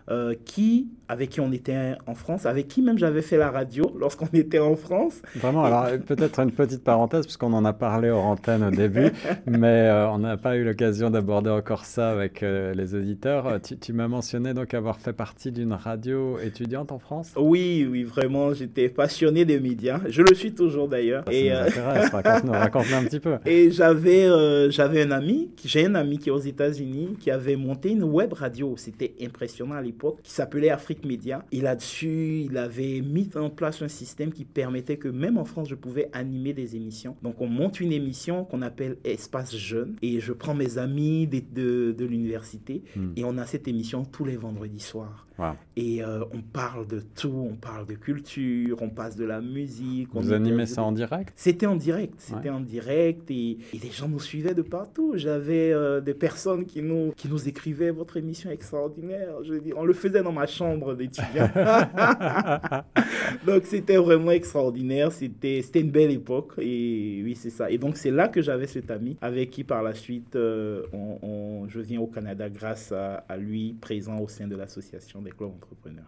qui 0.45 0.89
avec 1.09 1.31
qui 1.31 1.41
on 1.41 1.51
était 1.51 1.95
en 2.05 2.13
France, 2.13 2.45
avec 2.45 2.67
qui 2.67 2.83
même 2.83 2.99
j'avais 2.99 3.23
fait 3.23 3.37
la 3.37 3.49
radio 3.49 3.91
lorsqu'on 3.99 4.27
était 4.31 4.59
en 4.59 4.75
France. 4.75 5.21
Vraiment, 5.35 5.65
alors 5.65 5.87
peut-être 6.05 6.39
une 6.39 6.51
petite 6.51 6.83
parenthèse, 6.83 7.25
puisqu'on 7.25 7.51
en 7.53 7.65
a 7.65 7.73
parlé 7.73 8.09
hors 8.11 8.25
antenne 8.25 8.63
au 8.63 8.69
début, 8.69 9.11
mais 9.47 9.89
euh, 9.89 10.07
on 10.09 10.19
n'a 10.19 10.37
pas 10.37 10.55
eu 10.55 10.63
l'occasion 10.63 11.09
d'aborder 11.09 11.49
encore 11.49 11.85
ça 11.85 12.11
avec 12.11 12.43
euh, 12.43 12.73
les 12.75 12.93
auditeurs. 12.93 13.47
Euh, 13.47 13.57
tu, 13.59 13.91
m'as 13.91 14.07
mentionné 14.07 14.53
donc 14.53 14.75
avoir 14.75 14.99
fait 14.99 15.13
partie 15.13 15.51
d'une 15.51 15.73
radio 15.73 16.37
étudiante 16.39 16.91
en 16.91 16.99
France? 16.99 17.33
Oui, 17.35 17.87
oui, 17.89 18.03
vraiment, 18.03 18.53
j'étais 18.53 18.87
passionné 18.87 19.45
des 19.45 19.59
médias. 19.59 19.99
Je 20.07 20.21
le 20.21 20.35
suis 20.35 20.53
toujours 20.53 20.87
d'ailleurs. 20.87 21.23
Ça 21.25 21.33
et 21.33 21.51
raconte-nous 21.51 22.51
raconte 22.51 22.93
un 22.93 23.03
petit 23.03 23.19
peu. 23.19 23.37
Et 23.47 23.71
j'avais 23.71 24.29
j'avais 24.69 25.01
un 25.01 25.11
ami, 25.11 25.49
j'ai 25.65 25.87
un 25.87 25.95
ami 25.95 26.19
qui 26.19 26.29
est 26.29 26.31
aux 26.31 26.37
États-Unis, 26.37 27.17
qui 27.19 27.31
avait 27.31 27.55
monté 27.55 27.89
une 27.89 28.03
web 28.09 28.33
radio, 28.33 28.75
c'était 28.77 29.15
impressionnant 29.21 29.75
à 29.75 29.81
l'époque, 29.81 30.19
qui 30.23 30.31
s'appelait 30.31 30.69
Afrique 30.69 31.05
Média. 31.05 31.45
Et 31.51 31.61
là-dessus, 31.61 32.41
il 32.45 32.57
avait 32.57 33.01
mis 33.01 33.29
en 33.35 33.49
place 33.49 33.81
un 33.81 33.87
système 33.87 34.31
qui 34.31 34.45
permettait 34.45 34.97
que 34.97 35.07
même 35.07 35.37
en 35.37 35.45
France, 35.45 35.69
je 35.69 35.75
pouvais 35.75 36.09
animer 36.13 36.53
des 36.53 36.75
émissions. 36.75 37.15
Donc, 37.21 37.41
on 37.41 37.47
monte 37.47 37.79
une 37.79 37.91
émission 37.91 38.45
qu'on 38.45 38.61
appelle 38.61 38.97
Espace 39.03 39.55
Jeune. 39.55 39.95
Et 40.01 40.19
je 40.19 40.33
prends 40.33 40.55
mes 40.55 40.77
amis 40.77 41.27
de, 41.27 41.91
de, 41.91 42.05
l'université 42.05 42.83
hmm. 42.95 43.11
et 43.15 43.23
on 43.23 43.37
a 43.37 43.45
cette 43.45 43.67
émission 43.67 44.03
tous 44.03 44.25
les 44.25 44.35
vendredis 44.35 44.79
soirs. 44.79 45.28
Et 45.75 46.03
euh, 46.03 46.23
on 46.33 46.41
parle 46.41 46.87
de 46.87 46.99
tout, 46.99 47.49
on 47.51 47.55
parle 47.55 47.85
de 47.85 47.93
culture, 47.93 48.81
on 48.81 48.89
passe 48.89 49.15
de 49.15 49.25
la 49.25 49.39
musique. 49.39 50.09
Vous 50.13 50.33
animez 50.33 50.65
ça 50.65 50.83
en 50.83 50.91
direct? 50.91 51.31
C'était 51.35 51.65
en 51.65 51.75
direct, 51.75 52.15
c'était 52.17 52.49
en 52.49 52.59
direct 52.59 53.31
et, 53.31 53.57
les 53.73 53.91
gens 53.91 54.09
nous 54.09 54.19
suivaient 54.19 54.53
de 54.53 54.61
partout. 54.61 55.13
J'avais 55.15 55.71
euh, 55.71 56.01
des 56.01 56.13
personnes 56.13 56.65
qui 56.65 56.81
nous, 56.81 57.13
qui 57.15 57.29
nous 57.29 57.47
écrivaient 57.47 57.91
votre 57.91 58.17
émission 58.17 58.51
extraordinaire. 58.51 59.43
Je 59.43 59.53
dis, 59.55 59.71
on 59.75 59.85
le 59.85 59.93
faisait 59.93 60.21
dans 60.21 60.33
ma 60.33 60.47
chambre 60.47 60.95
d'étudiant. 60.95 61.49
donc 63.45 63.63
c'était 63.65 63.97
vraiment 63.97 64.31
extraordinaire, 64.31 65.11
c'était 65.11 65.61
une 65.75 65.91
belle 65.91 66.11
époque 66.11 66.53
et 66.57 67.21
oui 67.23 67.35
c'est 67.35 67.49
ça. 67.49 67.71
Et 67.71 67.77
donc 67.77 67.95
c'est 67.95 68.11
là 68.11 68.27
que 68.27 68.41
j'avais 68.41 68.67
cet 68.67 68.91
ami 68.91 69.17
avec 69.21 69.51
qui 69.51 69.63
par 69.63 69.81
la 69.81 69.93
suite 69.93 70.35
euh, 70.35 70.83
on, 70.91 71.67
je 71.67 71.79
viens 71.79 72.01
au 72.01 72.07
Canada 72.07 72.49
grâce 72.49 72.91
à, 72.91 73.23
à 73.29 73.37
lui 73.37 73.75
présent 73.79 74.19
au 74.19 74.27
sein 74.27 74.47
de 74.47 74.55
l'association 74.55 75.21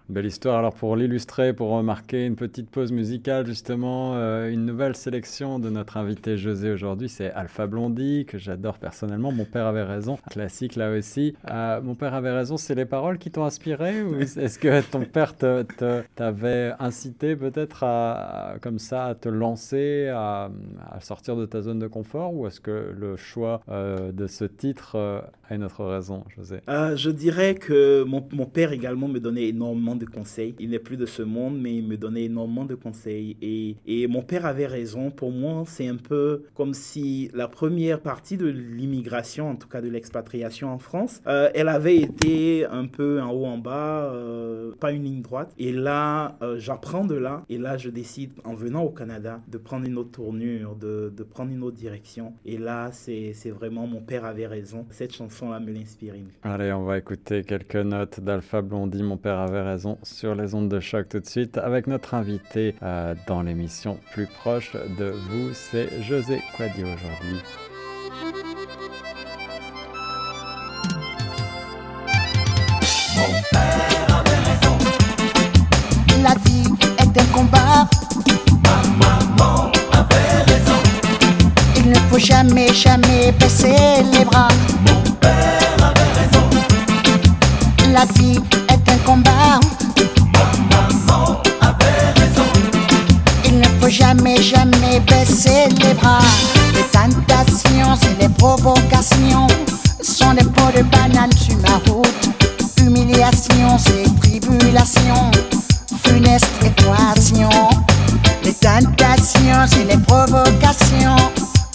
Belle 0.10 0.26
histoire. 0.26 0.58
Alors 0.58 0.74
pour 0.74 0.96
l'illustrer, 0.96 1.54
pour 1.54 1.70
remarquer 1.70 2.26
une 2.26 2.36
petite 2.36 2.70
pause 2.70 2.92
musicale, 2.92 3.46
justement, 3.46 4.16
euh, 4.16 4.52
une 4.52 4.66
nouvelle 4.66 4.96
sélection 4.96 5.60
de 5.60 5.70
notre 5.70 5.98
invité 5.98 6.38
José 6.38 6.72
aujourd'hui, 6.72 7.08
c'est 7.08 7.32
Alpha 7.32 7.68
Blondie, 7.68 8.26
que 8.26 8.38
j'adore 8.38 8.78
personnellement. 8.78 9.32
Mon 9.32 9.46
père 9.46 9.68
avait 9.68 9.84
raison. 9.84 10.18
Classique 10.30 10.76
là 10.76 10.92
aussi. 10.92 11.36
Euh, 11.50 11.82
mon 11.82 11.96
père 11.96 12.14
avait 12.14 12.32
raison, 12.32 12.58
c'est 12.58 12.76
les 12.76 12.86
paroles 12.86 13.20
qui 13.20 13.32
t'ont 13.32 13.46
inspiré 13.46 14.04
ou 14.04 14.16
est-ce 14.20 14.60
que 14.60 14.82
ton 14.82 15.06
père 15.06 15.36
t'avait 15.36 16.74
incité 16.80 17.36
peut-être 17.36 17.84
à, 17.84 18.56
comme 18.62 18.80
ça, 18.80 19.06
à 19.06 19.16
te 19.16 19.30
lancer, 19.30 20.10
à, 20.10 20.50
sortir 21.00 21.36
de 21.36 21.46
ta 21.46 21.62
zone 21.62 21.80
de 21.80 21.88
confort 21.88 22.34
ou 22.34 22.48
est-ce 22.48 22.60
que 22.60 22.94
le 22.98 23.16
choix 23.16 23.62
euh, 23.70 24.12
de 24.12 24.28
ce 24.28 24.46
titre 24.46 24.98
a 25.50 25.56
une 25.56 25.64
autre 25.64 25.86
raison, 25.86 26.26
José? 26.36 26.60
Je 26.68 27.10
dirais 27.10 27.56
que 27.56 28.04
mon, 28.04 28.28
mon 28.34 28.46
père 28.46 28.72
également 28.72 29.08
me 29.12 29.20
donnait 29.20 29.48
énormément 29.48 29.96
de 29.96 30.06
conseils. 30.06 30.56
Il 30.60 30.72
n'est 30.72 30.80
plus 30.80 30.98
de 30.98 31.06
ce 31.06 31.22
monde, 31.22 31.60
mais 31.60 31.76
il 31.76 31.88
me 31.88 31.98
donnait 31.98 32.26
énormément 32.26 32.66
de 32.66 32.76
conseils. 32.76 33.38
Et, 33.42 33.76
et 33.86 34.08
mon 34.08 34.22
père 34.22 34.46
avait 34.46 34.68
raison. 34.68 35.12
Pour 35.12 35.32
moi, 35.32 35.64
c'est 35.68 35.88
un 35.88 35.98
peu 35.98 36.44
comme 36.54 36.74
si 36.74 37.30
la 37.34 37.48
première 37.48 38.00
partie 38.00 38.38
de 38.38 38.48
l'immigration, 38.48 39.50
en 39.50 39.56
tout 39.56 39.68
cas 39.68 39.82
de 39.82 39.90
l'expatriation 39.90 40.70
en 40.70 40.80
France, 40.80 41.22
euh, 41.28 41.50
elle 41.54 41.70
avait 41.70 41.98
été 41.98 42.66
un 42.66 42.88
peu 42.88 43.22
en 43.22 43.32
haut, 43.32 43.46
en 43.46 43.58
bas, 43.58 44.12
euh, 44.14 44.72
pas 44.80 44.92
une 44.92 45.04
ligne 45.04 45.22
droite. 45.22 45.54
Et 45.58 45.72
là, 45.72 46.38
euh, 46.42 46.58
j'apprends 46.60 47.06
de 47.06 47.16
là. 47.16 47.44
Et 47.50 47.58
là, 47.58 47.78
je 47.78 47.90
décide, 47.90 48.32
en 48.44 48.54
venant 48.54 48.84
au 48.84 48.90
Canada, 48.90 49.42
de 49.48 49.58
prendre 49.58 49.88
une 49.88 49.98
autre 49.98 50.12
tournure, 50.12 50.76
de, 50.76 51.14
de 51.16 51.24
prendre 51.24 51.52
une 51.52 51.64
autre 51.64 51.78
direction. 51.78 52.34
Et 52.46 52.58
là, 52.58 52.92
c'est 52.92 53.34
vraiment 53.50 53.88
mon 53.88 54.02
père 54.02 54.26
avait 54.26 54.48
raison. 54.48 54.86
Cette 54.90 55.16
chanson-là 55.16 55.60
me 55.60 55.72
l'inspire. 55.72 56.12
Allez, 56.44 56.72
on 56.74 56.84
va 56.84 56.98
écouter 56.98 57.44
quelques 57.44 57.76
notes 57.76 58.20
d'Alpha 58.20 58.62
Blondie 58.62 59.01
mon 59.02 59.18
père 59.18 59.40
avait 59.40 59.62
raison 59.62 59.98
sur 60.04 60.36
les 60.36 60.54
ondes 60.56 60.70
de 60.70 60.80
choc 60.80 61.10
tout 61.10 61.20
de 61.20 61.26
suite 61.26 61.58
avec 61.58 61.88
notre 61.88 62.14
invité 62.14 62.76
euh, 62.84 63.16
dans 63.28 63.42
l'émission 63.42 63.98
plus 64.12 64.28
proche 64.28 64.74
de 64.98 65.12
vous, 65.30 65.54
c'est 65.54 66.02
José 66.04 66.42
Quadio 66.58 66.86
aujourd'hui. 66.86 67.42
Mon 73.18 73.42
père 73.52 74.20
avait. 74.20 74.42
La 76.24 76.34
vie 76.46 76.70
est 77.00 77.22
un 77.22 77.26
combat. 77.34 77.88
Ma 78.64 79.06
maman 79.06 79.72
avait 79.92 80.52
raison. 80.52 80.80
Il 81.78 81.90
ne 81.90 82.00
faut 82.10 82.20
jamais, 82.20 82.74
jamais 82.74 83.32
baisser 83.34 84.04
les 84.14 84.26
bras. 84.26 84.48
Mon 84.86 85.12
père 85.20 85.32
avait 85.80 86.12
raison. 86.20 86.50
La 87.94 88.06
vie 88.14 88.40
combat. 89.06 89.60
Il 93.46 93.60
ne 93.60 93.68
faut 93.80 93.90
jamais, 93.90 94.42
jamais 94.42 95.00
baisser 95.02 95.70
les 95.82 95.94
bras. 95.94 96.20
Les 96.74 96.84
tentations 96.84 97.96
et 98.10 98.22
les 98.22 98.30
provocations 98.30 99.48
sont 100.02 100.34
des 100.34 100.44
pots 100.44 100.72
de 100.76 100.84
banane 100.84 101.32
sur 101.34 101.58
ma 101.58 101.78
route. 101.92 102.08
Humiliation 102.78 103.78
et 103.88 104.20
tribulations, 104.20 105.32
funeste 106.06 106.48
équation. 106.64 107.50
Les 108.44 108.54
tentations 108.54 109.80
et 109.80 109.86
les 109.86 109.98
provocations 110.02 111.16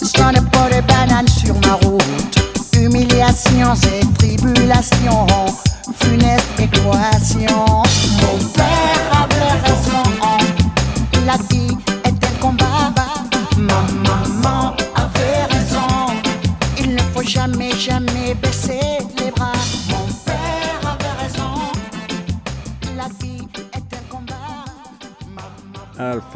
sont 0.01 0.31
des 0.31 0.41
pots 0.41 0.69
de 0.75 0.81
banane 0.87 1.27
sur 1.27 1.55
ma 1.65 1.73
route. 1.75 2.03
Humiliation 2.73 3.73
et 3.73 4.05
tribulations 4.17 5.25
funeste 6.07 6.59
équation. 6.59 7.86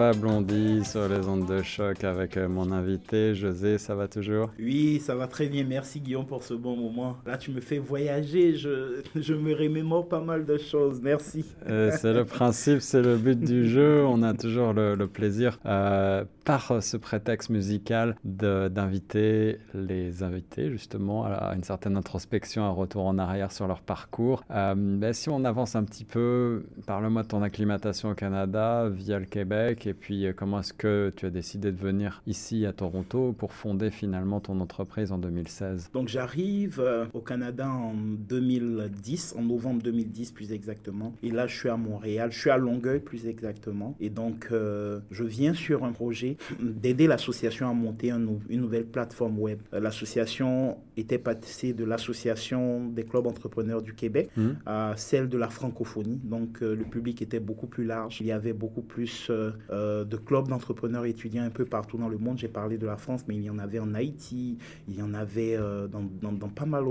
Alpha 0.01 0.19
Blondie 0.19 0.83
sur 0.83 1.07
les 1.07 1.27
ondes 1.27 1.45
de 1.45 1.61
choc 1.61 2.03
avec 2.03 2.35
euh, 2.35 2.47
mon 2.47 2.71
invité 2.71 3.35
José, 3.35 3.77
ça 3.77 3.93
va 3.93 4.07
toujours? 4.07 4.49
Oui, 4.57 4.99
ça 4.99 5.15
va 5.15 5.27
très 5.27 5.47
bien. 5.47 5.63
Merci 5.63 5.99
Guillaume 5.99 6.25
pour 6.25 6.41
ce 6.43 6.55
bon 6.55 6.75
moment. 6.75 7.17
Là, 7.25 7.37
tu 7.37 7.51
me 7.51 7.61
fais 7.61 7.77
voyager. 7.77 8.55
Je, 8.55 9.01
je 9.15 9.33
me 9.35 9.53
remémore 9.53 10.07
pas 10.07 10.19
mal 10.19 10.45
de 10.45 10.57
choses. 10.57 10.99
Merci. 11.03 11.45
Euh, 11.69 11.91
c'est 11.99 12.13
le 12.13 12.25
principe, 12.25 12.81
c'est 12.81 13.01
le 13.01 13.15
but 13.15 13.39
du 13.39 13.67
jeu. 13.67 14.03
On 14.05 14.23
a 14.23 14.33
toujours 14.33 14.73
le, 14.73 14.95
plaisir, 15.05 15.59
euh, 15.65 16.23
par 16.45 16.81
ce 16.81 16.97
prétexte 16.97 17.49
musical, 17.49 18.15
d'inviter 18.23 19.59
les 19.75 20.23
invités 20.23 20.71
justement 20.71 21.25
à 21.25 21.53
une 21.55 21.63
certaine 21.63 21.95
introspection, 21.95 22.63
un 22.63 22.71
retour 22.71 23.05
en 23.05 23.19
arrière 23.19 23.51
sur 23.51 23.67
leur 23.67 23.81
parcours. 23.81 24.43
Ben, 24.49 25.13
si 25.13 25.29
on 25.29 25.43
avance 25.45 25.75
un 25.75 25.83
petit 25.83 26.05
peu, 26.05 26.63
parle-moi 26.87 27.23
de 27.23 27.27
ton 27.27 27.43
acclimatation 27.43 28.09
au 28.09 28.15
Canada 28.15 28.89
via 28.89 29.19
le 29.19 29.25
Québec 29.25 29.85
et 29.85 29.90
puis 29.93 30.25
euh, 30.25 30.33
comment 30.35 30.59
est-ce 30.59 30.73
que 30.73 31.11
tu 31.15 31.25
as 31.25 31.29
décidé 31.29 31.71
de 31.71 31.77
venir 31.77 32.21
ici 32.27 32.65
à 32.65 32.73
Toronto 32.73 33.33
pour 33.37 33.53
fonder 33.53 33.91
finalement 33.91 34.39
ton 34.39 34.59
entreprise 34.59 35.11
en 35.11 35.17
2016 35.17 35.89
Donc 35.93 36.07
j'arrive 36.07 36.79
euh, 36.79 37.05
au 37.13 37.21
Canada 37.21 37.69
en 37.69 37.93
2010, 37.93 39.35
en 39.37 39.43
novembre 39.43 39.81
2010 39.83 40.31
plus 40.31 40.51
exactement. 40.51 41.13
Et 41.23 41.31
là 41.31 41.47
je 41.47 41.55
suis 41.55 41.69
à 41.69 41.77
Montréal, 41.77 42.31
je 42.31 42.39
suis 42.39 42.49
à 42.49 42.57
Longueuil 42.57 42.99
plus 42.99 43.27
exactement. 43.27 43.95
Et 43.99 44.09
donc 44.09 44.49
euh, 44.51 44.99
je 45.11 45.23
viens 45.23 45.53
sur 45.53 45.83
un 45.83 45.91
projet 45.91 46.37
d'aider 46.59 47.07
l'association 47.07 47.69
à 47.69 47.73
monter 47.73 48.09
une 48.09 48.61
nouvelle 48.61 48.85
plateforme 48.85 49.39
web. 49.39 49.59
L'association 49.71 50.77
était 50.97 51.17
passée 51.17 51.73
de 51.73 51.83
l'association 51.83 52.87
des 52.87 53.03
clubs 53.03 53.27
entrepreneurs 53.27 53.81
du 53.81 53.93
Québec 53.93 54.29
mmh. 54.35 54.49
à 54.65 54.93
celle 54.97 55.29
de 55.29 55.37
la 55.37 55.49
francophonie. 55.49 56.19
Donc 56.23 56.61
le 56.61 56.83
public 56.83 57.21
était 57.21 57.39
beaucoup 57.39 57.67
plus 57.67 57.85
large, 57.85 58.21
il 58.21 58.27
y 58.27 58.31
avait 58.31 58.53
beaucoup 58.53 58.81
plus 58.81 59.31
de 59.71 60.17
clubs 60.17 60.47
d'entrepreneurs 60.47 61.05
étudiants 61.05 61.43
un 61.43 61.49
peu 61.49 61.65
partout 61.65 61.97
dans 61.97 62.09
le 62.09 62.17
monde. 62.17 62.37
J'ai 62.37 62.47
parlé 62.47 62.77
de 62.77 62.85
la 62.85 62.97
France, 62.97 63.21
mais 63.27 63.35
il 63.35 63.43
y 63.43 63.49
en 63.49 63.59
avait 63.59 63.79
en 63.79 63.93
Haïti, 63.93 64.57
il 64.87 64.95
y 64.95 65.01
en 65.01 65.13
avait 65.13 65.57
dans, 65.91 66.31
dans, 66.31 66.49
pas 66.49 66.65
mal 66.65 66.83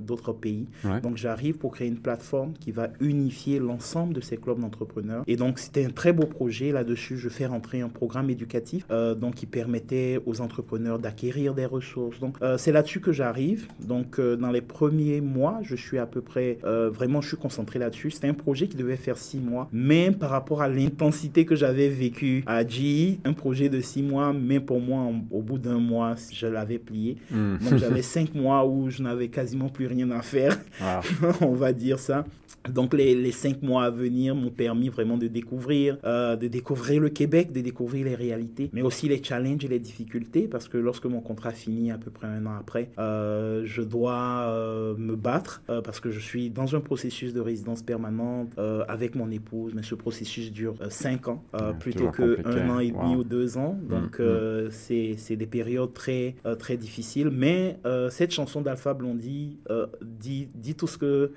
d'autres 0.00 0.32
pays. 0.32 0.66
Donc 1.02 1.16
j'arrive 1.16 1.58
pour 1.58 1.72
créer 1.72 1.88
une 1.88 1.98
plateforme 1.98 2.54
qui 2.54 2.70
va 2.70 2.88
unifier 3.00 3.58
l'ensemble 3.58 4.14
de 4.14 4.20
ces 4.20 4.36
clubs 4.36 4.58
d'entrepreneurs. 4.58 5.24
Et 5.26 5.36
donc 5.36 5.58
c'était 5.58 5.84
un 5.84 5.90
très 5.90 6.12
beau 6.12 6.26
projet. 6.26 6.72
Là-dessus, 6.72 7.16
je 7.16 7.28
fais 7.28 7.46
rentrer 7.46 7.80
un 7.80 7.88
programme 7.88 8.30
éducatif 8.30 8.86
donc, 8.88 9.34
qui 9.34 9.46
permettait 9.46 10.20
aux 10.26 10.40
entrepreneurs 10.40 10.98
d'acquérir 10.98 11.54
des 11.54 11.66
ressources. 11.66 12.18
Donc 12.20 12.38
c'est 12.56 12.72
là-dessus 12.72 13.00
que 13.00 13.12
j'arrive. 13.12 13.66
Donc 13.80 14.20
dans 14.20 14.50
les 14.50 14.62
premiers 14.62 15.20
mois, 15.20 15.58
je 15.62 15.76
suis 15.76 15.98
à 15.98 16.06
peu 16.06 16.20
près, 16.20 16.58
vraiment, 16.62 17.20
je 17.20 17.28
suis 17.28 17.36
concentré 17.36 17.78
là-dessus. 17.78 18.12
C'était 18.12 18.28
un 18.28 18.34
projet 18.34 18.68
qui 18.68 18.76
devait 18.76 18.96
faire 18.96 19.18
six 19.18 19.40
mois, 19.40 19.68
mais 19.72 20.10
par 20.10 20.30
rapport 20.30 20.62
à 20.62 20.68
l'intensité 20.68 21.44
que 21.44 21.54
j'avais 21.54 21.88
vécue 21.88 22.13
à 22.46 22.66
GE, 22.66 23.18
un 23.24 23.32
projet 23.32 23.68
de 23.68 23.80
six 23.80 24.02
mois, 24.02 24.32
mais 24.32 24.60
pour 24.60 24.80
moi, 24.80 25.10
au 25.30 25.42
bout 25.42 25.58
d'un 25.58 25.78
mois, 25.78 26.14
je 26.32 26.46
l'avais 26.46 26.78
plié. 26.78 27.16
Hmm. 27.30 27.56
Donc 27.58 27.78
j'avais 27.78 28.02
cinq 28.02 28.34
mois 28.34 28.66
où 28.66 28.90
je 28.90 29.02
n'avais 29.02 29.28
quasiment 29.28 29.68
plus 29.68 29.86
rien 29.86 30.10
à 30.10 30.22
faire, 30.22 30.58
on 31.40 31.54
va 31.54 31.72
dire 31.72 31.98
ça. 31.98 32.24
Donc 32.68 32.94
les, 32.94 33.14
les, 33.14 33.32
cinq 33.32 33.62
mois 33.62 33.84
à 33.84 33.90
venir 33.90 34.34
m'ont 34.34 34.50
permis 34.50 34.88
vraiment 34.88 35.18
de 35.18 35.26
découvrir, 35.26 35.98
euh, 36.04 36.34
de 36.36 36.48
découvrir 36.48 37.00
le 37.00 37.10
Québec, 37.10 37.52
de 37.52 37.60
découvrir 37.60 38.06
les 38.06 38.14
réalités, 38.14 38.70
mais 38.72 38.80
aussi 38.80 39.06
les 39.06 39.22
challenges 39.22 39.64
et 39.64 39.68
les 39.68 39.78
difficultés, 39.78 40.48
parce 40.48 40.68
que 40.68 40.78
lorsque 40.78 41.04
mon 41.04 41.20
contrat 41.20 41.50
finit 41.50 41.90
à 41.90 41.98
peu 41.98 42.10
près 42.10 42.26
un 42.26 42.46
an 42.46 42.56
après, 42.58 42.90
euh, 42.98 43.62
je 43.66 43.82
dois 43.82 44.46
euh, 44.48 44.96
me 44.96 45.14
battre 45.14 45.62
parce 45.84 46.00
que 46.00 46.10
je 46.10 46.20
suis 46.20 46.48
dans 46.50 46.74
un 46.74 46.80
processus 46.80 47.34
de 47.34 47.40
résidence 47.40 47.82
permanente 47.82 48.58
avec 48.88 49.14
mon 49.14 49.30
épouse, 49.30 49.72
mais 49.74 49.82
ce 49.82 49.94
processus 49.94 50.52
dure 50.52 50.74
cinq 50.88 51.28
ans 51.28 51.42
plutôt 51.80 52.03
que 52.12 52.40
un 52.44 52.70
an 52.70 52.78
et 52.78 52.90
demi 52.90 53.16
ou 53.16 53.24
deux 53.24 53.58
ans. 53.58 53.78
Mm, 53.82 53.88
Donc 53.88 54.20
mm. 54.20 54.70
c'est 54.70 55.36
des 55.36 55.46
périodes 55.46 55.92
très 55.92 56.36
très 56.58 56.76
difficiles, 56.76 57.30
mais 57.30 57.78
cette 58.10 58.32
chanson 58.32 58.60
d'Alpha 58.60 58.94
Blondie 58.94 59.58
dit 60.02 60.48
dit 60.54 60.74
tout 60.74 60.86
ce 60.86 60.98
que 60.98 61.32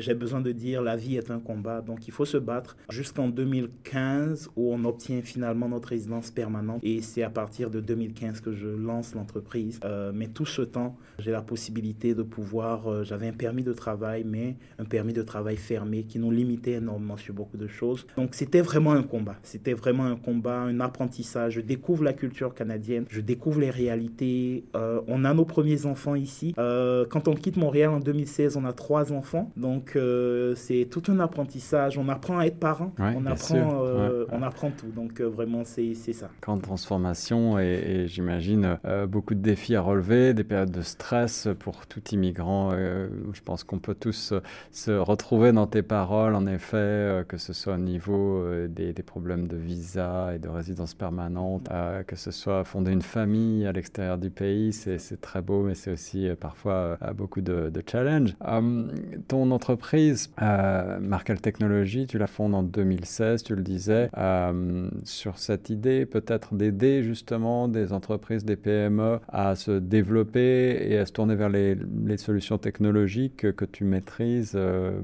j'ai 0.00 0.14
besoin 0.14 0.40
de 0.40 0.52
dire 0.52 0.82
la 0.82 0.96
vie 0.96 1.16
est 1.16 1.30
un 1.30 1.40
combat. 1.40 1.80
Donc 1.80 2.08
il 2.08 2.12
faut 2.12 2.24
se 2.24 2.36
battre 2.36 2.76
jusqu'en 2.88 3.28
2015 3.28 4.50
où 4.56 4.72
on 4.72 4.84
obtient 4.84 5.22
finalement 5.22 5.68
notre 5.68 5.88
résidence 5.88 6.30
permanente. 6.30 6.80
Et 6.82 7.00
c'est 7.02 7.22
à 7.22 7.30
partir 7.30 7.70
de 7.70 7.80
2015 7.80 8.40
que 8.40 8.52
je 8.52 8.68
lance 8.68 9.14
l'entreprise. 9.14 9.80
Euh, 9.84 10.12
mais 10.14 10.28
tout 10.28 10.46
ce 10.46 10.62
temps, 10.62 10.96
j'ai 11.18 11.30
la 11.30 11.42
possibilité 11.42 12.14
de 12.14 12.22
pouvoir... 12.22 12.88
Euh, 12.88 13.04
j'avais 13.04 13.28
un 13.28 13.32
permis 13.32 13.62
de 13.62 13.72
travail, 13.72 14.24
mais 14.24 14.56
un 14.78 14.84
permis 14.84 15.12
de 15.12 15.22
travail 15.22 15.56
fermé 15.56 16.04
qui 16.04 16.18
nous 16.18 16.30
limitait 16.30 16.72
énormément 16.72 17.16
sur 17.16 17.34
beaucoup 17.34 17.56
de 17.56 17.66
choses. 17.66 18.06
Donc 18.16 18.34
c'était 18.34 18.60
vraiment 18.60 18.92
un 18.92 19.02
combat. 19.02 19.36
C'était 19.42 19.74
vraiment 19.74 19.99
un 20.04 20.16
combat, 20.16 20.58
un 20.60 20.80
apprentissage. 20.80 21.54
Je 21.54 21.60
découvre 21.60 22.04
la 22.04 22.12
culture 22.12 22.54
canadienne, 22.54 23.04
je 23.08 23.20
découvre 23.20 23.60
les 23.60 23.70
réalités. 23.70 24.64
Euh, 24.76 25.00
on 25.08 25.24
a 25.24 25.34
nos 25.34 25.44
premiers 25.44 25.86
enfants 25.86 26.14
ici. 26.14 26.54
quand 26.56 27.28
on 27.28 27.34
quitte 27.34 27.56
Montréal 27.56 27.90
en 27.90 28.00
2016, 28.00 28.56
on 28.56 28.64
a 28.64 28.72
trois 28.72 29.12
enfants. 29.12 29.50
Donc 29.56 29.98
c'est 30.56 30.88
tout 30.90 31.02
un 31.08 31.20
apprentissage. 31.20 31.98
On 31.98 32.08
apprend 32.08 32.38
à 32.38 32.46
être 32.46 32.58
parent, 32.58 32.92
on, 32.98 33.26
apprend, 33.26 33.84
euh, 33.84 34.26
on 34.30 34.42
apprend 34.42 34.70
tout. 34.70 34.88
Donc 34.88 35.20
euh, 35.20 35.24
vraiment, 35.24 35.62
c'est 35.64 35.94
ça. 35.94 36.30
Grande 36.42 36.62
transformation 36.62 37.58
et, 37.58 38.06
j'imagine 38.06 38.78
euh, 38.84 39.06
beaucoup 39.06 39.34
de 39.34 39.40
défis 39.40 39.74
à 39.76 39.80
relever, 39.80 40.34
des 40.34 40.44
périodes 40.44 40.70
de 40.70 40.82
stress 40.82 41.48
pour 41.58 41.86
tout 41.86 42.02
immigrant. 42.12 42.70
je 42.70 43.40
pense 43.44 43.64
qu'on 43.64 43.78
peut 43.78 43.94
tous 43.94 44.34
se 44.70 44.90
retrouver 44.90 45.52
dans 45.52 45.66
tes 45.66 45.82
paroles, 45.82 46.34
en 46.34 46.46
effet, 46.46 47.24
que 47.28 47.36
ce 47.36 47.52
soit 47.52 47.74
au 47.74 47.78
niveau 47.78 48.44
des, 48.68 48.92
des, 48.92 49.02
problèmes 49.02 49.48
de 49.48 49.56
visa 49.56 49.89
et 49.96 50.38
de 50.38 50.48
résidence 50.48 50.94
permanente, 50.94 51.68
que 52.06 52.16
ce 52.16 52.30
soit 52.30 52.64
fonder 52.64 52.92
une 52.92 53.02
famille 53.02 53.66
à 53.66 53.72
l'extérieur 53.72 54.18
du 54.18 54.30
pays, 54.30 54.72
c'est 54.72 55.20
très 55.20 55.42
beau, 55.42 55.62
mais 55.62 55.74
c'est 55.74 55.92
aussi 55.92 56.28
parfois 56.38 56.98
beaucoup 57.14 57.40
de, 57.40 57.70
challenges. 57.86 58.34
ton 59.28 59.50
entreprise, 59.50 60.30
euh, 60.42 60.98
Markel 61.00 61.40
Technologies, 61.40 62.06
tu 62.06 62.18
la 62.18 62.26
fondes 62.26 62.54
en 62.54 62.62
2016, 62.62 63.42
tu 63.42 63.54
le 63.54 63.62
disais, 63.62 64.10
euh, 64.16 64.88
sur 65.04 65.38
cette 65.38 65.70
idée 65.70 66.06
peut-être 66.06 66.54
d'aider 66.54 67.02
justement 67.02 67.68
des 67.68 67.92
entreprises, 67.92 68.44
des 68.44 68.56
PME 68.56 69.18
à 69.28 69.54
se 69.54 69.72
développer 69.72 70.78
et 70.88 70.98
à 70.98 71.06
se 71.06 71.12
tourner 71.12 71.34
vers 71.34 71.48
les, 71.48 71.76
solutions 72.16 72.58
technologiques 72.58 73.54
que 73.54 73.64
tu 73.64 73.84
maîtrises. 73.84 74.52
Euh, 74.54 75.00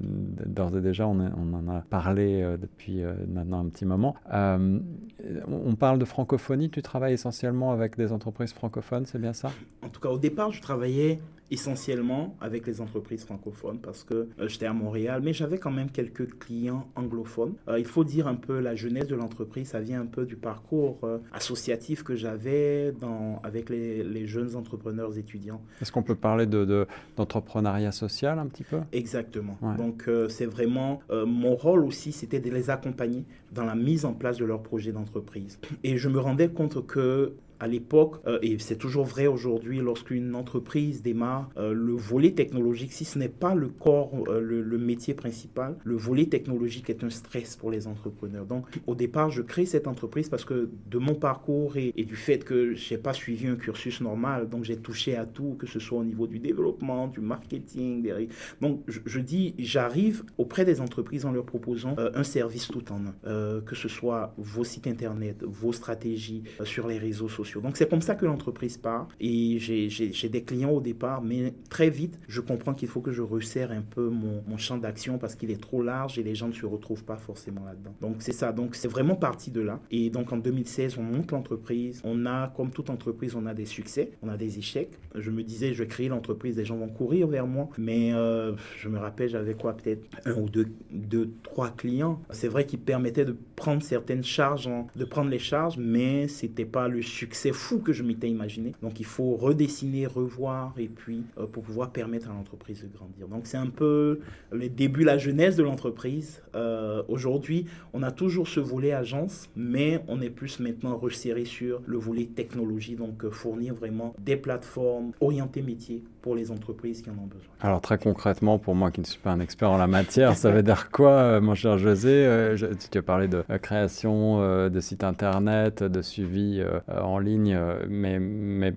d'ores 0.00 0.76
et 0.76 0.80
déjà, 0.80 1.06
on, 1.06 1.18
en 1.20 1.68
a 1.68 1.82
parlé 1.88 2.44
depuis 2.60 3.02
maintenant 3.28 3.60
un 3.60 3.68
petit 3.68 3.86
moment. 3.86 4.16
On 4.30 5.74
parle 5.74 5.98
de 5.98 6.04
francophonie, 6.04 6.70
tu 6.70 6.82
travailles 6.82 7.14
essentiellement 7.14 7.72
avec 7.72 7.96
des 7.96 8.12
entreprises 8.12 8.52
francophones, 8.52 9.06
c'est 9.06 9.20
bien 9.20 9.32
ça? 9.32 9.50
En 9.82 9.88
tout 9.88 10.00
cas, 10.00 10.10
au 10.10 10.18
départ, 10.18 10.52
je 10.52 10.60
travaillais 10.60 11.18
essentiellement 11.50 12.36
avec 12.40 12.66
les 12.66 12.80
entreprises 12.80 13.24
francophones 13.24 13.78
parce 13.78 14.04
que 14.04 14.28
euh, 14.38 14.48
j'étais 14.48 14.66
à 14.66 14.72
Montréal, 14.72 15.22
mais 15.24 15.32
j'avais 15.32 15.58
quand 15.58 15.70
même 15.70 15.90
quelques 15.90 16.38
clients 16.38 16.86
anglophones. 16.94 17.54
Euh, 17.68 17.78
il 17.78 17.86
faut 17.86 18.04
dire 18.04 18.26
un 18.26 18.34
peu 18.34 18.60
la 18.60 18.74
jeunesse 18.74 19.06
de 19.06 19.14
l'entreprise, 19.14 19.68
ça 19.68 19.80
vient 19.80 20.00
un 20.00 20.06
peu 20.06 20.26
du 20.26 20.36
parcours 20.36 20.98
euh, 21.04 21.18
associatif 21.32 22.02
que 22.02 22.14
j'avais 22.14 22.94
avec 23.42 23.70
les, 23.70 24.02
les, 24.02 24.26
jeunes 24.26 24.56
entrepreneurs 24.56 25.16
étudiants. 25.16 25.62
Est-ce 25.80 25.92
qu'on 25.92 26.02
peut 26.02 26.14
parler 26.14 26.46
d'entrepreneuriat 26.46 27.90
de, 27.90 27.94
social 27.94 28.38
un 28.38 28.46
petit 28.46 28.64
peu? 28.64 28.80
Exactement. 28.92 29.56
Donc 29.76 30.08
c'est 30.28 30.46
vraiment 30.46 31.00
mon 31.10 31.54
rôle 31.54 31.84
aussi, 31.84 32.12
c'était 32.12 32.40
de 32.40 32.50
les 32.50 32.70
accompagner 32.70 33.24
dans 33.52 33.64
la 33.64 33.74
mise 33.74 34.04
en 34.04 34.12
place 34.12 34.38
de 34.38 34.44
leur 34.44 34.62
projet 34.62 34.92
d'entreprise. 34.92 35.58
Et 35.84 35.96
je 35.98 36.08
me 36.08 36.18
rendais 36.18 36.48
compte 36.48 36.86
que 36.86 37.34
à 37.60 37.66
l'époque, 37.66 38.20
euh, 38.26 38.38
et 38.42 38.58
c'est 38.58 38.76
toujours 38.76 39.04
vrai 39.04 39.26
aujourd'hui, 39.26 39.78
lorsqu'une 39.78 40.34
entreprise 40.34 41.02
démarre, 41.02 41.50
euh, 41.56 41.72
le 41.72 41.92
volet 41.92 42.32
technologique, 42.32 42.92
si 42.92 43.04
ce 43.04 43.18
n'est 43.18 43.28
pas 43.28 43.54
le 43.54 43.68
corps, 43.68 44.12
euh, 44.28 44.40
le, 44.40 44.78
métier 44.78 45.14
principal, 45.14 45.76
le 45.84 45.96
volet 45.96 46.26
technologique 46.26 46.88
est 46.88 47.02
un 47.02 47.10
stress 47.10 47.56
pour 47.56 47.70
les 47.70 47.86
entrepreneurs. 47.86 48.46
Donc, 48.46 48.66
au 48.86 48.94
départ, 48.94 49.30
je 49.30 49.42
crée 49.42 49.66
cette 49.66 49.88
entreprise 49.88 50.28
parce 50.28 50.44
que 50.44 50.70
de 50.86 50.98
mon 50.98 51.14
parcours 51.14 51.76
et, 51.76 51.92
du 51.92 52.16
fait 52.16 52.44
que 52.44 52.74
je 52.74 52.94
n'ai 52.94 52.98
pas 52.98 53.12
suivi 53.12 53.48
un 53.48 53.56
cursus 53.56 54.00
normal, 54.00 54.48
donc 54.48 54.64
j'ai 54.64 54.76
touché 54.76 55.16
à 55.16 55.26
tout, 55.26 55.56
que 55.58 55.66
ce 55.66 55.78
soit 55.78 55.98
au 55.98 56.04
niveau 56.04 56.26
du 56.26 56.38
développement, 56.38 57.08
du 57.08 57.20
marketing. 57.20 58.02
Des... 58.02 58.28
Donc, 58.60 58.82
je, 58.86 59.20
dis, 59.20 59.54
j'arrive 59.58 60.22
auprès 60.38 60.64
des 60.64 60.80
entreprises 60.80 61.26
en 61.26 61.32
leur 61.32 61.44
proposant 61.44 61.96
un 61.98 62.22
service 62.22 62.68
tout 62.68 62.84
en 62.92 63.00
un, 63.06 63.60
que 63.60 63.74
ce 63.74 63.88
soit 63.88 64.32
vos 64.38 64.64
sites 64.64 64.86
internet, 64.86 65.42
vos 65.42 65.72
stratégies 65.72 66.44
sur 66.64 66.86
les 66.86 66.98
réseaux 66.98 67.28
sociaux 67.28 67.47
donc 67.56 67.76
c'est 67.76 67.88
comme 67.88 68.02
ça 68.02 68.14
que 68.14 68.26
l'entreprise 68.26 68.76
part. 68.76 69.08
Et 69.20 69.58
j'ai 69.58 70.28
des 70.28 70.42
clients 70.42 70.70
au 70.70 70.80
départ, 70.80 71.22
mais 71.22 71.54
très 71.70 71.90
vite, 71.90 72.18
je 72.28 72.40
comprends 72.40 72.74
qu'il 72.74 72.88
faut 72.88 73.00
que 73.00 73.12
je 73.12 73.22
resserre 73.22 73.70
un 73.70 73.82
peu 73.82 74.08
mon, 74.08 74.42
champ 74.58 74.76
d'action 74.76 75.18
parce 75.18 75.36
qu'il 75.36 75.52
est 75.52 75.60
trop 75.60 75.84
large 75.84 76.18
et 76.18 76.24
les 76.24 76.34
gens 76.34 76.48
ne 76.48 76.52
se 76.52 76.66
retrouvent 76.66 77.04
pas 77.04 77.16
forcément 77.16 77.64
là-dedans. 77.64 77.94
Donc 78.00 78.16
c'est 78.18 78.32
ça. 78.32 78.50
Donc 78.50 78.74
c'est 78.74 78.88
vraiment 78.88 79.14
parti 79.14 79.52
de 79.52 79.60
là. 79.60 79.78
Et 79.92 80.10
donc 80.10 80.32
en 80.32 80.36
2016, 80.36 80.98
on 80.98 81.02
monte 81.02 81.30
l'entreprise. 81.30 82.00
On 82.02 82.26
a, 82.26 82.48
comme 82.48 82.70
toute 82.70 82.90
entreprise, 82.90 83.36
on 83.36 83.46
a 83.46 83.54
des 83.54 83.66
succès, 83.66 84.10
on 84.20 84.28
a 84.28 84.36
des 84.36 84.58
échecs. 84.58 84.98
Je 85.14 85.30
me 85.30 85.44
disais, 85.44 85.74
je 85.74 85.84
crée 85.84 86.08
l'entreprise, 86.08 86.56
les 86.56 86.64
gens 86.64 86.76
vont 86.76 86.88
courir 86.88 87.28
vers 87.28 87.46
moi. 87.46 87.68
Mais 87.78 88.12
euh, 88.14 88.54
je 88.76 88.88
me 88.88 88.98
rappelle, 88.98 89.28
j'avais 89.28 89.54
quoi, 89.54 89.76
peut-être 89.76 90.04
un 90.24 90.34
ou 90.34 90.48
deux, 90.48 90.66
deux 90.90 91.30
trois 91.44 91.70
clients. 91.70 92.20
C'est 92.30 92.48
vrai 92.48 92.66
qu'ils 92.66 92.80
permettaient 92.80 93.24
de 93.24 93.36
prendre 93.54 93.82
certaines 93.82 94.24
charges, 94.24 94.68
de 94.96 95.04
prendre 95.04 95.30
les 95.30 95.38
charges, 95.38 95.76
mais 95.78 96.26
c'était 96.26 96.64
pas 96.64 96.88
le 96.88 97.02
succès 97.02 97.37
c'est 97.38 97.52
fou 97.52 97.78
que 97.78 97.92
je 97.92 98.02
m'étais 98.02 98.28
imaginé. 98.28 98.72
Donc 98.82 98.98
il 98.98 99.06
faut 99.06 99.36
redessiner, 99.36 100.06
revoir 100.06 100.74
et 100.76 100.88
puis 100.88 101.22
euh, 101.38 101.46
pour 101.46 101.62
pouvoir 101.62 101.92
permettre 101.92 102.28
à 102.30 102.32
l'entreprise 102.32 102.82
de 102.82 102.88
grandir. 102.88 103.28
Donc 103.28 103.46
c'est 103.46 103.56
un 103.56 103.68
peu 103.68 104.20
le 104.50 104.68
début, 104.68 105.04
la 105.04 105.18
jeunesse 105.18 105.54
de 105.56 105.62
l'entreprise. 105.62 106.42
Euh, 106.54 107.02
aujourd'hui, 107.08 107.66
on 107.92 108.02
a 108.02 108.10
toujours 108.10 108.48
ce 108.48 108.60
volet 108.60 108.92
agence, 108.92 109.48
mais 109.54 110.02
on 110.08 110.20
est 110.20 110.30
plus 110.30 110.58
maintenant 110.58 110.96
resserré 110.96 111.44
sur 111.44 111.80
le 111.86 111.96
volet 111.96 112.26
technologie, 112.26 112.96
donc 112.96 113.24
euh, 113.24 113.30
fournir 113.30 113.74
vraiment 113.74 114.14
des 114.18 114.36
plateformes 114.36 115.12
orientées 115.20 115.62
métiers 115.62 116.02
pour 116.22 116.34
les 116.34 116.50
entreprises 116.50 117.02
qui 117.02 117.10
en 117.10 117.14
ont 117.14 117.26
besoin. 117.26 117.48
Alors 117.60 117.80
très 117.80 117.98
concrètement, 117.98 118.58
pour 118.58 118.74
moi 118.74 118.90
qui 118.90 119.00
ne 119.00 119.06
suis 119.06 119.20
pas 119.20 119.30
un 119.30 119.40
expert 119.40 119.70
en 119.70 119.76
la 119.76 119.86
matière, 119.86 120.36
ça 120.36 120.50
veut 120.50 120.62
dire 120.62 120.90
quoi, 120.90 121.40
mon 121.40 121.54
cher 121.54 121.78
José 121.78 122.54
Tu 122.90 122.98
as 122.98 123.02
parlé 123.02 123.28
de 123.28 123.44
création 123.62 124.68
de 124.68 124.80
sites 124.80 125.04
internet, 125.04 125.82
de 125.82 126.02
suivi 126.02 126.62
en 126.88 127.18
ligne. 127.18 127.54
Euh, 127.54 127.84
mais, 127.88 128.18
mais 128.18 128.72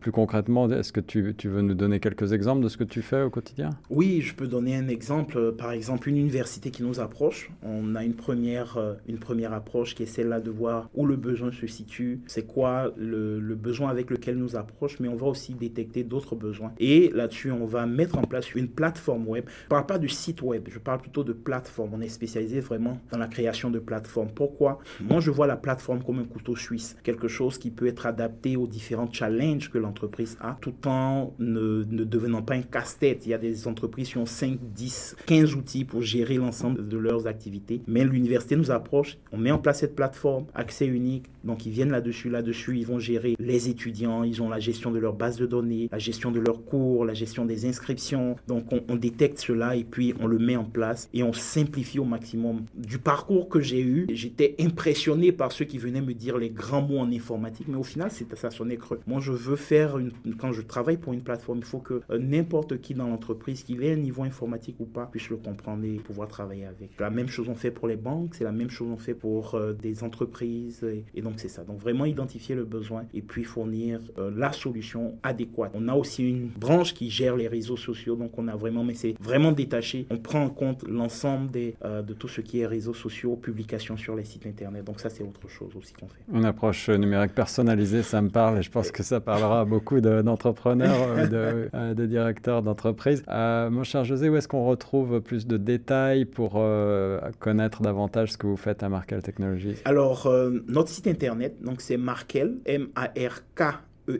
plus 0.00 0.12
concrètement, 0.12 0.70
est-ce 0.70 0.92
que 0.92 1.00
tu, 1.00 1.34
tu, 1.36 1.48
veux 1.48 1.62
nous 1.62 1.74
donner 1.74 2.00
quelques 2.00 2.32
exemples 2.32 2.62
de 2.62 2.68
ce 2.68 2.76
que 2.76 2.84
tu 2.84 3.02
fais 3.02 3.22
au 3.22 3.30
quotidien? 3.30 3.70
Oui, 3.90 4.20
je 4.20 4.34
peux 4.34 4.46
donner 4.46 4.76
un 4.76 4.88
exemple. 4.88 5.52
Par 5.52 5.72
exemple, 5.72 6.08
une 6.08 6.16
université 6.16 6.70
qui 6.70 6.82
nous 6.82 7.00
approche. 7.00 7.50
On 7.62 7.94
a 7.94 8.04
une 8.04 8.14
première, 8.14 8.78
une 9.08 9.18
première 9.18 9.52
approche 9.52 9.94
qui 9.94 10.02
est 10.02 10.06
celle-là 10.06 10.40
de 10.40 10.50
voir 10.50 10.88
où 10.94 11.06
le 11.06 11.16
besoin 11.16 11.52
se 11.52 11.66
situe, 11.66 12.20
c'est 12.26 12.46
quoi 12.46 12.92
le, 12.96 13.40
le, 13.40 13.54
besoin 13.54 13.88
avec 13.88 14.10
lequel 14.10 14.36
nous 14.36 14.56
approche, 14.56 15.00
mais 15.00 15.08
on 15.08 15.16
va 15.16 15.26
aussi 15.26 15.54
détecter 15.54 16.04
d'autres 16.04 16.36
besoins. 16.36 16.72
Et 16.78 16.85
là-dessus, 17.12 17.50
on 17.50 17.66
va 17.66 17.86
mettre 17.86 18.18
en 18.18 18.22
place 18.22 18.54
une 18.54 18.68
plateforme 18.68 19.26
web. 19.28 19.44
Je 19.46 19.64
ne 19.64 19.68
parle 19.68 19.86
pas 19.86 19.98
du 19.98 20.08
site 20.08 20.42
web, 20.42 20.68
je 20.70 20.78
parle 20.78 21.00
plutôt 21.00 21.24
de 21.24 21.32
plateforme. 21.32 21.94
On 21.94 22.00
est 22.00 22.08
spécialisé 22.08 22.60
vraiment 22.60 23.00
dans 23.10 23.18
la 23.18 23.28
création 23.28 23.70
de 23.70 23.78
plateformes. 23.78 24.30
Pourquoi? 24.34 24.78
Moi, 25.00 25.20
je 25.20 25.30
vois 25.30 25.46
la 25.46 25.56
plateforme 25.56 26.02
comme 26.02 26.18
un 26.18 26.24
couteau 26.24 26.56
suisse, 26.56 26.96
quelque 27.02 27.28
chose 27.28 27.58
qui 27.58 27.70
peut 27.70 27.86
être 27.86 28.06
adapté 28.06 28.56
aux 28.56 28.66
différents 28.66 29.10
challenges 29.10 29.70
que 29.70 29.78
l'entreprise 29.78 30.36
a, 30.40 30.56
tout 30.60 30.74
en 30.86 31.34
ne, 31.38 31.84
ne 31.88 32.04
devenant 32.04 32.42
pas 32.42 32.54
un 32.54 32.62
casse-tête. 32.62 33.26
Il 33.26 33.30
y 33.30 33.34
a 33.34 33.38
des 33.38 33.66
entreprises 33.68 34.10
qui 34.10 34.18
ont 34.18 34.26
5, 34.26 34.58
10, 34.62 35.16
15 35.26 35.54
outils 35.54 35.84
pour 35.84 36.02
gérer 36.02 36.36
l'ensemble 36.36 36.86
de 36.86 36.98
leurs 36.98 37.26
activités. 37.26 37.82
Mais 37.86 38.04
l'université 38.04 38.56
nous 38.56 38.70
approche, 38.70 39.18
on 39.32 39.38
met 39.38 39.50
en 39.50 39.58
place 39.58 39.80
cette 39.80 39.96
plateforme, 39.96 40.46
accès 40.54 40.86
unique. 40.86 41.26
Donc, 41.44 41.66
ils 41.66 41.72
viennent 41.72 41.90
là-dessus. 41.90 42.28
Là-dessus, 42.28 42.78
ils 42.78 42.86
vont 42.86 42.98
gérer 42.98 43.36
les 43.38 43.68
étudiants, 43.68 44.24
ils 44.24 44.42
ont 44.42 44.48
la 44.48 44.58
gestion 44.58 44.90
de 44.90 44.98
leur 44.98 45.14
base 45.14 45.36
de 45.36 45.46
données, 45.46 45.88
la 45.92 45.98
gestion 45.98 46.30
de 46.30 46.40
leurs 46.40 46.64
cours, 46.64 46.75
la 47.04 47.14
gestion 47.14 47.44
des 47.44 47.66
inscriptions. 47.66 48.36
Donc, 48.46 48.64
on, 48.88 48.96
détecte 48.96 49.38
cela 49.38 49.76
et 49.76 49.84
puis 49.84 50.14
on 50.20 50.26
le 50.26 50.38
met 50.38 50.56
en 50.56 50.64
place 50.64 51.08
et 51.12 51.22
on 51.22 51.32
simplifie 51.32 51.98
au 51.98 52.04
maximum. 52.04 52.64
Du 52.74 52.98
parcours 52.98 53.48
que 53.48 53.60
j'ai 53.60 53.82
eu, 53.82 54.06
j'étais 54.10 54.54
impressionné 54.58 55.32
par 55.32 55.52
ceux 55.52 55.66
qui 55.66 55.78
venaient 55.78 56.00
me 56.00 56.14
dire 56.14 56.38
les 56.38 56.50
grands 56.50 56.82
mots 56.82 56.98
en 56.98 57.12
informatique, 57.12 57.68
mais 57.68 57.76
au 57.76 57.82
final, 57.82 58.10
ça 58.10 58.50
sonnait 58.50 58.76
creux. 58.76 59.00
Moi, 59.06 59.20
je 59.20 59.32
veux 59.32 59.56
faire, 59.56 59.98
une, 59.98 60.12
quand 60.38 60.52
je 60.52 60.62
travaille 60.62 60.96
pour 60.96 61.12
une 61.12 61.22
plateforme, 61.22 61.58
il 61.58 61.64
faut 61.64 61.78
que 61.78 62.00
euh, 62.10 62.18
n'importe 62.18 62.80
qui 62.80 62.94
dans 62.94 63.08
l'entreprise, 63.08 63.62
qu'il 63.62 63.82
ait 63.82 63.92
un 63.92 63.96
niveau 63.96 64.22
informatique 64.22 64.76
ou 64.80 64.86
pas, 64.86 65.06
puisse 65.06 65.28
le 65.28 65.36
comprendre 65.36 65.84
et 65.84 65.96
pouvoir 65.96 66.28
travailler 66.28 66.66
avec. 66.66 66.90
La 66.98 67.10
même 67.10 67.28
chose 67.28 67.48
on 67.48 67.54
fait 67.54 67.70
pour 67.70 67.88
les 67.88 67.96
banques, 67.96 68.34
c'est 68.34 68.44
la 68.44 68.52
même 68.52 68.70
chose 68.70 68.88
on 68.90 68.96
fait 68.96 69.14
pour 69.14 69.54
euh, 69.54 69.72
des 69.72 70.02
entreprises, 70.02 70.84
et, 71.14 71.22
donc 71.22 71.34
c'est 71.36 71.48
ça. 71.48 71.64
Donc 71.64 71.78
vraiment 71.78 72.04
identifier 72.04 72.54
le 72.54 72.64
besoin 72.64 73.04
et 73.14 73.22
puis 73.22 73.44
fournir 73.44 74.00
euh, 74.18 74.30
la 74.36 74.52
solution 74.52 75.18
adéquate. 75.22 75.72
On 75.74 75.88
a 75.88 75.94
aussi 75.94 76.28
une 76.28 76.48
branche 76.66 76.94
qui 76.94 77.10
gère 77.10 77.36
les 77.36 77.48
réseaux 77.48 77.76
sociaux, 77.76 78.16
donc 78.16 78.38
on 78.38 78.48
a 78.48 78.56
vraiment, 78.56 78.84
mais 78.84 78.94
c'est 78.94 79.14
vraiment 79.20 79.52
détaché. 79.52 80.06
On 80.10 80.18
prend 80.18 80.42
en 80.42 80.50
compte 80.50 80.84
l'ensemble 80.88 81.50
des, 81.50 81.74
de 81.84 82.12
tout 82.12 82.28
ce 82.28 82.40
qui 82.40 82.60
est 82.60 82.66
réseaux 82.66 82.94
sociaux, 82.94 83.36
publications 83.36 83.96
sur 83.96 84.16
les 84.16 84.24
sites 84.24 84.46
internet. 84.46 84.84
Donc 84.84 85.00
ça, 85.00 85.10
c'est 85.10 85.22
autre 85.22 85.48
chose 85.48 85.72
aussi 85.76 85.92
qu'on 85.92 86.08
fait. 86.08 86.22
Une 86.32 86.44
approche 86.44 86.88
numérique 86.88 87.34
personnalisée, 87.34 88.02
ça 88.02 88.20
me 88.22 88.30
parle 88.30 88.58
et 88.58 88.62
je 88.62 88.70
pense 88.70 88.90
que 88.90 89.02
ça 89.02 89.20
parlera 89.20 89.60
à 89.60 89.64
beaucoup 89.64 90.00
d'entrepreneurs, 90.00 91.28
de, 91.28 91.68
euh, 91.74 91.94
de, 91.94 92.06
directeurs 92.06 92.62
d'entreprise. 92.62 93.22
Euh, 93.28 93.70
mon 93.70 93.84
cher 93.84 94.04
José, 94.04 94.28
où 94.28 94.36
est-ce 94.36 94.48
qu'on 94.48 94.66
retrouve 94.66 95.20
plus 95.20 95.46
de 95.46 95.56
détails 95.56 96.24
pour 96.24 96.54
euh, 96.56 97.20
connaître 97.38 97.82
davantage 97.82 98.32
ce 98.32 98.38
que 98.38 98.46
vous 98.46 98.56
faites 98.56 98.82
à 98.82 98.88
Markel 98.88 99.22
Technologies? 99.22 99.76
Alors, 99.84 100.30
notre 100.66 100.88
site 100.88 101.06
internet, 101.06 101.62
donc 101.62 101.80
c'est 101.80 101.96
Markel, 101.96 102.58
M-A-R-K 102.66 103.62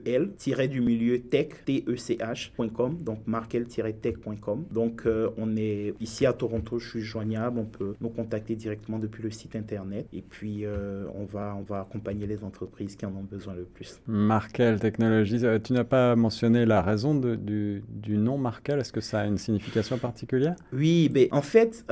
el 0.05 0.31
du 0.69 0.81
milieu 0.81 1.21
tech, 1.21 1.49
T-E-C-H.com, 1.65 2.99
donc 3.03 3.19
markel-tech.com. 3.27 4.65
Donc, 4.71 5.03
euh, 5.07 5.31
on 5.37 5.57
est 5.57 5.95
ici 6.01 6.27
à 6.27 6.33
Toronto, 6.33 6.79
je 6.79 6.89
suis 6.89 7.03
joignable, 7.03 7.59
on 7.59 7.65
peut 7.65 7.95
nous 8.01 8.09
contacter 8.09 8.55
directement 8.55 8.99
depuis 8.99 9.23
le 9.23 9.31
site 9.31 9.57
internet 9.57 10.07
et 10.13 10.23
puis 10.23 10.65
euh, 10.65 11.05
on, 11.15 11.25
va, 11.25 11.57
on 11.59 11.63
va 11.63 11.81
accompagner 11.81 12.27
les 12.27 12.43
entreprises 12.45 12.97
qui 12.97 13.07
en 13.07 13.11
ont 13.11 13.27
besoin 13.31 13.55
le 13.55 13.65
plus. 13.65 14.01
Markel 14.07 14.81
Technologies, 14.81 15.45
euh, 15.45 15.59
tu 15.59 15.73
n'as 15.73 15.85
pas 15.85 16.17
mentionné 16.17 16.67
la 16.67 16.83
raison 16.83 17.15
de, 17.15 17.35
du, 17.35 17.83
du, 17.89 18.17
nom 18.17 18.39
Markel, 18.39 18.81
est-ce 18.81 18.93
que 18.93 19.01
ça 19.01 19.21
a 19.21 19.27
une 19.27 19.39
signification 19.39 19.99
particulière? 19.99 20.57
Oui, 20.73 21.11
mais 21.13 21.29
en 21.33 21.43
fait, 21.43 21.85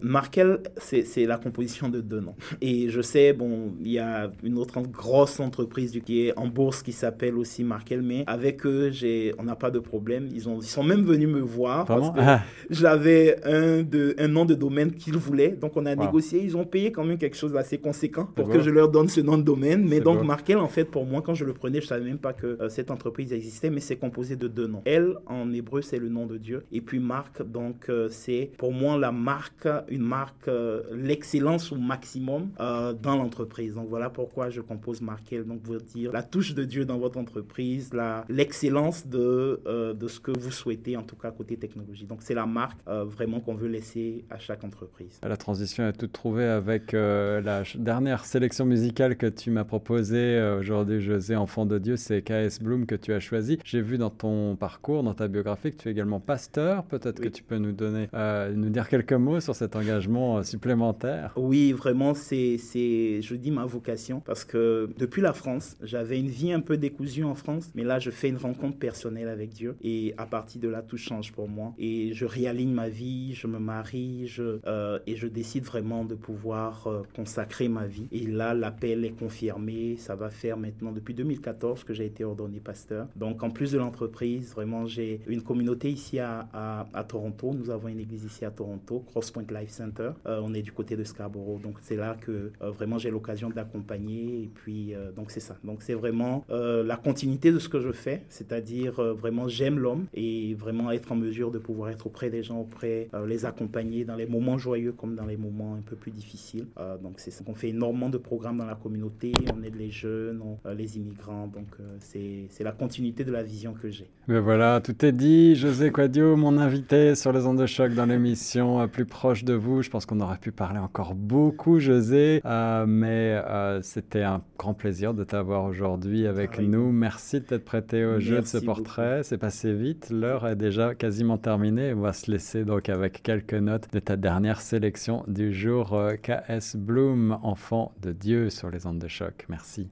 Markel, 0.00 0.60
c'est 0.78 1.26
la 1.26 1.38
composition 1.38 1.88
de 1.88 2.00
deux 2.00 2.20
noms. 2.20 2.34
Et 2.60 2.88
je 2.88 3.00
sais, 3.00 3.32
bon, 3.32 3.74
il 3.80 3.92
y 3.92 3.98
a 3.98 4.30
une 4.42 4.58
autre 4.58 4.80
grosse 4.82 5.40
entreprise 5.40 5.98
qui 6.04 6.26
est 6.26 6.38
en 6.38 6.46
bourse 6.46 6.82
qui 6.82 6.92
s'appelle 6.92 7.36
aussi 7.42 7.64
Markel, 7.64 8.00
mais 8.02 8.24
avec 8.26 8.64
eux, 8.64 8.90
j'ai, 8.90 9.34
on 9.38 9.42
n'a 9.44 9.56
pas 9.56 9.70
de 9.70 9.78
problème. 9.78 10.28
Ils, 10.32 10.48
ont, 10.48 10.60
ils 10.60 10.66
sont 10.66 10.82
même 10.82 11.02
venus 11.02 11.28
me 11.28 11.40
voir 11.40 11.84
parce 11.84 12.10
que 12.10 12.20
ah. 12.20 12.42
j'avais 12.70 13.36
un, 13.44 13.82
de, 13.82 14.14
un 14.18 14.28
nom 14.28 14.44
de 14.44 14.54
domaine 14.54 14.92
qu'ils 14.92 15.16
voulaient. 15.16 15.50
Donc, 15.50 15.76
on 15.76 15.84
a 15.86 15.94
négocié. 15.94 16.42
Ils 16.42 16.56
ont 16.56 16.64
payé 16.64 16.90
quand 16.92 17.04
même 17.04 17.18
quelque 17.18 17.36
chose 17.36 17.52
d'assez 17.52 17.78
conséquent 17.78 18.26
pour 18.34 18.48
que 18.48 18.60
je 18.60 18.70
leur 18.70 18.88
donne 18.88 19.08
ce 19.08 19.20
nom 19.20 19.36
de 19.36 19.42
domaine. 19.42 19.86
Mais 19.86 20.00
donc, 20.00 20.24
Markel, 20.24 20.58
en 20.58 20.68
fait, 20.68 20.84
pour 20.84 21.04
moi, 21.04 21.20
quand 21.20 21.34
je 21.34 21.44
le 21.44 21.52
prenais, 21.52 21.80
je 21.80 21.86
savais 21.86 22.04
même 22.04 22.18
pas 22.18 22.32
que 22.32 22.46
euh, 22.60 22.68
cette 22.68 22.90
entreprise 22.90 23.32
existait, 23.32 23.70
mais 23.70 23.80
c'est 23.80 23.96
composé 23.96 24.36
de 24.36 24.48
deux 24.48 24.66
noms. 24.66 24.82
Elle, 24.84 25.16
en 25.26 25.52
hébreu, 25.52 25.82
c'est 25.82 25.98
le 25.98 26.08
nom 26.08 26.26
de 26.26 26.38
Dieu. 26.38 26.64
Et 26.72 26.80
puis, 26.80 27.00
Marc, 27.00 27.42
donc, 27.42 27.86
euh, 27.88 28.08
c'est 28.10 28.50
pour 28.56 28.72
moi 28.72 28.96
la 28.96 29.12
marque, 29.12 29.68
une 29.88 30.02
marque, 30.02 30.48
euh, 30.48 30.82
l'excellence 30.92 31.72
au 31.72 31.76
maximum 31.76 32.50
dans 32.58 33.16
l'entreprise. 33.16 33.74
Donc, 33.74 33.88
voilà 33.88 34.08
pourquoi 34.10 34.50
je 34.50 34.60
compose 34.60 35.00
Markel. 35.00 35.44
Donc, 35.44 35.60
vous 35.64 35.72
dire 35.78 36.12
la 36.12 36.22
touche 36.22 36.54
de 36.54 36.64
Dieu 36.64 36.84
dans 36.84 36.98
votre 36.98 37.18
entreprise 37.18 37.31
entreprise, 37.32 37.90
l'excellence 38.28 39.06
de, 39.06 39.60
euh, 39.66 39.94
de 39.94 40.06
ce 40.08 40.20
que 40.20 40.32
vous 40.38 40.50
souhaitez, 40.50 40.96
en 40.98 41.02
tout 41.02 41.16
cas 41.16 41.30
côté 41.30 41.56
technologie. 41.56 42.04
Donc 42.04 42.18
c'est 42.20 42.34
la 42.34 42.44
marque 42.44 42.78
euh, 42.88 43.04
vraiment 43.04 43.40
qu'on 43.40 43.54
veut 43.54 43.68
laisser 43.68 44.24
à 44.28 44.38
chaque 44.38 44.64
entreprise. 44.64 45.18
La 45.22 45.36
transition 45.38 45.88
est 45.88 45.94
toute 45.94 46.12
trouvée 46.12 46.44
avec 46.44 46.92
euh, 46.92 47.40
la 47.40 47.62
dernière 47.74 48.26
sélection 48.26 48.66
musicale 48.66 49.16
que 49.16 49.26
tu 49.26 49.50
m'as 49.50 49.64
proposée 49.64 50.40
aujourd'hui, 50.58 51.00
José, 51.00 51.36
Enfant 51.36 51.64
de 51.64 51.78
Dieu, 51.78 51.96
c'est 51.96 52.20
KS 52.22 52.62
Bloom 52.62 52.84
que 52.84 52.94
tu 52.94 53.14
as 53.14 53.20
choisi. 53.20 53.58
J'ai 53.64 53.80
vu 53.80 53.96
dans 53.96 54.10
ton 54.10 54.56
parcours, 54.56 55.02
dans 55.02 55.14
ta 55.14 55.28
biographie, 55.28 55.72
que 55.72 55.82
tu 55.82 55.88
es 55.88 55.92
également 55.92 56.20
pasteur. 56.20 56.84
Peut-être 56.84 57.20
que 57.20 57.28
tu 57.28 57.42
peux 57.42 57.56
nous 57.56 57.72
donner, 57.72 58.08
nous 58.54 58.68
dire 58.68 58.88
quelques 58.88 59.12
mots 59.14 59.40
sur 59.40 59.54
cet 59.54 59.74
engagement 59.74 60.42
supplémentaire. 60.42 61.32
Oui, 61.36 61.72
vraiment, 61.72 62.14
c'est, 62.14 62.58
je 62.58 63.34
dis 63.34 63.50
ma 63.50 63.64
vocation 63.64 64.20
parce 64.20 64.44
que 64.44 64.90
depuis 64.98 65.22
la 65.22 65.32
France, 65.32 65.76
j'avais 65.82 66.18
une 66.18 66.28
vie 66.28 66.52
un 66.52 66.60
peu 66.60 66.76
décousue 66.76 67.21
en 67.24 67.34
France, 67.34 67.70
mais 67.74 67.84
là, 67.84 67.98
je 67.98 68.10
fais 68.10 68.28
une 68.28 68.36
rencontre 68.36 68.78
personnelle 68.78 69.28
avec 69.28 69.50
Dieu 69.50 69.76
et 69.82 70.14
à 70.16 70.26
partir 70.26 70.60
de 70.60 70.68
là, 70.68 70.82
tout 70.82 70.96
change 70.96 71.32
pour 71.32 71.48
moi. 71.48 71.74
Et 71.78 72.12
je 72.12 72.24
réaligne 72.24 72.72
ma 72.72 72.88
vie, 72.88 73.34
je 73.34 73.46
me 73.46 73.58
marie 73.58 74.26
je, 74.26 74.60
euh, 74.66 74.98
et 75.06 75.16
je 75.16 75.26
décide 75.26 75.64
vraiment 75.64 76.04
de 76.04 76.14
pouvoir 76.14 76.86
euh, 76.86 77.02
consacrer 77.14 77.68
ma 77.68 77.86
vie. 77.86 78.06
Et 78.12 78.26
là, 78.26 78.54
l'appel 78.54 79.04
est 79.04 79.18
confirmé. 79.18 79.96
Ça 79.96 80.14
va 80.14 80.30
faire 80.30 80.56
maintenant 80.56 80.92
depuis 80.92 81.14
2014 81.14 81.84
que 81.84 81.94
j'ai 81.94 82.06
été 82.06 82.24
ordonné 82.24 82.60
pasteur. 82.60 83.08
Donc, 83.16 83.42
en 83.42 83.50
plus 83.50 83.72
de 83.72 83.78
l'entreprise, 83.78 84.52
vraiment, 84.52 84.86
j'ai 84.86 85.20
une 85.26 85.42
communauté 85.42 85.90
ici 85.90 86.18
à, 86.18 86.48
à, 86.52 87.04
Toronto. 87.04 87.52
Nous 87.52 87.70
avons 87.70 87.88
une 87.88 88.00
église 88.00 88.24
ici 88.24 88.44
à 88.44 88.50
Toronto, 88.50 89.00
Crosspoint 89.00 89.44
Life 89.50 89.70
Center. 89.70 90.10
Euh, 90.26 90.40
on 90.42 90.54
est 90.54 90.62
du 90.62 90.72
côté 90.72 90.96
de 90.96 91.04
Scarborough. 91.04 91.60
Donc, 91.60 91.76
c'est 91.80 91.96
là 91.96 92.16
que 92.20 92.52
vraiment 92.60 92.98
j'ai 92.98 93.10
l'occasion 93.10 93.50
d'accompagner. 93.50 94.44
Et 94.44 94.50
puis, 94.52 94.94
donc, 95.16 95.30
c'est 95.30 95.40
ça. 95.40 95.56
Donc, 95.64 95.82
c'est 95.82 95.94
vraiment 95.94 96.44
la 96.48 96.96
continuité 97.12 97.52
de 97.52 97.58
ce 97.58 97.68
que 97.68 97.78
je 97.78 97.92
fais, 97.92 98.22
c'est-à-dire 98.30 98.98
euh, 98.98 99.12
vraiment 99.12 99.46
j'aime 99.46 99.78
l'homme 99.78 100.06
et 100.14 100.54
vraiment 100.54 100.90
être 100.90 101.12
en 101.12 101.16
mesure 101.16 101.50
de 101.50 101.58
pouvoir 101.58 101.90
être 101.90 102.06
auprès 102.06 102.30
des 102.30 102.42
gens, 102.42 102.58
auprès, 102.60 103.10
euh, 103.12 103.26
les 103.26 103.44
accompagner 103.44 104.06
dans 104.06 104.16
les 104.16 104.24
moments 104.24 104.56
joyeux 104.56 104.92
comme 104.92 105.14
dans 105.14 105.26
les 105.26 105.36
moments 105.36 105.74
un 105.74 105.82
peu 105.82 105.94
plus 105.94 106.10
difficiles. 106.10 106.68
Euh, 106.78 106.96
donc 106.96 107.16
c'est 107.18 107.30
ça. 107.30 107.44
On 107.46 107.54
fait 107.54 107.68
énormément 107.68 108.08
de 108.08 108.16
programmes 108.16 108.56
dans 108.56 108.64
la 108.64 108.76
communauté, 108.76 109.32
on 109.54 109.62
aide 109.62 109.76
les 109.76 109.90
jeunes, 109.90 110.40
les 110.74 110.96
immigrants, 110.96 111.48
donc 111.48 111.66
c'est 111.98 112.48
la 112.64 112.72
continuité 112.72 113.24
de 113.24 113.32
la 113.32 113.42
vision 113.42 113.74
que 113.74 113.90
j'ai. 113.90 114.08
Mais 114.28 114.40
voilà, 114.40 114.80
tout 114.80 115.04
est 115.04 115.12
dit. 115.12 115.54
José 115.54 115.90
Quadio, 115.90 116.36
mon 116.36 116.56
invité 116.56 117.14
sur 117.14 117.32
les 117.32 117.44
ondes 117.44 117.58
de 117.58 117.66
choc 117.66 117.92
dans 117.92 118.06
l'émission 118.06 118.88
plus 118.88 119.04
proche 119.04 119.44
de 119.44 119.52
vous. 119.52 119.82
Je 119.82 119.90
pense 119.90 120.06
qu'on 120.06 120.20
aurait 120.20 120.38
pu 120.38 120.50
parler 120.50 120.78
encore 120.78 121.14
beaucoup, 121.14 121.78
José, 121.78 122.40
mais 122.86 123.42
c'était 123.82 124.22
un 124.22 124.42
grand 124.58 124.72
plaisir 124.72 125.12
de 125.12 125.24
t'avoir 125.24 125.64
aujourd'hui 125.64 126.26
avec 126.26 126.58
nous. 126.58 126.91
Merci 126.92 127.40
de 127.40 127.46
t'être 127.46 127.64
prêté 127.64 128.04
au 128.04 128.20
jeu 128.20 128.40
de 128.40 128.46
ce 128.46 128.58
portrait. 128.58 129.22
C'est 129.24 129.38
passé 129.38 129.72
vite. 129.72 130.10
L'heure 130.10 130.46
est 130.46 130.56
déjà 130.56 130.94
quasiment 130.94 131.38
terminée. 131.38 131.94
On 131.94 132.00
va 132.00 132.12
se 132.12 132.30
laisser 132.30 132.64
donc 132.64 132.88
avec 132.88 133.22
quelques 133.22 133.54
notes 133.54 133.88
de 133.92 133.98
ta 133.98 134.16
dernière 134.16 134.60
sélection 134.60 135.24
du 135.26 135.52
jour. 135.52 135.94
Euh, 135.94 136.14
KS 136.16 136.76
Bloom, 136.76 137.38
enfant 137.42 137.92
de 138.02 138.12
Dieu 138.12 138.50
sur 138.50 138.70
les 138.70 138.86
ondes 138.86 138.98
de 138.98 139.08
choc. 139.08 139.46
Merci. 139.48 139.88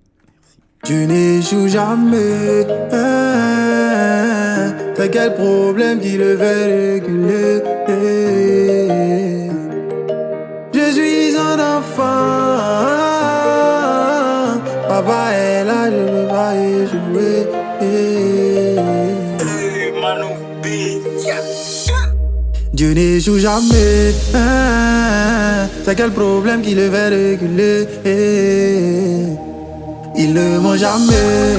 Tu 0.85 1.07
n'échoues 1.07 1.69
jamais. 1.69 2.67
Hein, 2.93 4.75
T'as 4.95 5.09
quel 5.09 5.35
problème 5.35 6.01
qui 6.01 6.17
le 6.17 6.37
fait 6.37 6.95
réguler? 6.95 7.40
Dieu 22.81 22.95
n'échoue 22.95 23.39
jamais. 23.39 24.15
Hein, 24.35 25.69
c'est 25.85 25.95
quel 25.95 26.13
problème 26.13 26.63
qui 26.63 26.75
le 26.75 26.91
fait 26.91 27.11
reculer? 27.11 27.87
Il 30.17 30.33
ne 30.33 30.59
ment 30.61 30.79
jamais. 30.79 31.59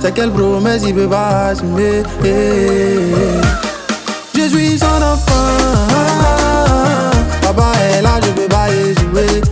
C'est 0.00 0.14
quelle 0.14 0.30
promesse 0.30 0.80
il 0.86 0.94
peut 0.94 1.06
pas 1.06 1.48
assumer? 1.48 2.02
Je 4.34 4.48
suis 4.48 4.78
son 4.78 4.86
enfant. 4.86 5.58
Papa 7.42 7.72
est 7.98 8.00
là, 8.00 8.18
je 8.22 8.30
peux 8.30 8.48
pas 8.48 8.68
y 8.70 8.94
jouer. 8.94 9.42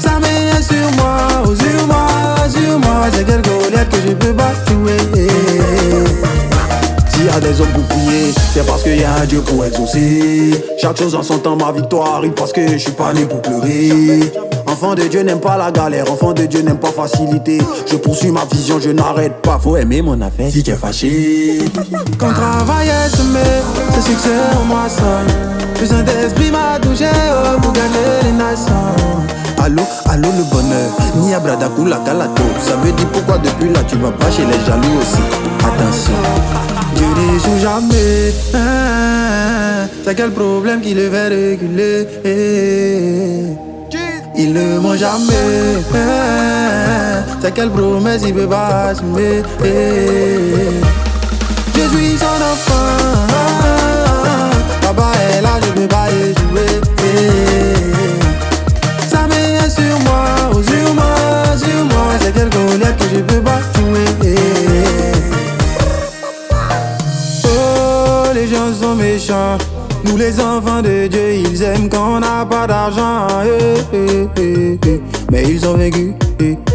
Ça 0.00 0.18
met 0.18 0.62
sur 0.62 0.90
moi, 0.96 1.18
sur 1.60 1.86
moi, 1.86 2.08
sur 2.48 2.78
moi. 2.78 3.10
C'est 3.12 3.26
quelle 3.26 3.42
colère 3.42 3.86
que 3.90 3.96
je 4.08 4.14
peux 4.14 4.32
pas 4.32 4.54
jouer. 4.66 5.21
Des 7.42 7.60
hommes 7.60 7.72
pour 7.72 7.82
prier, 7.84 8.32
c'est 8.54 8.64
parce 8.64 8.84
qu'il 8.84 9.00
y 9.00 9.04
a 9.04 9.14
un 9.14 9.24
Dieu 9.24 9.40
pour 9.40 9.64
exaucer. 9.64 10.52
Chaque 10.80 10.96
chose 10.96 11.14
en 11.14 11.24
son 11.24 11.38
temps, 11.38 11.56
ma 11.56 11.72
victoire 11.72 12.16
arrive 12.16 12.32
parce 12.32 12.52
que 12.52 12.68
je 12.68 12.76
suis 12.78 12.92
pas 12.92 13.12
né 13.12 13.24
pour 13.24 13.42
pleurer. 13.42 13.90
Enfant 14.66 14.94
de 14.94 15.02
Dieu 15.02 15.22
n'aime 15.22 15.40
pas 15.40 15.56
la 15.56 15.72
galère, 15.72 16.10
enfant 16.10 16.32
de 16.32 16.44
Dieu 16.46 16.62
n'aime 16.62 16.78
pas 16.78 16.92
facilité. 16.92 17.58
Je 17.90 17.96
poursuis 17.96 18.30
ma 18.30 18.44
vision, 18.44 18.78
je 18.80 18.90
n'arrête 18.90 19.42
pas. 19.42 19.58
Faut 19.58 19.76
aimer 19.76 20.02
mon 20.02 20.20
affaire 20.20 20.50
si 20.52 20.62
tu 20.62 20.70
es 20.70 20.76
fâché. 20.76 21.58
Quand 22.16 22.32
travail 22.32 22.88
est 22.88 23.16
semé, 23.16 23.40
c'est 23.92 24.02
succès 24.02 24.30
en 24.60 24.64
moi 24.64 24.88
sonne. 24.88 25.34
Le 25.80 25.86
Saint-Esprit 25.86 26.50
m'a 26.52 26.78
touché 26.80 27.06
oh, 27.10 27.60
pour 27.60 27.72
gagner 27.72 28.22
les 28.24 28.32
nations. 28.32 28.72
Allô, 29.58 29.82
allô 30.12 30.28
le 30.36 30.44
bonheur, 30.44 30.90
ni 31.16 31.34
abradakou 31.34 31.86
la 31.86 31.96
calato. 32.04 32.42
Ça 32.60 32.76
veut 32.76 32.92
dire 32.92 33.08
pourquoi 33.12 33.38
depuis 33.38 33.70
là 33.72 33.80
tu 33.88 33.96
vas 33.96 34.10
pas 34.10 34.30
chez 34.30 34.44
les 34.44 34.60
jaloux 34.66 34.98
aussi? 35.00 35.22
Attention, 35.60 36.22
Dieu 36.96 37.06
ne 37.06 37.38
joue 37.38 37.58
jamais. 37.60 38.32
C'est 40.04 40.14
quel 40.14 40.30
problème 40.32 40.80
qui 40.80 40.94
le 40.94 41.10
fait 41.10 41.28
réguler? 41.28 42.08
Il 44.36 44.52
ne 44.52 44.78
ment 44.80 44.96
jamais. 44.96 45.82
C'est 47.40 47.52
quelle 47.54 47.70
promesse 47.70 48.22
il 48.26 48.34
peut 48.34 48.46
pas 48.46 48.90
assumer? 48.90 49.42
Je 51.74 51.82
suis 51.88 52.18
son 52.18 52.40
enfant. 52.52 52.98
Papa 54.82 55.12
est 55.36 55.40
là, 55.42 55.58
je 55.62 55.68
peux 55.80 55.88
pas 55.88 56.08
jouer. 56.10 56.82
Quelle 62.34 62.50
colère 62.50 62.96
que 62.96 63.04
je 63.14 63.20
peux 63.20 63.40
pas 63.40 63.60
jouer. 63.74 64.34
Oh, 67.46 68.32
les 68.34 68.46
gens 68.46 68.72
sont 68.80 68.94
méchants. 68.94 69.58
Nous 70.04 70.16
les 70.16 70.40
enfants 70.40 70.82
de 70.82 71.06
Dieu, 71.06 71.34
ils 71.34 71.62
aiment 71.62 71.88
quand 71.88 72.16
on 72.16 72.20
n'a 72.20 72.44
pas 72.44 72.66
d'argent. 72.66 73.26
Mais 75.30 75.44
ils 75.48 75.66
ont 75.66 75.76
vécu. 75.76 76.12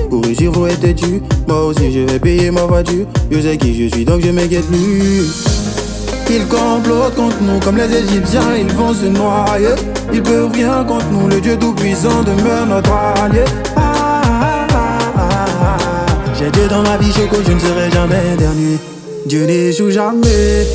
Pour 0.09 0.23
réussir, 0.23 0.53
faut 0.53 0.67
être 0.67 0.79
têtu. 0.79 1.21
Moi 1.47 1.65
aussi, 1.65 1.91
je 1.91 1.99
vais 1.99 2.19
payer 2.19 2.51
ma 2.51 2.61
voiture. 2.61 3.05
Je 3.29 3.41
sais 3.41 3.57
qui 3.57 3.83
je 3.83 3.93
suis, 3.93 4.05
donc 4.05 4.21
je 4.21 4.31
m'inquiète 4.31 4.65
plus. 4.67 5.57
Ils 6.29 6.45
complotent 6.47 7.15
contre 7.15 7.37
nous 7.41 7.59
comme 7.59 7.77
les 7.77 7.93
Égyptiens, 7.95 8.55
ils 8.57 8.73
vont 8.73 8.93
se 8.93 9.05
noyer. 9.05 9.75
Ils 10.13 10.21
peuvent 10.21 10.51
rien 10.51 10.83
contre 10.83 11.05
nous, 11.11 11.27
le 11.27 11.39
Dieu 11.39 11.57
Tout-Puissant 11.57 12.23
demeure 12.23 12.65
notre 12.65 12.91
allié. 12.91 13.45
J'ai 16.39 16.51
Dieu 16.51 16.67
dans 16.67 16.83
ma 16.83 16.97
vie, 16.97 17.11
je 17.11 17.21
je 17.45 17.51
ne 17.51 17.59
serai 17.59 17.89
jamais 17.91 18.35
dernier. 18.37 18.77
Dieu 19.25 19.45
n'échoue 19.45 19.89
jamais. 19.89 20.67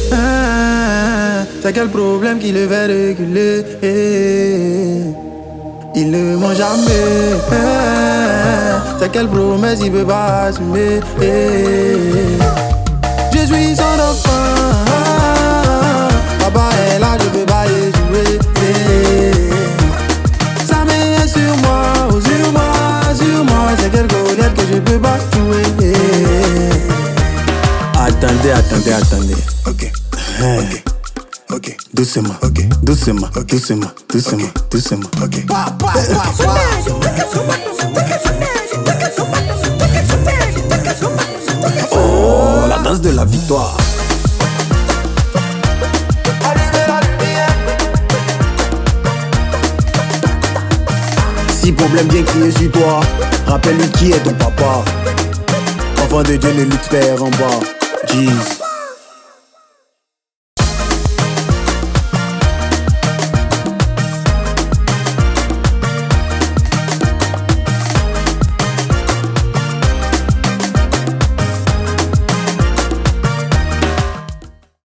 C'est 1.62 1.72
quel 1.72 1.88
problème 1.88 2.40
qui 2.40 2.50
le 2.50 2.66
fait 2.66 2.86
reculer? 2.86 3.64
Il 5.94 6.10
ne 6.10 6.36
ment 6.36 6.52
jamais. 6.54 7.36
C'est 8.98 9.12
quelle 9.12 9.28
promesse 9.28 9.78
il 9.84 9.92
peut 9.92 10.04
pas 10.04 10.46
assumer? 10.48 11.00
Je 13.32 13.38
suis 13.46 13.76
son 13.76 14.00
enfant. 14.10 14.82
Papa 16.40 16.70
est 16.88 16.98
là, 16.98 17.16
je 17.20 17.26
peux 17.38 17.46
pas 17.46 17.64
y 17.66 17.92
jouer 17.96 18.38
C'est 23.78 23.90
colère 23.90 24.54
que 24.54 24.62
je 24.62 24.78
peux 24.80 24.98
pas 24.98 25.18
jouer 25.32 25.62
Attendez, 27.94 28.50
attendez, 28.50 28.92
attendez. 28.92 29.36
Ok, 29.66 29.90
ok. 30.40 30.82
Ok, 31.54 31.76
doucement, 31.92 32.34
ok, 32.42 32.66
doucement, 32.82 33.28
doucement, 33.46 33.86
doucement, 34.08 34.48
doucement, 34.70 35.06
ok. 35.22 35.44
Oh, 41.92 42.66
la 42.68 42.78
danse 42.78 43.02
de 43.02 43.10
la 43.10 43.26
victoire. 43.26 43.76
Si 51.62 51.72
problème 51.72 52.08
vient 52.08 52.22
crier 52.22 52.50
sur 52.50 52.70
toi, 52.72 53.00
rappelle-lui 53.52 53.90
qui 53.90 54.12
est 54.12 54.20
ton 54.20 54.32
papa. 54.32 54.82
Enfant 56.02 56.22
de 56.22 56.36
Dieu 56.36 56.52
ne 56.54 56.64
père 56.88 57.22
en 57.22 57.28
bas. 57.28 57.60
Jeez. 58.08 58.61